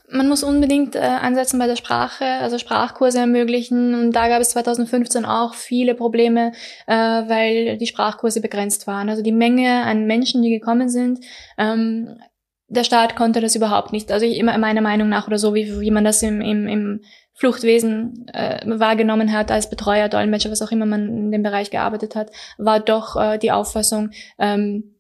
Man 0.08 0.28
muss 0.28 0.44
unbedingt 0.44 0.96
äh, 0.96 1.00
ansetzen 1.00 1.58
bei 1.58 1.66
der 1.66 1.76
Sprache, 1.76 2.26
also 2.26 2.58
Sprachkurse 2.58 3.20
ermöglichen. 3.20 3.96
Und 3.96 4.12
da 4.12 4.28
gab 4.28 4.42
es 4.42 4.50
2015 4.50 5.26
auch 5.26 5.56
viele 5.56 5.96
Probleme, 5.96 6.52
äh, 6.88 6.94
weil 6.94 7.78
die 7.78 7.88
Sprachkurse 7.88 8.42
begrenzt 8.42 8.86
waren. 8.86 9.10
Also 9.10 9.24
die 9.24 9.32
Menge 9.32 9.84
an 9.84 10.06
Menschen, 10.06 10.44
die 10.44 10.52
gekommen 10.52 10.90
sind, 10.90 11.24
ähm, 11.58 12.20
der 12.70 12.84
Staat 12.84 13.16
konnte 13.16 13.42
das 13.42 13.56
überhaupt 13.56 13.92
nicht. 13.92 14.12
Also 14.12 14.26
immer 14.26 14.58
meiner 14.58 14.82
Meinung 14.82 15.10
nach 15.10 15.28
oder 15.28 15.38
so, 15.38 15.54
wie, 15.54 15.80
wie 15.82 15.92
man 15.92 16.04
das 16.04 16.22
im, 16.24 16.40
im, 16.40 16.68
im 16.68 17.02
Fluchtwesen 17.34 18.28
äh, 18.34 18.60
wahrgenommen 18.66 19.32
hat, 19.32 19.52
als 19.52 19.70
Betreuer, 19.70 20.10
Dolmetscher, 20.10 20.52
was 20.52 20.62
auch 20.62 20.72
immer 20.72 20.86
man 20.86 21.08
in 21.08 21.32
dem 21.32 21.44
Bereich 21.44 21.72
gearbeitet 21.72 22.16
hat, 22.16 22.32
war 22.58 22.80
doch 22.80 23.16
äh, 23.16 23.38
die 23.38 23.52
Auffassung, 23.52 24.12
ähm, 24.38 24.96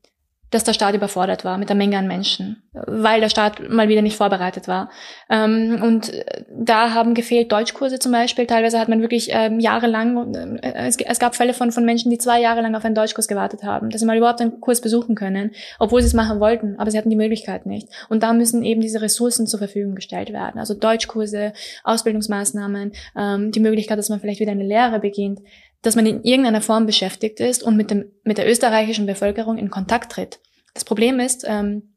dass 0.51 0.63
der 0.63 0.73
Staat 0.73 0.95
überfordert 0.95 1.45
war 1.45 1.57
mit 1.57 1.69
der 1.69 1.75
Menge 1.75 1.97
an 1.97 2.07
Menschen, 2.07 2.63
weil 2.73 3.19
der 3.19 3.29
Staat 3.29 3.69
mal 3.69 3.87
wieder 3.87 4.01
nicht 4.01 4.17
vorbereitet 4.17 4.67
war. 4.67 4.89
Ähm, 5.29 5.79
und 5.81 6.11
da 6.51 6.93
haben 6.93 7.13
gefehlt 7.13 7.51
Deutschkurse 7.51 7.99
zum 7.99 8.11
Beispiel. 8.11 8.47
Teilweise 8.47 8.79
hat 8.79 8.89
man 8.89 9.01
wirklich 9.01 9.29
ähm, 9.31 9.59
jahrelang, 9.59 10.33
äh, 10.61 10.87
es, 10.87 10.97
es, 10.97 11.19
gab 11.19 11.35
Fälle 11.35 11.53
von, 11.53 11.71
von 11.71 11.85
Menschen, 11.85 12.09
die 12.09 12.17
zwei 12.17 12.41
Jahre 12.41 12.61
lang 12.61 12.75
auf 12.75 12.85
einen 12.85 12.95
Deutschkurs 12.95 13.27
gewartet 13.27 13.63
haben, 13.63 13.89
dass 13.89 14.01
sie 14.01 14.07
mal 14.07 14.17
überhaupt 14.17 14.41
einen 14.41 14.59
Kurs 14.59 14.81
besuchen 14.81 15.15
können, 15.15 15.51
obwohl 15.77 16.01
sie 16.01 16.07
es 16.07 16.13
machen 16.13 16.39
wollten, 16.39 16.79
aber 16.79 16.89
sie 16.89 16.97
hatten 16.97 17.09
die 17.09 17.15
Möglichkeit 17.15 17.65
nicht. 17.65 17.87
Und 18.09 18.23
da 18.23 18.33
müssen 18.33 18.63
eben 18.63 18.81
diese 18.81 19.01
Ressourcen 19.01 19.47
zur 19.47 19.59
Verfügung 19.59 19.95
gestellt 19.95 20.33
werden. 20.33 20.59
Also 20.59 20.73
Deutschkurse, 20.73 21.53
Ausbildungsmaßnahmen, 21.83 22.93
ähm, 23.15 23.51
die 23.51 23.59
Möglichkeit, 23.59 23.99
dass 23.99 24.09
man 24.09 24.19
vielleicht 24.19 24.39
wieder 24.39 24.51
eine 24.51 24.63
Lehre 24.63 24.99
beginnt 24.99 25.39
dass 25.81 25.95
man 25.95 26.05
in 26.05 26.23
irgendeiner 26.23 26.61
Form 26.61 26.85
beschäftigt 26.85 27.39
ist 27.39 27.63
und 27.63 27.77
mit, 27.77 27.91
dem, 27.91 28.11
mit 28.23 28.37
der 28.37 28.49
österreichischen 28.49 29.05
Bevölkerung 29.05 29.57
in 29.57 29.69
Kontakt 29.69 30.11
tritt. 30.11 30.39
Das 30.73 30.85
Problem 30.85 31.19
ist, 31.19 31.45
ähm, 31.47 31.95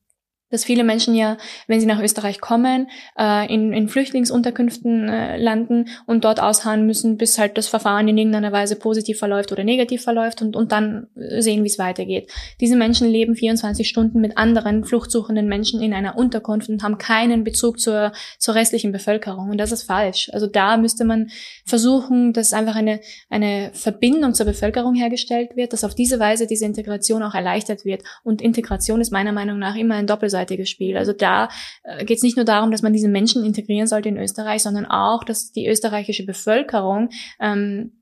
dass 0.52 0.64
viele 0.64 0.84
Menschen 0.84 1.14
ja, 1.14 1.38
wenn 1.66 1.80
sie 1.80 1.86
nach 1.86 2.00
Österreich 2.00 2.40
kommen, 2.40 2.88
äh, 3.18 3.52
in, 3.52 3.72
in 3.72 3.88
Flüchtlingsunterkünften 3.88 5.08
äh, 5.08 5.36
landen 5.38 5.88
und 6.06 6.24
dort 6.24 6.40
ausharren 6.40 6.86
müssen, 6.86 7.16
bis 7.16 7.38
halt 7.38 7.58
das 7.58 7.66
Verfahren 7.66 8.06
in 8.06 8.18
irgendeiner 8.18 8.52
Weise 8.52 8.76
positiv 8.76 9.18
verläuft 9.18 9.50
oder 9.50 9.64
negativ 9.64 10.02
verläuft 10.02 10.42
und, 10.42 10.54
und 10.54 10.70
dann 10.70 11.08
sehen, 11.14 11.64
wie 11.64 11.68
es 11.68 11.78
weitergeht. 11.78 12.30
Diese 12.60 12.76
Menschen 12.76 13.08
leben 13.08 13.34
24 13.34 13.88
Stunden 13.88 14.20
mit 14.20 14.36
anderen 14.36 14.84
fluchtsuchenden 14.84 15.48
Menschen 15.48 15.80
in 15.82 15.94
einer 15.94 16.16
Unterkunft 16.16 16.68
und 16.68 16.82
haben 16.82 16.98
keinen 16.98 17.44
Bezug 17.44 17.80
zur, 17.80 18.12
zur 18.38 18.54
restlichen 18.54 18.92
Bevölkerung. 18.92 19.50
Und 19.50 19.58
das 19.58 19.72
ist 19.72 19.84
falsch. 19.84 20.30
Also 20.32 20.46
da 20.46 20.76
müsste 20.76 21.04
man 21.04 21.30
versuchen, 21.64 22.34
dass 22.34 22.52
einfach 22.52 22.76
eine, 22.76 23.00
eine 23.30 23.70
Verbindung 23.72 24.34
zur 24.34 24.46
Bevölkerung 24.46 24.94
hergestellt 24.94 25.56
wird, 25.56 25.72
dass 25.72 25.82
auf 25.82 25.94
diese 25.94 26.20
Weise 26.20 26.46
diese 26.46 26.66
Integration 26.66 27.22
auch 27.22 27.34
erleichtert 27.34 27.86
wird. 27.86 28.02
Und 28.22 28.42
Integration 28.42 29.00
ist 29.00 29.12
meiner 29.12 29.32
Meinung 29.32 29.58
nach 29.58 29.76
immer 29.76 29.94
ein 29.94 30.06
Doppelseitiges 30.06 30.41
doppelseitiges 30.42 30.70
Spiel. 30.70 30.96
Also 30.96 31.12
da 31.12 31.48
äh, 31.85 32.05
geht 32.05 32.18
es 32.18 32.22
nicht 32.22 32.37
nur 32.37 32.44
darum, 32.44 32.70
dass 32.70 32.83
man 32.83 32.92
diese 32.92 33.09
Menschen 33.09 33.44
integrieren 33.44 33.87
sollte 33.87 34.09
in 34.09 34.18
Österreich, 34.18 34.62
sondern 34.62 34.87
auch, 34.87 35.24
dass 35.24 35.52
die 35.52 35.66
österreichische 35.66 36.24
Bevölkerung 36.24 37.11
ähm, 37.40 37.92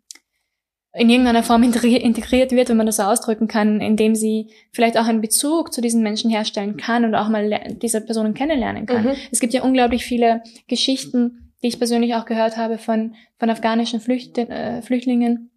in 0.93 1.09
irgendeiner 1.09 1.45
Form 1.45 1.63
integriert 1.63 2.51
wird, 2.51 2.69
wenn 2.69 2.77
man 2.77 2.87
das 2.87 2.97
so 2.97 3.05
ausdrücken 3.05 3.47
kann, 3.47 3.81
indem 3.81 4.17
sie 4.17 4.49
vielleicht 4.73 4.99
auch 4.99 5.07
einen 5.07 5.21
Bezug 5.21 5.73
zu 5.73 5.81
diesen 5.81 6.03
Menschen 6.03 6.31
herstellen 6.31 6.77
kann 6.77 7.05
und 7.05 7.15
auch 7.15 7.29
mal 7.29 7.77
diese 7.81 8.01
Personen 8.01 8.35
kennenlernen 8.35 8.87
kann. 8.87 9.05
Mhm. 9.05 9.13
Es 9.31 9.39
gibt 9.39 9.53
ja 9.53 9.63
unglaublich 9.63 10.05
viele 10.05 10.43
Geschichten, 10.67 11.53
die 11.63 11.69
ich 11.69 11.79
persönlich 11.79 12.17
auch 12.17 12.25
gehört 12.25 12.57
habe 12.57 12.77
von, 12.77 13.15
von 13.39 13.51
afghanischen 13.51 14.01
Flücht, 14.01 14.37
äh, 14.37 14.83
Flüchtlingen, 14.83 15.51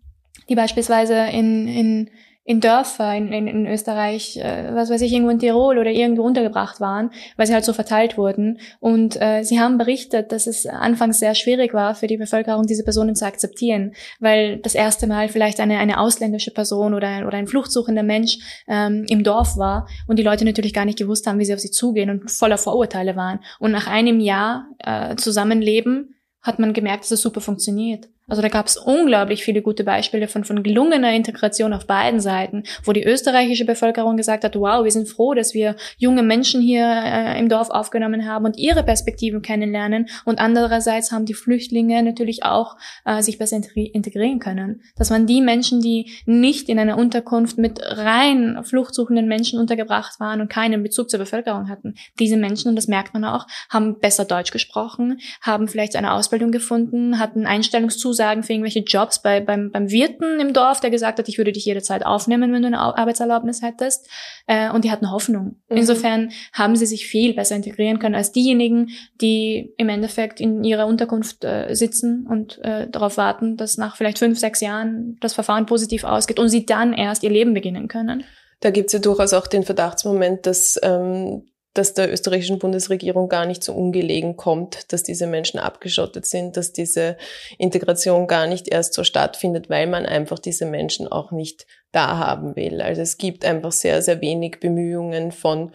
die 0.50 0.56
beispielsweise 0.56 1.16
in, 1.32 1.68
in 1.68 2.10
in 2.46 2.60
Dörfer 2.60 3.16
in, 3.16 3.32
in, 3.32 3.48
in 3.48 3.66
Österreich, 3.66 4.38
äh, 4.38 4.74
was 4.74 4.90
weiß 4.90 5.02
ich, 5.02 5.14
irgendwo 5.14 5.32
in 5.32 5.40
Tirol 5.40 5.78
oder 5.78 5.92
irgendwo 5.92 6.24
untergebracht 6.24 6.82
waren, 6.82 7.12
weil 7.38 7.48
sie 7.48 7.54
halt 7.54 7.64
so 7.64 7.72
verteilt 7.72 8.18
wurden. 8.18 8.60
Und 8.80 9.20
äh, 9.22 9.44
sie 9.44 9.62
haben 9.62 9.78
berichtet, 9.78 10.34
dass 10.34 10.46
es 10.46 10.66
anfangs 10.66 11.20
sehr 11.20 11.36
schwierig 11.36 11.74
war 11.74 11.96
für 11.96 12.08
die 12.08 12.18
Bevölkerung, 12.18 12.66
diese 12.66 12.84
Personen 12.84 13.16
zu 13.16 13.26
akzeptieren, 13.26 13.94
weil 14.20 14.58
das 14.58 14.76
erste 14.76 15.08
Mal 15.08 15.30
vielleicht 15.30 15.62
eine, 15.62 15.78
eine 15.78 16.00
ausländische 16.00 16.52
Person 16.52 16.94
oder, 16.94 17.26
oder 17.26 17.38
ein 17.38 17.48
fluchtsuchender 17.48 18.04
Mensch 18.04 18.40
ähm, 18.68 19.06
im 19.08 19.24
Dorf 19.24 19.56
war 19.56 19.88
und 20.08 20.20
die 20.20 20.24
Leute 20.24 20.44
natürlich 20.44 20.74
gar 20.74 20.86
nicht 20.86 20.98
gewusst 20.98 21.26
haben, 21.28 21.40
wie 21.40 21.46
sie 21.46 21.54
auf 21.54 21.60
sie 21.60 21.72
zugehen 21.72 22.10
und 22.10 22.30
voller 22.30 22.58
Vorurteile 22.58 23.16
waren. 23.16 23.40
Und 23.60 23.72
nach 23.72 23.88
einem 23.88 24.20
Jahr 24.20 24.68
äh, 24.80 25.16
Zusammenleben 25.16 26.16
hat 26.42 26.60
man 26.60 26.74
gemerkt, 26.74 27.06
dass 27.06 27.12
es 27.12 27.22
super 27.22 27.40
funktioniert. 27.40 28.10
Also 28.30 28.42
da 28.42 28.48
gab 28.48 28.68
es 28.68 28.78
unglaublich 28.78 29.44
viele 29.44 29.62
gute 29.62 29.84
Beispiele 29.84 30.30
von, 30.30 30.46
von 30.46 30.64
gelungener 30.64 31.14
Integration 31.14 31.74
auf 31.74 31.88
beiden 31.88 32.22
Seiten, 32.22 32.64
wo 32.86 32.94
die 32.94 33.04
österreichische 33.04 33.66
Bevölkerung 33.66 34.16
gesagt 34.16 34.46
hat, 34.46 34.56
wow, 34.56 34.86
wir 34.86 34.92
sind 34.92 35.10
froh, 35.10 35.34
dass 35.34 35.54
wir 35.54 35.76
junge 35.98 36.24
Menschen 36.24 36.62
hier 36.62 36.86
äh, 36.86 37.38
im 37.38 37.50
Dorf 37.50 37.70
aufgenommen 37.70 38.26
haben 38.26 38.46
und 38.46 38.58
ihre 38.58 38.84
Perspektiven 38.84 39.42
kennenlernen. 39.42 40.08
Und 40.24 40.40
andererseits 40.40 41.12
haben 41.12 41.26
die 41.26 41.34
Flüchtlinge 41.34 42.02
natürlich 42.02 42.46
auch 42.46 42.78
äh, 43.04 43.22
sich 43.22 43.38
besser 43.38 43.58
integrieren 43.58 44.40
können. 44.40 44.82
Das 44.96 45.12
waren 45.12 45.28
die 45.28 45.42
Menschen, 45.42 45.82
die 45.82 46.10
nicht 46.26 46.70
in 46.70 46.80
einer 46.80 46.98
Unterkunft 46.98 47.58
mit 47.58 47.82
rein 47.84 48.64
fluchtsuchenden 48.64 49.28
Menschen 49.28 49.60
untergebracht 49.60 50.22
waren 50.22 50.40
und 50.40 50.50
keinen 50.50 50.82
Bezug 50.82 51.10
zur 51.10 51.20
Bevölkerung 51.20 51.68
hatten. 51.68 51.96
Diese 52.20 52.38
Menschen, 52.38 52.70
und 52.70 52.78
das 52.78 52.88
merkt 52.88 53.14
man 53.14 53.26
auch, 53.26 53.48
haben 53.70 54.00
besser 54.00 54.24
Deutsch 54.24 54.52
gesprochen, 54.52 55.20
haben 55.42 55.68
vielleicht 55.68 55.98
eine 55.98 56.14
Ausbildung 56.14 56.52
gefunden, 56.52 57.20
hatten 57.20 57.46
Einstellungszusagen 57.46 58.14
für 58.44 58.54
irgendwelche 58.54 58.80
Jobs 58.80 59.22
bei, 59.22 59.40
beim, 59.42 59.72
beim 59.72 59.90
Wirten 59.90 60.40
im 60.40 60.54
Dorf, 60.54 60.80
der 60.80 60.90
gesagt 60.90 61.20
hat, 61.20 61.28
ich 61.28 61.38
würde 61.38 61.52
dich 61.52 61.66
jederzeit 61.66 62.06
aufnehmen, 62.06 62.54
wenn 62.54 62.62
du 62.62 62.68
eine 62.68 62.80
Arbeitserlaubnis 62.80 63.62
hättest. 63.62 64.08
Äh, 64.48 64.72
und 64.72 64.84
die 64.84 64.92
hatten 64.92 65.12
Hoffnung. 65.12 65.58
Mhm. 65.70 65.78
Insofern 65.78 66.32
haben 66.54 66.76
sie 66.76 66.86
sich 66.86 67.06
viel 67.06 67.34
besser 67.34 67.56
integrieren 67.56 68.00
können 68.00 68.16
als 68.16 68.32
diejenigen, 68.32 68.90
die 69.22 69.74
im 69.78 69.90
Endeffekt 69.90 70.40
in 70.40 70.64
ihrer 70.64 70.88
Unterkunft 70.88 71.44
äh, 71.44 71.74
sitzen 71.74 72.26
und 72.28 72.60
äh, 72.64 72.90
darauf 72.90 73.18
warten, 73.18 73.58
dass 73.58 73.78
nach 73.78 73.96
vielleicht 73.96 74.20
fünf, 74.20 74.40
sechs 74.40 74.62
Jahren 74.62 75.18
das 75.22 75.34
Verfahren 75.34 75.66
positiv 75.66 76.04
ausgeht 76.04 76.40
und 76.40 76.50
sie 76.50 76.66
dann 76.66 76.94
erst 76.94 77.24
ihr 77.24 77.30
Leben 77.30 77.54
beginnen 77.54 77.88
können. 77.88 78.24
Da 78.60 78.70
gibt 78.72 78.88
es 78.88 78.94
ja 78.94 79.00
durchaus 79.00 79.34
auch 79.34 79.48
den 79.48 79.64
Verdachtsmoment, 79.64 80.46
dass 80.46 80.80
ähm, 80.84 81.44
dass 81.74 81.94
der 81.94 82.12
österreichischen 82.12 82.60
Bundesregierung 82.60 83.30
gar 83.30 83.46
nicht 83.46 83.64
so 83.64 83.74
ungelegen 83.74 84.38
kommt, 84.38 84.92
dass 84.94 85.04
diese 85.04 85.26
Menschen 85.26 85.60
abgeschottet 85.60 86.26
sind, 86.26 86.56
dass 86.56 86.72
diese 86.72 87.18
Integration 87.58 88.28
gar 88.28 88.48
nicht 88.48 88.68
erst 88.68 88.94
so 88.94 89.04
stattfindet, 89.04 89.70
weil 89.70 89.88
man 89.88 90.06
einfach 90.06 90.40
diese 90.40 90.66
Menschen 90.66 91.08
auch 91.08 91.32
nicht 91.32 91.66
da 91.92 92.18
haben 92.18 92.56
will. 92.56 92.82
Also 92.82 93.02
es 93.02 93.18
gibt 93.18 93.44
einfach 93.46 93.72
sehr, 93.72 94.02
sehr 94.02 94.22
wenig 94.22 94.60
Bemühungen 94.60 95.32
von 95.32 95.72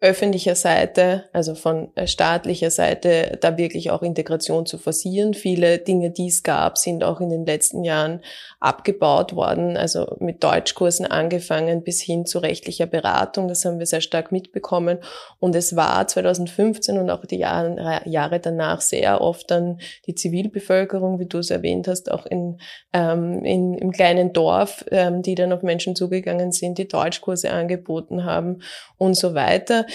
öffentlicher 0.00 0.54
Seite, 0.56 1.24
also 1.32 1.54
von 1.54 1.88
äh, 1.94 2.06
staatlicher 2.06 2.70
Seite, 2.70 3.38
da 3.40 3.56
wirklich 3.56 3.90
auch 3.90 4.02
Integration 4.02 4.66
zu 4.66 4.76
forcieren. 4.76 5.32
Viele 5.32 5.78
Dinge, 5.78 6.10
die 6.10 6.26
es 6.26 6.42
gab, 6.42 6.76
sind 6.76 7.02
auch 7.02 7.22
in 7.22 7.30
den 7.30 7.46
letzten 7.46 7.82
Jahren 7.82 8.20
abgebaut 8.60 9.34
worden, 9.34 9.78
also 9.78 10.16
mit 10.20 10.44
Deutschkursen 10.44 11.06
angefangen 11.06 11.82
bis 11.82 12.02
hin 12.02 12.26
zu 12.26 12.40
rechtlicher 12.40 12.84
Beratung. 12.84 13.48
Das 13.48 13.64
haben 13.64 13.78
wir 13.78 13.86
sehr 13.86 14.02
stark 14.02 14.32
mitbekommen. 14.32 14.98
Und 15.38 15.56
es 15.56 15.76
war 15.76 16.06
2015 16.06 16.98
und 16.98 17.08
auch 17.08 17.24
die 17.24 17.38
Jahre, 17.38 18.40
danach 18.40 18.82
sehr 18.82 19.22
oft 19.22 19.50
dann 19.50 19.78
die 20.06 20.14
Zivilbevölkerung, 20.14 21.20
wie 21.20 21.26
du 21.26 21.38
es 21.38 21.50
erwähnt 21.50 21.88
hast, 21.88 22.12
auch 22.12 22.26
in, 22.26 22.58
ähm, 22.92 23.42
in, 23.46 23.72
im 23.72 23.92
kleinen 23.92 24.34
Dorf, 24.34 24.84
ähm, 24.90 25.22
die 25.22 25.34
dann 25.34 25.54
auf 25.54 25.62
Menschen 25.62 25.96
zugegangen 25.96 26.52
sind, 26.52 26.76
die 26.76 26.86
Deutschkurse 26.86 27.50
angeboten 27.50 28.24
haben 28.24 28.60
und 28.98 29.14
so 29.14 29.34
weiter 29.34 29.86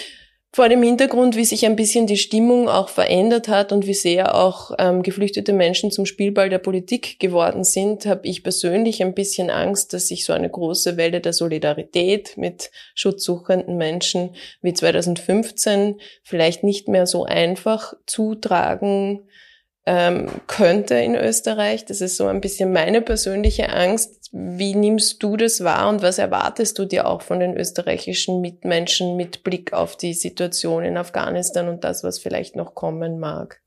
vor 0.54 0.68
dem 0.68 0.84
Hintergrund, 0.84 1.38
wie 1.38 1.46
sich 1.46 1.66
ein 1.66 1.78
bisschen 1.78 2.08
die 2.08 2.18
Stimmung 2.18 2.68
auch 2.68 2.90
verändert 2.90 3.48
hat 3.48 3.72
und 3.72 3.88
wie 3.88 3.94
sehr 3.94 4.36
auch 4.36 4.72
ähm, 4.80 5.02
geflüchtete 5.02 5.54
Menschen 5.54 5.92
zum 5.92 6.06
Spielball 6.06 6.50
der 6.50 6.58
Politik 6.58 7.22
geworden 7.22 7.64
sind, 7.64 8.06
habe 8.06 8.28
ich 8.28 8.44
persönlich 8.44 9.02
ein 9.02 9.14
bisschen 9.14 9.50
Angst, 9.50 9.94
dass 9.94 10.10
sich 10.10 10.26
so 10.26 10.34
eine 10.34 10.50
große 10.50 10.98
Welle 10.98 11.22
der 11.22 11.32
Solidarität 11.32 12.36
mit 12.36 12.70
schutzsuchenden 12.96 13.78
Menschen 13.78 14.36
wie 14.62 14.74
2015 14.74 16.02
vielleicht 16.22 16.66
nicht 16.66 16.90
mehr 16.90 17.06
so 17.06 17.24
einfach 17.24 17.94
zutragen 18.06 19.22
ähm, 19.86 20.30
könnte 20.48 20.96
in 20.96 21.16
Österreich. 21.16 21.86
Das 21.86 22.02
ist 22.02 22.18
so 22.18 22.28
ein 22.28 22.42
bisschen 22.42 22.72
meine 22.72 23.02
persönliche 23.02 23.70
Angst. 23.70 24.30
Wie 24.32 24.76
nimmst 24.76 25.22
du 25.24 25.36
das 25.36 25.64
wahr 25.64 25.90
und 25.90 26.02
was 26.02 26.18
erwartest 26.18 26.80
du 26.80 26.86
dir 26.86 27.08
auch 27.08 27.22
von 27.22 27.40
den 27.40 27.58
österreichischen 27.58 28.42
Mitmenschen 28.42 29.18
mit 29.18 29.44
Blick 29.44 29.74
auf 29.74 29.98
die 29.98 30.14
Situation 30.14 30.84
in 30.84 30.98
Afghanistan 30.98 31.68
und 31.68 31.84
das, 31.84 32.04
was 32.04 32.20
vielleicht 32.20 32.56
noch 32.56 32.76
kommen 32.76 33.20
mag? 33.20 33.62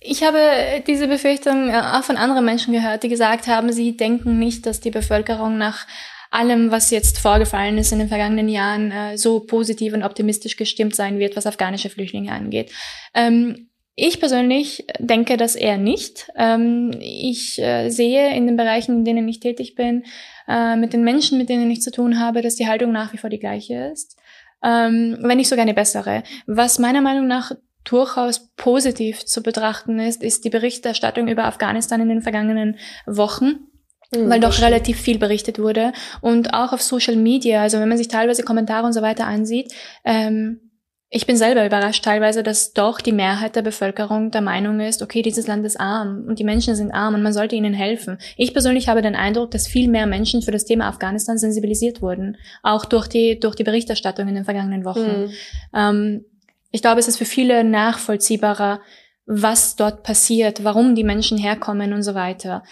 Ich 0.00 0.24
habe 0.24 0.82
diese 0.86 1.06
Befürchtung 1.06 1.70
äh, 1.70 1.80
auch 1.80 2.02
von 2.02 2.16
anderen 2.16 2.44
Menschen 2.44 2.72
gehört, 2.72 3.04
die 3.04 3.08
gesagt 3.08 3.46
haben, 3.46 3.72
sie 3.72 3.96
denken 3.96 4.38
nicht, 4.38 4.66
dass 4.66 4.80
die 4.80 4.90
Bevölkerung 4.90 5.58
nach 5.58 5.86
allem, 6.32 6.70
was 6.70 6.90
jetzt 6.90 7.18
vorgefallen 7.18 7.78
ist 7.78 7.92
in 7.92 7.98
den 7.98 8.08
vergangenen 8.08 8.48
Jahren, 8.48 8.90
äh, 8.90 9.16
so 9.16 9.40
positiv 9.40 9.92
und 9.92 10.02
optimistisch 10.02 10.56
gestimmt 10.56 10.96
sein 10.96 11.18
wird, 11.18 11.36
was 11.36 11.46
afghanische 11.46 11.90
Flüchtlinge 11.90 12.32
angeht. 12.32 12.72
Ähm, 13.14 13.68
ich 13.94 14.20
persönlich 14.20 14.86
denke 14.98 15.36
das 15.36 15.54
eher 15.54 15.76
nicht. 15.76 16.30
Ähm, 16.36 16.92
ich 17.00 17.58
äh, 17.58 17.90
sehe 17.90 18.34
in 18.34 18.46
den 18.46 18.56
Bereichen, 18.56 18.98
in 18.98 19.04
denen 19.04 19.28
ich 19.28 19.40
tätig 19.40 19.74
bin, 19.74 20.04
äh, 20.48 20.76
mit 20.76 20.92
den 20.92 21.04
Menschen, 21.04 21.38
mit 21.38 21.48
denen 21.48 21.70
ich 21.70 21.82
zu 21.82 21.90
tun 21.90 22.18
habe, 22.18 22.42
dass 22.42 22.56
die 22.56 22.68
Haltung 22.68 22.92
nach 22.92 23.12
wie 23.12 23.18
vor 23.18 23.30
die 23.30 23.38
gleiche 23.38 23.90
ist. 23.92 24.16
Ähm, 24.64 25.18
wenn 25.20 25.38
nicht 25.38 25.48
sogar 25.48 25.62
eine 25.62 25.74
bessere. 25.74 26.22
Was 26.46 26.78
meiner 26.78 27.00
Meinung 27.00 27.26
nach 27.26 27.52
durchaus 27.84 28.50
positiv 28.56 29.24
zu 29.24 29.42
betrachten 29.42 29.98
ist, 29.98 30.22
ist 30.22 30.44
die 30.44 30.50
Berichterstattung 30.50 31.28
über 31.28 31.44
Afghanistan 31.44 32.00
in 32.00 32.08
den 32.08 32.22
vergangenen 32.22 32.78
Wochen. 33.06 33.66
Mhm, 34.14 34.30
weil 34.30 34.40
doch 34.40 34.60
relativ 34.60 35.00
viel 35.00 35.18
berichtet 35.18 35.58
wurde 35.58 35.92
und 36.20 36.54
auch 36.54 36.72
auf 36.72 36.82
Social 36.82 37.16
Media, 37.16 37.62
also 37.62 37.78
wenn 37.78 37.88
man 37.88 37.98
sich 37.98 38.08
teilweise 38.08 38.42
Kommentare 38.42 38.86
und 38.86 38.92
so 38.92 39.02
weiter 39.02 39.26
ansieht, 39.26 39.72
ähm, 40.04 40.71
ich 41.14 41.26
bin 41.26 41.36
selber 41.36 41.66
überrascht 41.66 42.02
teilweise, 42.02 42.42
dass 42.42 42.72
doch 42.72 42.98
die 42.98 43.12
Mehrheit 43.12 43.54
der 43.54 43.60
Bevölkerung 43.60 44.30
der 44.30 44.40
Meinung 44.40 44.80
ist, 44.80 45.02
okay, 45.02 45.20
dieses 45.20 45.46
Land 45.46 45.66
ist 45.66 45.78
arm 45.78 46.24
und 46.26 46.38
die 46.38 46.44
Menschen 46.44 46.74
sind 46.74 46.90
arm 46.90 47.14
und 47.14 47.22
man 47.22 47.34
sollte 47.34 47.54
ihnen 47.54 47.74
helfen. 47.74 48.16
Ich 48.38 48.54
persönlich 48.54 48.88
habe 48.88 49.02
den 49.02 49.14
Eindruck, 49.14 49.50
dass 49.50 49.68
viel 49.68 49.90
mehr 49.90 50.06
Menschen 50.06 50.40
für 50.40 50.52
das 50.52 50.64
Thema 50.64 50.86
Afghanistan 50.88 51.36
sensibilisiert 51.36 52.00
wurden, 52.00 52.38
auch 52.62 52.86
durch 52.86 53.08
die, 53.08 53.38
durch 53.38 53.54
die 53.54 53.62
Berichterstattung 53.62 54.26
in 54.26 54.36
den 54.36 54.46
vergangenen 54.46 54.86
Wochen. 54.86 55.24
Mhm. 55.24 55.30
Ähm, 55.74 56.24
ich 56.70 56.80
glaube, 56.80 57.00
es 57.00 57.08
ist 57.08 57.18
für 57.18 57.26
viele 57.26 57.62
nachvollziehbarer, 57.62 58.80
was 59.26 59.76
dort 59.76 60.04
passiert, 60.04 60.64
warum 60.64 60.94
die 60.94 61.04
Menschen 61.04 61.36
herkommen 61.36 61.92
und 61.92 62.04
so 62.04 62.14
weiter. 62.14 62.62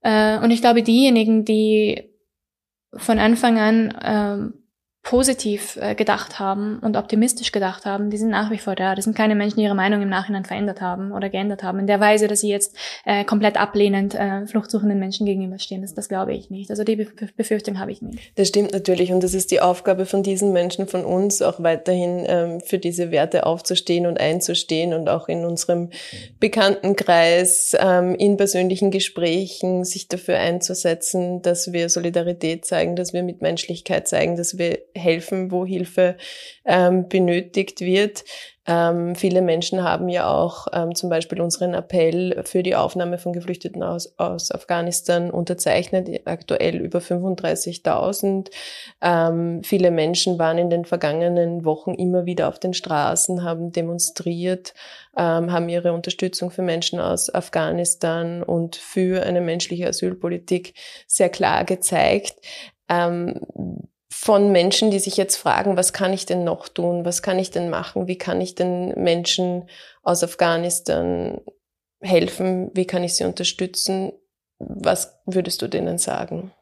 Äh, 0.00 0.38
und 0.38 0.50
ich 0.50 0.62
glaube, 0.62 0.82
diejenigen, 0.82 1.44
die 1.44 2.10
von 2.96 3.20
Anfang 3.20 3.58
an 3.60 3.94
ähm, 4.04 4.61
positiv 5.02 5.76
äh, 5.80 5.96
gedacht 5.96 6.38
haben 6.38 6.78
und 6.78 6.96
optimistisch 6.96 7.50
gedacht 7.50 7.86
haben, 7.86 8.10
die 8.10 8.16
sind 8.18 8.30
nach 8.30 8.52
wie 8.52 8.58
vor 8.58 8.76
da. 8.76 8.94
Das 8.94 9.04
sind 9.04 9.16
keine 9.16 9.34
Menschen, 9.34 9.56
die 9.56 9.64
ihre 9.64 9.74
Meinung 9.74 10.00
im 10.00 10.08
Nachhinein 10.08 10.44
verändert 10.44 10.80
haben 10.80 11.10
oder 11.10 11.28
geändert 11.28 11.64
haben. 11.64 11.80
In 11.80 11.88
der 11.88 11.98
Weise, 11.98 12.28
dass 12.28 12.40
sie 12.40 12.48
jetzt 12.48 12.76
äh, 13.04 13.24
komplett 13.24 13.56
ablehnend 13.56 14.14
äh, 14.14 14.46
fluchtsuchenden 14.46 15.00
Menschen 15.00 15.26
gegenüberstehen. 15.26 15.82
Das, 15.82 15.94
das 15.94 16.08
glaube 16.08 16.34
ich 16.34 16.50
nicht. 16.50 16.70
Also 16.70 16.84
die 16.84 17.08
Befürchtung 17.36 17.80
habe 17.80 17.90
ich 17.90 18.00
nicht. 18.00 18.32
Das 18.36 18.48
stimmt 18.48 18.72
natürlich. 18.72 19.12
Und 19.12 19.24
das 19.24 19.34
ist 19.34 19.50
die 19.50 19.60
Aufgabe 19.60 20.06
von 20.06 20.22
diesen 20.22 20.52
Menschen, 20.52 20.86
von 20.86 21.04
uns, 21.04 21.42
auch 21.42 21.60
weiterhin 21.60 22.24
ähm, 22.28 22.60
für 22.60 22.78
diese 22.78 23.10
Werte 23.10 23.44
aufzustehen 23.44 24.06
und 24.06 24.20
einzustehen 24.20 24.94
und 24.94 25.08
auch 25.08 25.28
in 25.28 25.44
unserem 25.44 25.90
Bekanntenkreis, 26.38 27.76
ähm, 27.78 28.14
in 28.14 28.36
persönlichen 28.36 28.92
Gesprächen 28.92 29.84
sich 29.84 30.06
dafür 30.06 30.38
einzusetzen, 30.38 31.42
dass 31.42 31.72
wir 31.72 31.88
Solidarität 31.88 32.64
zeigen, 32.64 32.94
dass 32.94 33.12
wir 33.12 33.24
Mitmenschlichkeit 33.24 34.06
zeigen, 34.06 34.36
dass 34.36 34.58
wir 34.58 34.78
helfen, 34.94 35.50
wo 35.50 35.64
Hilfe 35.64 36.16
ähm, 36.64 37.08
benötigt 37.08 37.80
wird. 37.80 38.24
Ähm, 38.64 39.16
viele 39.16 39.42
Menschen 39.42 39.82
haben 39.82 40.08
ja 40.08 40.28
auch 40.28 40.68
ähm, 40.72 40.94
zum 40.94 41.10
Beispiel 41.10 41.40
unseren 41.40 41.74
Appell 41.74 42.42
für 42.44 42.62
die 42.62 42.76
Aufnahme 42.76 43.18
von 43.18 43.32
Geflüchteten 43.32 43.82
aus, 43.82 44.16
aus 44.18 44.52
Afghanistan 44.52 45.32
unterzeichnet, 45.32 46.08
aktuell 46.26 46.76
über 46.76 47.00
35.000. 47.00 48.50
Ähm, 49.00 49.64
viele 49.64 49.90
Menschen 49.90 50.38
waren 50.38 50.58
in 50.58 50.70
den 50.70 50.84
vergangenen 50.84 51.64
Wochen 51.64 51.94
immer 51.94 52.24
wieder 52.24 52.48
auf 52.48 52.60
den 52.60 52.72
Straßen, 52.72 53.42
haben 53.42 53.72
demonstriert, 53.72 54.74
ähm, 55.16 55.50
haben 55.50 55.68
ihre 55.68 55.92
Unterstützung 55.92 56.52
für 56.52 56.62
Menschen 56.62 57.00
aus 57.00 57.34
Afghanistan 57.34 58.44
und 58.44 58.76
für 58.76 59.24
eine 59.24 59.40
menschliche 59.40 59.88
Asylpolitik 59.88 60.74
sehr 61.08 61.30
klar 61.30 61.64
gezeigt. 61.64 62.36
Von 64.24 64.52
Menschen, 64.52 64.92
die 64.92 65.00
sich 65.00 65.16
jetzt 65.16 65.34
fragen, 65.34 65.76
was 65.76 65.92
kann 65.92 66.12
ich 66.12 66.26
denn 66.26 66.44
noch 66.44 66.68
tun? 66.68 67.04
Was 67.04 67.22
kann 67.22 67.40
ich 67.40 67.50
denn 67.50 67.70
machen? 67.70 68.06
Wie 68.06 68.16
kann 68.16 68.40
ich 68.40 68.54
den 68.54 68.90
Menschen 68.94 69.68
aus 70.04 70.22
Afghanistan 70.22 71.40
helfen? 72.00 72.70
Wie 72.72 72.86
kann 72.86 73.02
ich 73.02 73.16
sie 73.16 73.24
unterstützen? 73.24 74.12
Was 74.60 75.18
würdest 75.26 75.60
du 75.60 75.66
denen 75.66 75.98
sagen? 75.98 76.52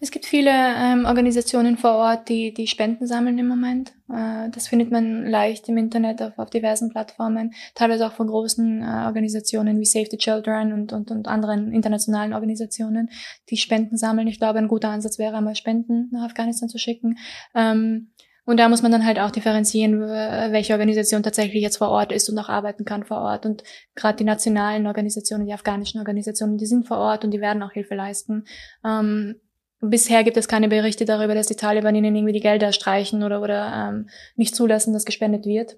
Es 0.00 0.12
gibt 0.12 0.26
viele 0.26 0.50
ähm, 0.50 1.06
Organisationen 1.06 1.76
vor 1.76 1.94
Ort, 1.94 2.28
die, 2.28 2.54
die 2.54 2.68
Spenden 2.68 3.06
sammeln 3.06 3.36
im 3.38 3.48
Moment. 3.48 3.94
Äh, 4.08 4.48
das 4.50 4.68
findet 4.68 4.92
man 4.92 5.26
leicht 5.26 5.68
im 5.68 5.76
Internet 5.76 6.22
auf, 6.22 6.38
auf 6.38 6.50
diversen 6.50 6.88
Plattformen, 6.88 7.52
teilweise 7.74 8.06
auch 8.06 8.12
von 8.12 8.28
großen 8.28 8.82
äh, 8.82 9.06
Organisationen 9.06 9.80
wie 9.80 9.84
Save 9.84 10.06
the 10.10 10.16
Children 10.16 10.72
und, 10.72 10.92
und, 10.92 11.10
und 11.10 11.26
anderen 11.26 11.72
internationalen 11.72 12.32
Organisationen, 12.32 13.10
die 13.50 13.56
Spenden 13.56 13.96
sammeln. 13.96 14.28
Ich 14.28 14.38
glaube, 14.38 14.60
ein 14.60 14.68
guter 14.68 14.90
Ansatz 14.90 15.18
wäre 15.18 15.36
einmal 15.36 15.56
Spenden 15.56 16.10
nach 16.12 16.26
Afghanistan 16.26 16.68
zu 16.68 16.78
schicken. 16.78 17.18
Ähm, 17.54 18.12
Und 18.44 18.56
da 18.58 18.68
muss 18.70 18.82
man 18.82 18.92
dann 18.92 19.04
halt 19.04 19.18
auch 19.18 19.30
differenzieren, 19.30 20.00
welche 20.00 20.72
Organisation 20.72 21.22
tatsächlich 21.22 21.62
jetzt 21.62 21.76
vor 21.76 21.90
Ort 21.90 22.12
ist 22.12 22.30
und 22.30 22.38
auch 22.38 22.48
arbeiten 22.48 22.86
kann 22.86 23.04
vor 23.04 23.18
Ort. 23.18 23.44
Und 23.44 23.62
gerade 23.94 24.16
die 24.16 24.24
nationalen 24.24 24.86
Organisationen, 24.86 25.44
die 25.44 25.52
afghanischen 25.52 25.98
Organisationen, 25.98 26.56
die 26.56 26.64
sind 26.64 26.86
vor 26.86 26.96
Ort 26.96 27.24
und 27.24 27.32
die 27.32 27.42
werden 27.42 27.62
auch 27.62 27.72
Hilfe 27.72 27.94
leisten. 27.94 28.44
Ähm, 28.82 29.34
bisher 29.80 30.24
gibt 30.24 30.36
es 30.36 30.48
keine 30.48 30.68
Berichte 30.68 31.04
darüber, 31.04 31.34
dass 31.34 31.46
die 31.46 31.56
Taliban 31.56 31.94
ihnen 31.94 32.14
irgendwie 32.14 32.32
die 32.32 32.40
Gelder 32.40 32.72
streichen 32.72 33.22
oder, 33.22 33.40
oder 33.40 33.90
ähm, 33.90 34.08
nicht 34.36 34.54
zulassen, 34.54 34.92
dass 34.92 35.04
gespendet 35.04 35.46
wird. 35.46 35.76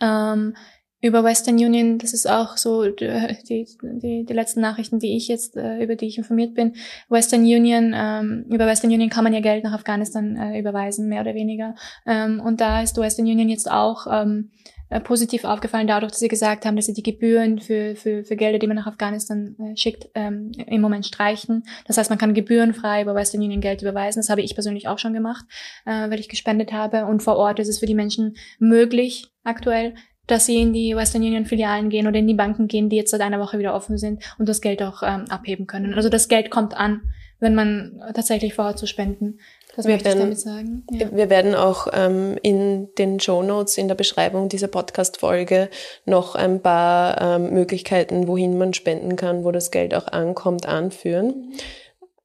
Ähm, 0.00 0.54
über 1.02 1.22
Western 1.22 1.56
Union, 1.56 1.98
das 1.98 2.14
ist 2.14 2.28
auch 2.28 2.56
so 2.56 2.90
die, 2.90 3.66
die, 3.82 4.24
die 4.24 4.32
letzten 4.32 4.60
Nachrichten, 4.60 4.98
die 4.98 5.16
ich 5.16 5.28
jetzt, 5.28 5.56
äh, 5.56 5.82
über 5.82 5.94
die 5.94 6.06
ich 6.06 6.18
informiert 6.18 6.54
bin. 6.54 6.74
Western 7.08 7.42
Union, 7.42 7.92
ähm, 7.94 8.46
über 8.48 8.66
Western 8.66 8.90
Union 8.90 9.10
kann 9.10 9.24
man 9.24 9.34
ja 9.34 9.40
Geld 9.40 9.62
nach 9.62 9.74
Afghanistan 9.74 10.36
äh, 10.36 10.58
überweisen, 10.58 11.08
mehr 11.08 11.20
oder 11.20 11.34
weniger. 11.34 11.74
Ähm, 12.06 12.40
und 12.40 12.60
da 12.60 12.82
ist 12.82 12.96
Western 12.96 13.26
Union 13.26 13.48
jetzt 13.48 13.70
auch 13.70 14.06
ähm, 14.10 14.50
äh, 14.88 15.00
positiv 15.00 15.44
aufgefallen, 15.44 15.86
dadurch, 15.86 16.12
dass 16.12 16.20
sie 16.20 16.28
gesagt 16.28 16.64
haben, 16.64 16.76
dass 16.76 16.86
sie 16.86 16.92
die 16.92 17.02
Gebühren 17.02 17.58
für, 17.58 17.96
für, 17.96 18.24
für 18.24 18.36
Gelder, 18.36 18.58
die 18.58 18.66
man 18.66 18.76
nach 18.76 18.86
Afghanistan 18.86 19.56
äh, 19.58 19.76
schickt, 19.76 20.08
ähm, 20.14 20.52
im 20.66 20.80
Moment 20.80 21.06
streichen. 21.06 21.64
Das 21.86 21.98
heißt, 21.98 22.10
man 22.10 22.18
kann 22.18 22.34
gebührenfrei 22.34 23.02
über 23.02 23.14
Western 23.14 23.42
Union 23.42 23.60
Geld 23.60 23.82
überweisen. 23.82 24.20
Das 24.20 24.30
habe 24.30 24.42
ich 24.42 24.54
persönlich 24.54 24.88
auch 24.88 24.98
schon 24.98 25.14
gemacht, 25.14 25.44
äh, 25.84 26.10
weil 26.10 26.20
ich 26.20 26.28
gespendet 26.28 26.72
habe. 26.72 27.06
Und 27.06 27.22
vor 27.22 27.36
Ort 27.36 27.58
ist 27.58 27.68
es 27.68 27.80
für 27.80 27.86
die 27.86 27.94
Menschen 27.94 28.36
möglich, 28.58 29.26
aktuell 29.44 29.94
dass 30.26 30.46
sie 30.46 30.60
in 30.60 30.72
die 30.72 30.96
Western 30.96 31.22
Union 31.22 31.46
Filialen 31.46 31.88
gehen 31.88 32.06
oder 32.06 32.18
in 32.18 32.26
die 32.26 32.34
Banken 32.34 32.66
gehen, 32.66 32.88
die 32.88 32.96
jetzt 32.96 33.10
seit 33.10 33.20
einer 33.20 33.38
Woche 33.38 33.58
wieder 33.58 33.74
offen 33.74 33.96
sind 33.96 34.24
und 34.38 34.48
das 34.48 34.60
Geld 34.60 34.82
auch 34.82 35.02
ähm, 35.02 35.26
abheben 35.28 35.66
können. 35.66 35.94
Also 35.94 36.08
das 36.08 36.28
Geld 36.28 36.50
kommt 36.50 36.76
an, 36.76 37.02
wenn 37.38 37.54
man 37.54 38.00
tatsächlich 38.14 38.54
vorhat 38.54 38.78
zu 38.78 38.86
spenden. 38.86 39.38
Das 39.76 39.86
wir 39.86 40.02
werden, 40.02 40.18
damit 40.20 40.40
sagen. 40.40 40.86
Ja. 40.90 41.08
Wir 41.12 41.28
werden 41.28 41.54
auch 41.54 41.88
ähm, 41.92 42.38
in 42.42 42.88
den 42.96 43.20
Show 43.20 43.42
Notes 43.42 43.76
in 43.76 43.88
der 43.88 43.94
Beschreibung 43.94 44.48
dieser 44.48 44.68
Podcast-Folge 44.68 45.68
noch 46.06 46.34
ein 46.34 46.62
paar 46.62 47.20
ähm, 47.20 47.52
Möglichkeiten, 47.52 48.26
wohin 48.26 48.56
man 48.56 48.72
spenden 48.72 49.16
kann, 49.16 49.44
wo 49.44 49.50
das 49.50 49.70
Geld 49.70 49.94
auch 49.94 50.06
ankommt, 50.06 50.66
anführen. 50.66 51.52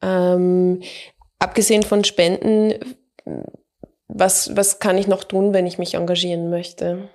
Ähm, 0.01 0.81
abgesehen 1.39 1.83
von 1.83 2.05
Spenden, 2.05 2.75
was, 4.07 4.55
was 4.55 4.79
kann 4.79 4.97
ich 4.97 5.07
noch 5.07 5.25
tun, 5.25 5.53
wenn 5.53 5.67
ich 5.67 5.77
mich 5.77 5.95
engagieren 5.95 6.49
möchte? 6.49 7.09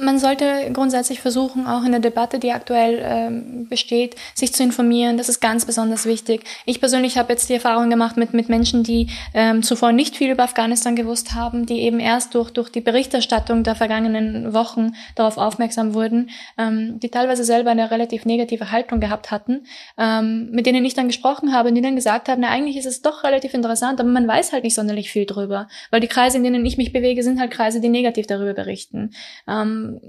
Man 0.00 0.18
sollte 0.18 0.70
grundsätzlich 0.72 1.20
versuchen, 1.20 1.66
auch 1.66 1.84
in 1.84 1.92
der 1.92 2.00
Debatte, 2.00 2.38
die 2.38 2.52
aktuell 2.52 3.00
ähm, 3.02 3.68
besteht, 3.68 4.16
sich 4.34 4.52
zu 4.52 4.62
informieren. 4.62 5.16
Das 5.16 5.28
ist 5.28 5.40
ganz 5.40 5.64
besonders 5.64 6.06
wichtig. 6.06 6.42
Ich 6.64 6.80
persönlich 6.80 7.18
habe 7.18 7.32
jetzt 7.32 7.48
die 7.48 7.54
Erfahrung 7.54 7.88
gemacht 7.88 8.16
mit, 8.16 8.34
mit 8.34 8.48
Menschen, 8.48 8.82
die 8.82 9.08
ähm, 9.32 9.62
zuvor 9.62 9.92
nicht 9.92 10.16
viel 10.16 10.30
über 10.30 10.42
Afghanistan 10.42 10.96
gewusst 10.96 11.34
haben, 11.34 11.66
die 11.66 11.80
eben 11.82 12.00
erst 12.00 12.34
durch, 12.34 12.50
durch 12.50 12.70
die 12.70 12.80
Berichterstattung 12.80 13.62
der 13.62 13.76
vergangenen 13.76 14.52
Wochen 14.52 14.92
darauf 15.14 15.38
aufmerksam 15.38 15.94
wurden, 15.94 16.30
ähm, 16.58 16.98
die 16.98 17.08
teilweise 17.08 17.44
selber 17.44 17.70
eine 17.70 17.90
relativ 17.90 18.24
negative 18.24 18.72
Haltung 18.72 18.98
gehabt 18.98 19.30
hatten, 19.30 19.64
ähm, 19.96 20.50
mit 20.50 20.66
denen 20.66 20.84
ich 20.84 20.94
dann 20.94 21.06
gesprochen 21.06 21.52
habe 21.52 21.68
und 21.68 21.76
die 21.76 21.82
dann 21.82 21.96
gesagt 21.96 22.28
haben, 22.28 22.40
na 22.40 22.48
eigentlich 22.48 22.76
ist 22.76 22.86
es 22.86 23.02
doch 23.02 23.22
relativ 23.22 23.54
interessant, 23.54 24.00
aber 24.00 24.08
man 24.08 24.26
weiß 24.26 24.52
halt 24.52 24.64
nicht 24.64 24.74
sonderlich 24.74 25.10
viel 25.10 25.26
drüber, 25.26 25.68
weil 25.90 26.00
die 26.00 26.08
Kreise, 26.08 26.38
in 26.38 26.44
denen 26.44 26.66
ich 26.66 26.76
mich 26.76 26.92
bewege, 26.92 27.22
sind 27.22 27.38
halt 27.38 27.52
Kreise, 27.52 27.80
die 27.80 27.88
negativ 27.88 28.26
darüber 28.26 28.54
berichten. 28.54 29.12
Ähm, 29.48 30.00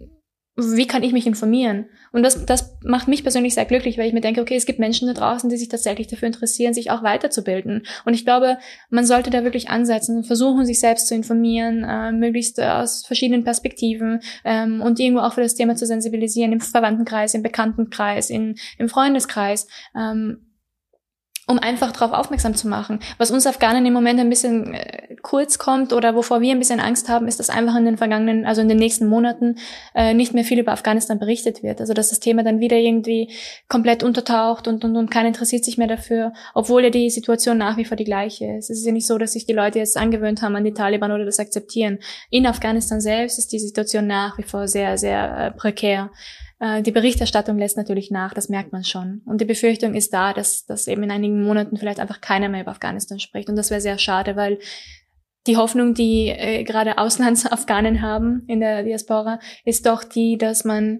wie 0.57 0.85
kann 0.85 1.03
ich 1.03 1.13
mich 1.13 1.27
informieren? 1.27 1.85
Und 2.11 2.23
das, 2.23 2.45
das 2.45 2.77
macht 2.83 3.07
mich 3.07 3.23
persönlich 3.23 3.53
sehr 3.53 3.65
glücklich, 3.65 3.97
weil 3.97 4.07
ich 4.07 4.13
mir 4.13 4.21
denke, 4.21 4.41
okay, 4.41 4.55
es 4.55 4.65
gibt 4.65 4.79
Menschen 4.79 5.07
da 5.07 5.13
draußen, 5.13 5.49
die 5.49 5.55
sich 5.55 5.69
tatsächlich 5.69 6.07
dafür 6.07 6.27
interessieren, 6.27 6.73
sich 6.73 6.91
auch 6.91 7.03
weiterzubilden. 7.03 7.83
Und 8.05 8.13
ich 8.13 8.25
glaube, 8.25 8.57
man 8.89 9.05
sollte 9.05 9.29
da 9.29 9.43
wirklich 9.43 9.69
ansetzen 9.69 10.17
und 10.17 10.27
versuchen, 10.27 10.65
sich 10.65 10.81
selbst 10.81 11.07
zu 11.07 11.15
informieren, 11.15 11.83
äh, 11.83 12.11
möglichst 12.11 12.61
aus 12.61 13.05
verschiedenen 13.05 13.45
Perspektiven 13.45 14.19
ähm, 14.43 14.81
und 14.81 14.99
irgendwo 14.99 15.21
auch 15.21 15.33
für 15.33 15.41
das 15.41 15.55
Thema 15.55 15.75
zu 15.75 15.85
sensibilisieren, 15.85 16.51
im 16.51 16.59
Verwandtenkreis, 16.59 17.33
im 17.33 17.43
Bekanntenkreis, 17.43 18.29
in, 18.29 18.55
im 18.77 18.89
Freundeskreis. 18.89 19.67
Ähm, 19.95 20.50
um 21.47 21.59
einfach 21.59 21.91
darauf 21.91 22.13
aufmerksam 22.13 22.55
zu 22.55 22.67
machen. 22.67 22.99
Was 23.17 23.31
uns 23.31 23.47
Afghanen 23.47 23.85
im 23.85 23.93
Moment 23.93 24.19
ein 24.19 24.29
bisschen 24.29 24.73
äh, 24.73 25.15
kurz 25.21 25.57
kommt 25.57 25.91
oder 25.91 26.15
wovor 26.15 26.41
wir 26.41 26.51
ein 26.51 26.59
bisschen 26.59 26.79
Angst 26.79 27.09
haben, 27.09 27.27
ist, 27.27 27.39
dass 27.39 27.49
einfach 27.49 27.75
in 27.75 27.85
den 27.85 27.97
vergangenen, 27.97 28.45
also 28.45 28.61
in 28.61 28.69
den 28.69 28.77
nächsten 28.77 29.07
Monaten 29.07 29.55
äh, 29.95 30.13
nicht 30.13 30.33
mehr 30.33 30.43
viel 30.43 30.59
über 30.59 30.71
Afghanistan 30.71 31.19
berichtet 31.19 31.63
wird. 31.63 31.81
Also 31.81 31.93
dass 31.93 32.09
das 32.09 32.19
Thema 32.19 32.43
dann 32.43 32.59
wieder 32.59 32.77
irgendwie 32.77 33.33
komplett 33.67 34.03
untertaucht 34.03 34.67
und, 34.67 34.83
und, 34.85 34.95
und 34.95 35.09
keiner 35.09 35.27
interessiert 35.27 35.65
sich 35.65 35.77
mehr 35.77 35.87
dafür, 35.87 36.33
obwohl 36.53 36.83
ja 36.83 36.89
die 36.89 37.09
Situation 37.09 37.57
nach 37.57 37.77
wie 37.77 37.85
vor 37.85 37.97
die 37.97 38.03
gleiche 38.05 38.57
ist. 38.57 38.69
Es 38.69 38.79
ist 38.79 38.85
ja 38.85 38.91
nicht 38.91 39.07
so, 39.07 39.17
dass 39.17 39.33
sich 39.33 39.45
die 39.45 39.53
Leute 39.53 39.79
jetzt 39.79 39.97
angewöhnt 39.97 40.41
haben 40.41 40.55
an 40.55 40.63
die 40.63 40.73
Taliban 40.73 41.11
oder 41.11 41.25
das 41.25 41.39
akzeptieren. 41.39 41.99
In 42.29 42.45
Afghanistan 42.45 43.01
selbst 43.01 43.39
ist 43.39 43.51
die 43.51 43.59
Situation 43.59 44.07
nach 44.07 44.37
wie 44.37 44.43
vor 44.43 44.67
sehr, 44.67 44.97
sehr 44.97 45.37
äh, 45.37 45.51
prekär. 45.51 46.11
Äh, 46.61 46.83
die 46.83 46.91
Berichterstattung 46.91 47.57
lässt 47.57 47.75
natürlich 47.75 48.11
nach, 48.11 48.33
das 48.33 48.47
merkt 48.47 48.71
man 48.71 48.83
schon. 48.83 49.21
Und 49.25 49.41
die 49.41 49.45
Befürchtung 49.45 49.95
ist 49.95 50.13
da, 50.13 50.31
dass, 50.31 50.65
dass 50.65 50.87
eben 50.87 51.03
in 51.03 51.11
einigen 51.11 51.43
Monaten 51.43 51.75
vielleicht 51.75 51.99
einfach 51.99 52.21
keiner 52.21 52.47
mehr 52.47 52.61
über 52.61 52.71
Afghanistan 52.71 53.19
spricht. 53.19 53.49
Und 53.49 53.55
das 53.55 53.71
wäre 53.71 53.81
sehr 53.81 53.97
schade, 53.97 54.35
weil 54.35 54.59
die 55.47 55.57
Hoffnung, 55.57 55.95
die 55.95 56.27
äh, 56.27 56.63
gerade 56.63 56.99
Auslandsafghanen 56.99 58.03
haben 58.03 58.43
in 58.47 58.59
der 58.59 58.83
Diaspora, 58.83 59.39
ist 59.65 59.87
doch 59.87 60.03
die, 60.03 60.37
dass 60.37 60.63
man 60.63 60.99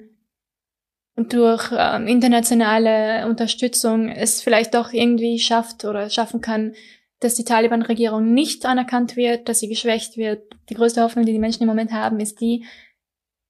durch 1.16 1.72
äh, 1.72 2.12
internationale 2.12 3.28
Unterstützung 3.28 4.09
es 4.09 4.41
vielleicht 4.41 4.74
doch 4.74 4.91
irgendwie 4.91 5.38
schafft 5.38 5.86
oder 5.86 6.09
schaffen 6.09 6.41
kann, 6.41 6.74
dass 7.20 7.36
die 7.36 7.43
Taliban-Regierung 7.43 8.34
nicht 8.34 8.66
anerkannt 8.66 9.16
wird, 9.16 9.47
dass 9.47 9.59
sie 9.59 9.70
geschwächt 9.70 10.18
wird. 10.18 10.41
Die 10.70 10.74
größte 10.74 11.03
Hoffnung, 11.03 11.24
die 11.24 11.34
die 11.34 11.39
Menschen 11.39 11.62
im 11.62 11.70
Moment 11.70 11.91
haben, 11.91 12.20
ist 12.20 12.41
die, 12.41 12.66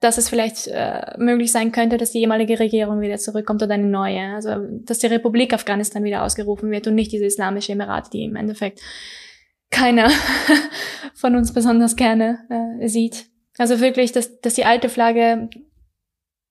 dass 0.02 0.18
es 0.18 0.30
vielleicht 0.30 0.68
äh, 0.68 1.14
möglich 1.18 1.52
sein 1.52 1.72
könnte, 1.72 1.98
dass 1.98 2.12
die 2.12 2.20
ehemalige 2.22 2.60
Regierung 2.60 3.02
wieder 3.02 3.18
zurückkommt 3.18 3.62
oder 3.62 3.76
eine 3.76 3.88
neue. 3.88 4.34
Also 4.34 4.56
dass 4.84 5.00
die 5.00 5.08
Republik 5.08 5.54
Afghanistan 5.54 6.04
wieder 6.04 6.24
ausgerufen 6.24 6.72
wird 6.72 6.88
und 6.88 6.96
nicht 6.96 7.12
diese 7.12 7.26
islamische 7.26 7.72
Emirate, 7.72 8.10
die 8.12 8.24
im 8.24 8.36
Endeffekt 8.36 8.82
keiner 9.70 10.10
von 11.14 11.36
uns 11.36 11.54
besonders 11.54 11.96
gerne 11.96 12.40
äh, 12.50 12.88
sieht. 12.88 13.28
Also 13.58 13.80
wirklich, 13.80 14.12
dass, 14.12 14.42
dass 14.42 14.56
die 14.56 14.66
alte 14.66 14.90
Flagge 14.90 15.50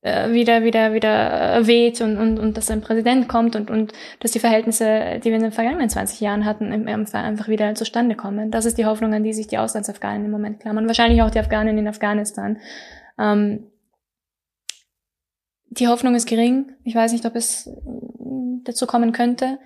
äh, 0.03 0.31
wieder, 0.31 0.63
wieder, 0.63 0.95
wieder 0.95 1.67
weht 1.67 2.01
und, 2.01 2.19
und, 2.19 2.39
und 2.39 2.57
dass 2.57 2.71
ein 2.71 2.83
Präsident 2.83 3.27
kommt 3.27 3.57
und, 3.57 3.69
und 3.69 3.93
dass 4.21 4.31
die 4.31 4.39
Verhältnisse, 4.39 5.19
die 5.25 5.31
wir 5.31 5.37
in 5.37 5.43
den 5.43 5.53
vergangenen 5.53 5.91
20 5.91 6.21
Jahren 6.21 6.45
hatten, 6.45 6.73
einfach 6.73 7.49
wieder 7.49 7.75
zustande 7.75 8.15
kommen. 8.15 8.53
Das 8.53 8.65
ist 8.65 8.79
die 8.79 8.87
Hoffnung, 8.87 9.13
an 9.13 9.25
die 9.25 9.33
sich 9.33 9.49
die 9.49 9.59
Auslandsafghanen 9.59 10.25
im 10.25 10.31
Moment 10.31 10.61
klammern. 10.61 10.87
Wahrscheinlich 10.87 11.21
auch 11.23 11.31
die 11.31 11.41
Afghanen 11.41 11.77
in 11.77 11.89
Afghanistan. 11.89 12.59
Ähm, 13.21 13.71
die 15.68 15.89
Hoffnung 15.89 16.14
ist 16.14 16.27
gering. 16.27 16.73
Ich 16.85 16.95
weiß 16.95 17.12
nicht, 17.12 17.25
ob 17.27 17.37
es 17.37 17.71
dazu 18.64 18.87
kommen 18.87 19.12
könnte. 19.12 19.59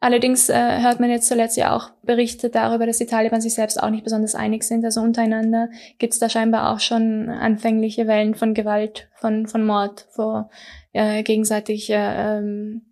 Allerdings 0.00 0.48
äh, 0.48 0.80
hört 0.80 1.00
man 1.00 1.10
jetzt 1.10 1.26
zuletzt 1.26 1.56
ja 1.56 1.74
auch 1.74 1.90
Berichte 2.02 2.50
darüber, 2.50 2.86
dass 2.86 2.98
die 2.98 3.06
Taliban 3.06 3.40
sich 3.40 3.54
selbst 3.54 3.82
auch 3.82 3.90
nicht 3.90 4.04
besonders 4.04 4.36
einig 4.36 4.62
sind. 4.62 4.84
Also 4.84 5.00
untereinander 5.00 5.70
gibt 5.98 6.12
es 6.12 6.20
da 6.20 6.28
scheinbar 6.28 6.72
auch 6.72 6.78
schon 6.78 7.28
anfängliche 7.28 8.06
Wellen 8.06 8.36
von 8.36 8.54
Gewalt, 8.54 9.08
von, 9.16 9.46
von 9.48 9.66
Mord, 9.66 10.06
wo 10.14 10.48
äh, 10.92 11.24
gegenseitig 11.24 11.90
äh, 11.90 12.38
ähm, 12.38 12.82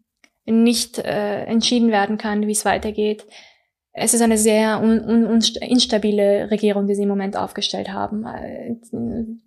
nicht 0.47 0.99
äh, 0.99 1.45
entschieden 1.45 1.91
werden 1.93 2.19
kann, 2.19 2.47
wie 2.47 2.53
es 2.53 2.65
weitergeht 2.65 3.27
es 3.99 4.13
ist 4.13 4.21
eine 4.21 4.37
sehr 4.37 4.81
un, 4.83 5.03
un, 5.05 5.41
instabile 5.61 6.51
Regierung, 6.51 6.87
die 6.87 6.95
sie 6.95 7.05
im 7.05 7.09
Moment 7.09 7.37
aufgestellt 7.37 7.89
haben. 7.89 8.27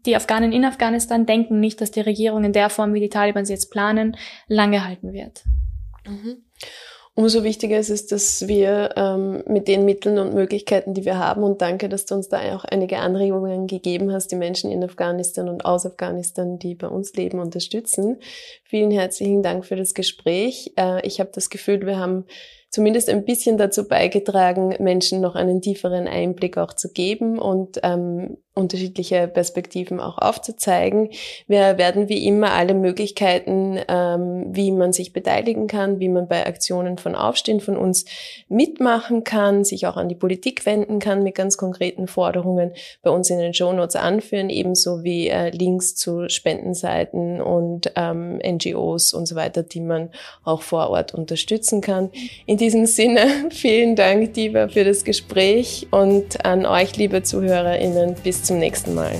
Die 0.06 0.16
Afghanen 0.16 0.52
in 0.52 0.66
Afghanistan 0.66 1.28
denken 1.28 1.60
nicht, 1.60 1.80
dass 1.82 1.92
die 1.92 2.02
Regierung 2.02 2.44
in 2.44 2.54
der 2.54 2.72
Form, 2.72 2.96
wie 2.96 3.00
die 3.00 3.10
Taliban 3.10 3.46
sie 3.46 3.54
jetzt 3.54 3.70
planen, 3.70 4.18
lange 4.48 4.86
halten 4.86 5.14
wird. 5.14 5.44
Mhm. 6.08 6.44
Umso 7.14 7.44
wichtiger 7.44 7.78
ist 7.78 7.90
es, 7.90 8.08
dass 8.08 8.48
wir 8.48 8.92
ähm, 8.96 9.44
mit 9.46 9.68
den 9.68 9.84
Mitteln 9.84 10.18
und 10.20 10.34
Möglichkeiten, 10.34 10.94
die 10.94 11.06
wir 11.06 11.20
haben, 11.20 11.44
und 11.44 11.62
danke, 11.62 11.90
dass 11.90 12.06
du 12.06 12.16
uns 12.16 12.30
da 12.30 12.56
auch 12.56 12.64
einige 12.64 13.00
Anregungen 13.00 13.68
gegeben 13.68 14.12
hast, 14.14 14.32
die 14.32 14.38
Menschen 14.38 14.72
in 14.72 14.84
Afghanistan 14.84 15.50
und 15.50 15.66
aus 15.66 15.86
Afghanistan, 15.86 16.60
die 16.60 16.76
bei 16.76 16.88
uns 16.88 17.14
leben, 17.14 17.40
unterstützen. 17.40 18.20
Vielen 18.64 18.90
herzlichen 18.90 19.44
Dank 19.44 19.66
für 19.66 19.76
das 19.76 19.94
Gespräch. 19.94 20.72
Äh, 20.78 21.06
ich 21.06 21.20
habe 21.20 21.30
das 21.34 21.50
Gefühl, 21.50 21.86
wir 21.86 22.00
haben 22.00 22.26
zumindest 22.70 23.10
ein 23.10 23.26
bisschen 23.26 23.58
dazu 23.58 23.88
beigetragen, 23.88 24.76
Menschen 24.80 25.22
noch 25.22 25.36
einen 25.36 25.62
tieferen 25.62 26.08
Einblick 26.08 26.58
auch 26.58 26.74
zu 26.74 26.92
geben 26.92 27.40
und 27.40 27.80
ähm, 27.84 28.38
unterschiedliche 28.60 29.28
Perspektiven 29.28 30.00
auch 30.00 30.18
aufzuzeigen. 30.18 31.10
Wir 31.48 31.78
werden 31.78 32.10
wie 32.10 32.28
immer 32.28 32.52
alle 32.52 32.74
Möglichkeiten, 32.74 33.80
ähm, 33.88 34.48
wie 34.50 34.72
man 34.72 34.94
sich 34.94 35.14
beteiligen 35.14 35.68
kann, 35.68 36.00
wie 36.00 36.10
man 36.10 36.28
bei 36.28 36.46
Aktionen 36.46 36.98
von 36.98 37.16
Aufstehen 37.16 37.62
von 37.62 37.78
uns 37.78 38.06
mitmachen 38.50 39.24
kann, 39.24 39.64
sich 39.64 39.88
auch 39.88 39.98
an 39.98 40.10
die 40.10 40.16
Politik 40.16 40.66
wenden 40.66 41.00
kann 41.00 41.24
mit 41.24 41.36
ganz 41.36 41.58
konkreten 41.58 42.08
Forderungen 42.08 42.74
bei 43.02 43.10
uns 43.10 43.30
in 43.30 43.40
den 43.40 43.54
Show 43.54 43.72
Notes 43.74 43.96
anführen, 43.96 44.50
ebenso 44.50 45.04
wie 45.04 45.30
äh, 45.30 45.50
Links 45.50 45.96
zu 45.96 46.30
Spendenseiten 46.30 47.42
und 47.42 47.92
ähm, 47.96 48.40
NGOs 48.46 49.14
und 49.14 49.26
so 49.26 49.36
weiter, 49.36 49.64
die 49.64 49.82
man 49.82 50.10
auch 50.44 50.62
vor 50.62 50.90
Ort 50.90 51.14
unterstützen 51.14 51.82
kann. 51.82 52.12
In 52.46 52.59
diesem 52.60 52.86
Sinne, 52.86 53.28
vielen 53.50 53.96
Dank, 53.96 54.34
Diva, 54.34 54.68
für 54.68 54.84
das 54.84 55.04
Gespräch 55.04 55.88
und 55.92 56.46
an 56.46 56.66
euch, 56.66 56.96
liebe 56.98 57.24
ZuhörerInnen, 57.24 58.16
bis 58.24 58.44
zum 58.44 58.60
nächsten 58.60 58.94
Mal. 58.94 59.16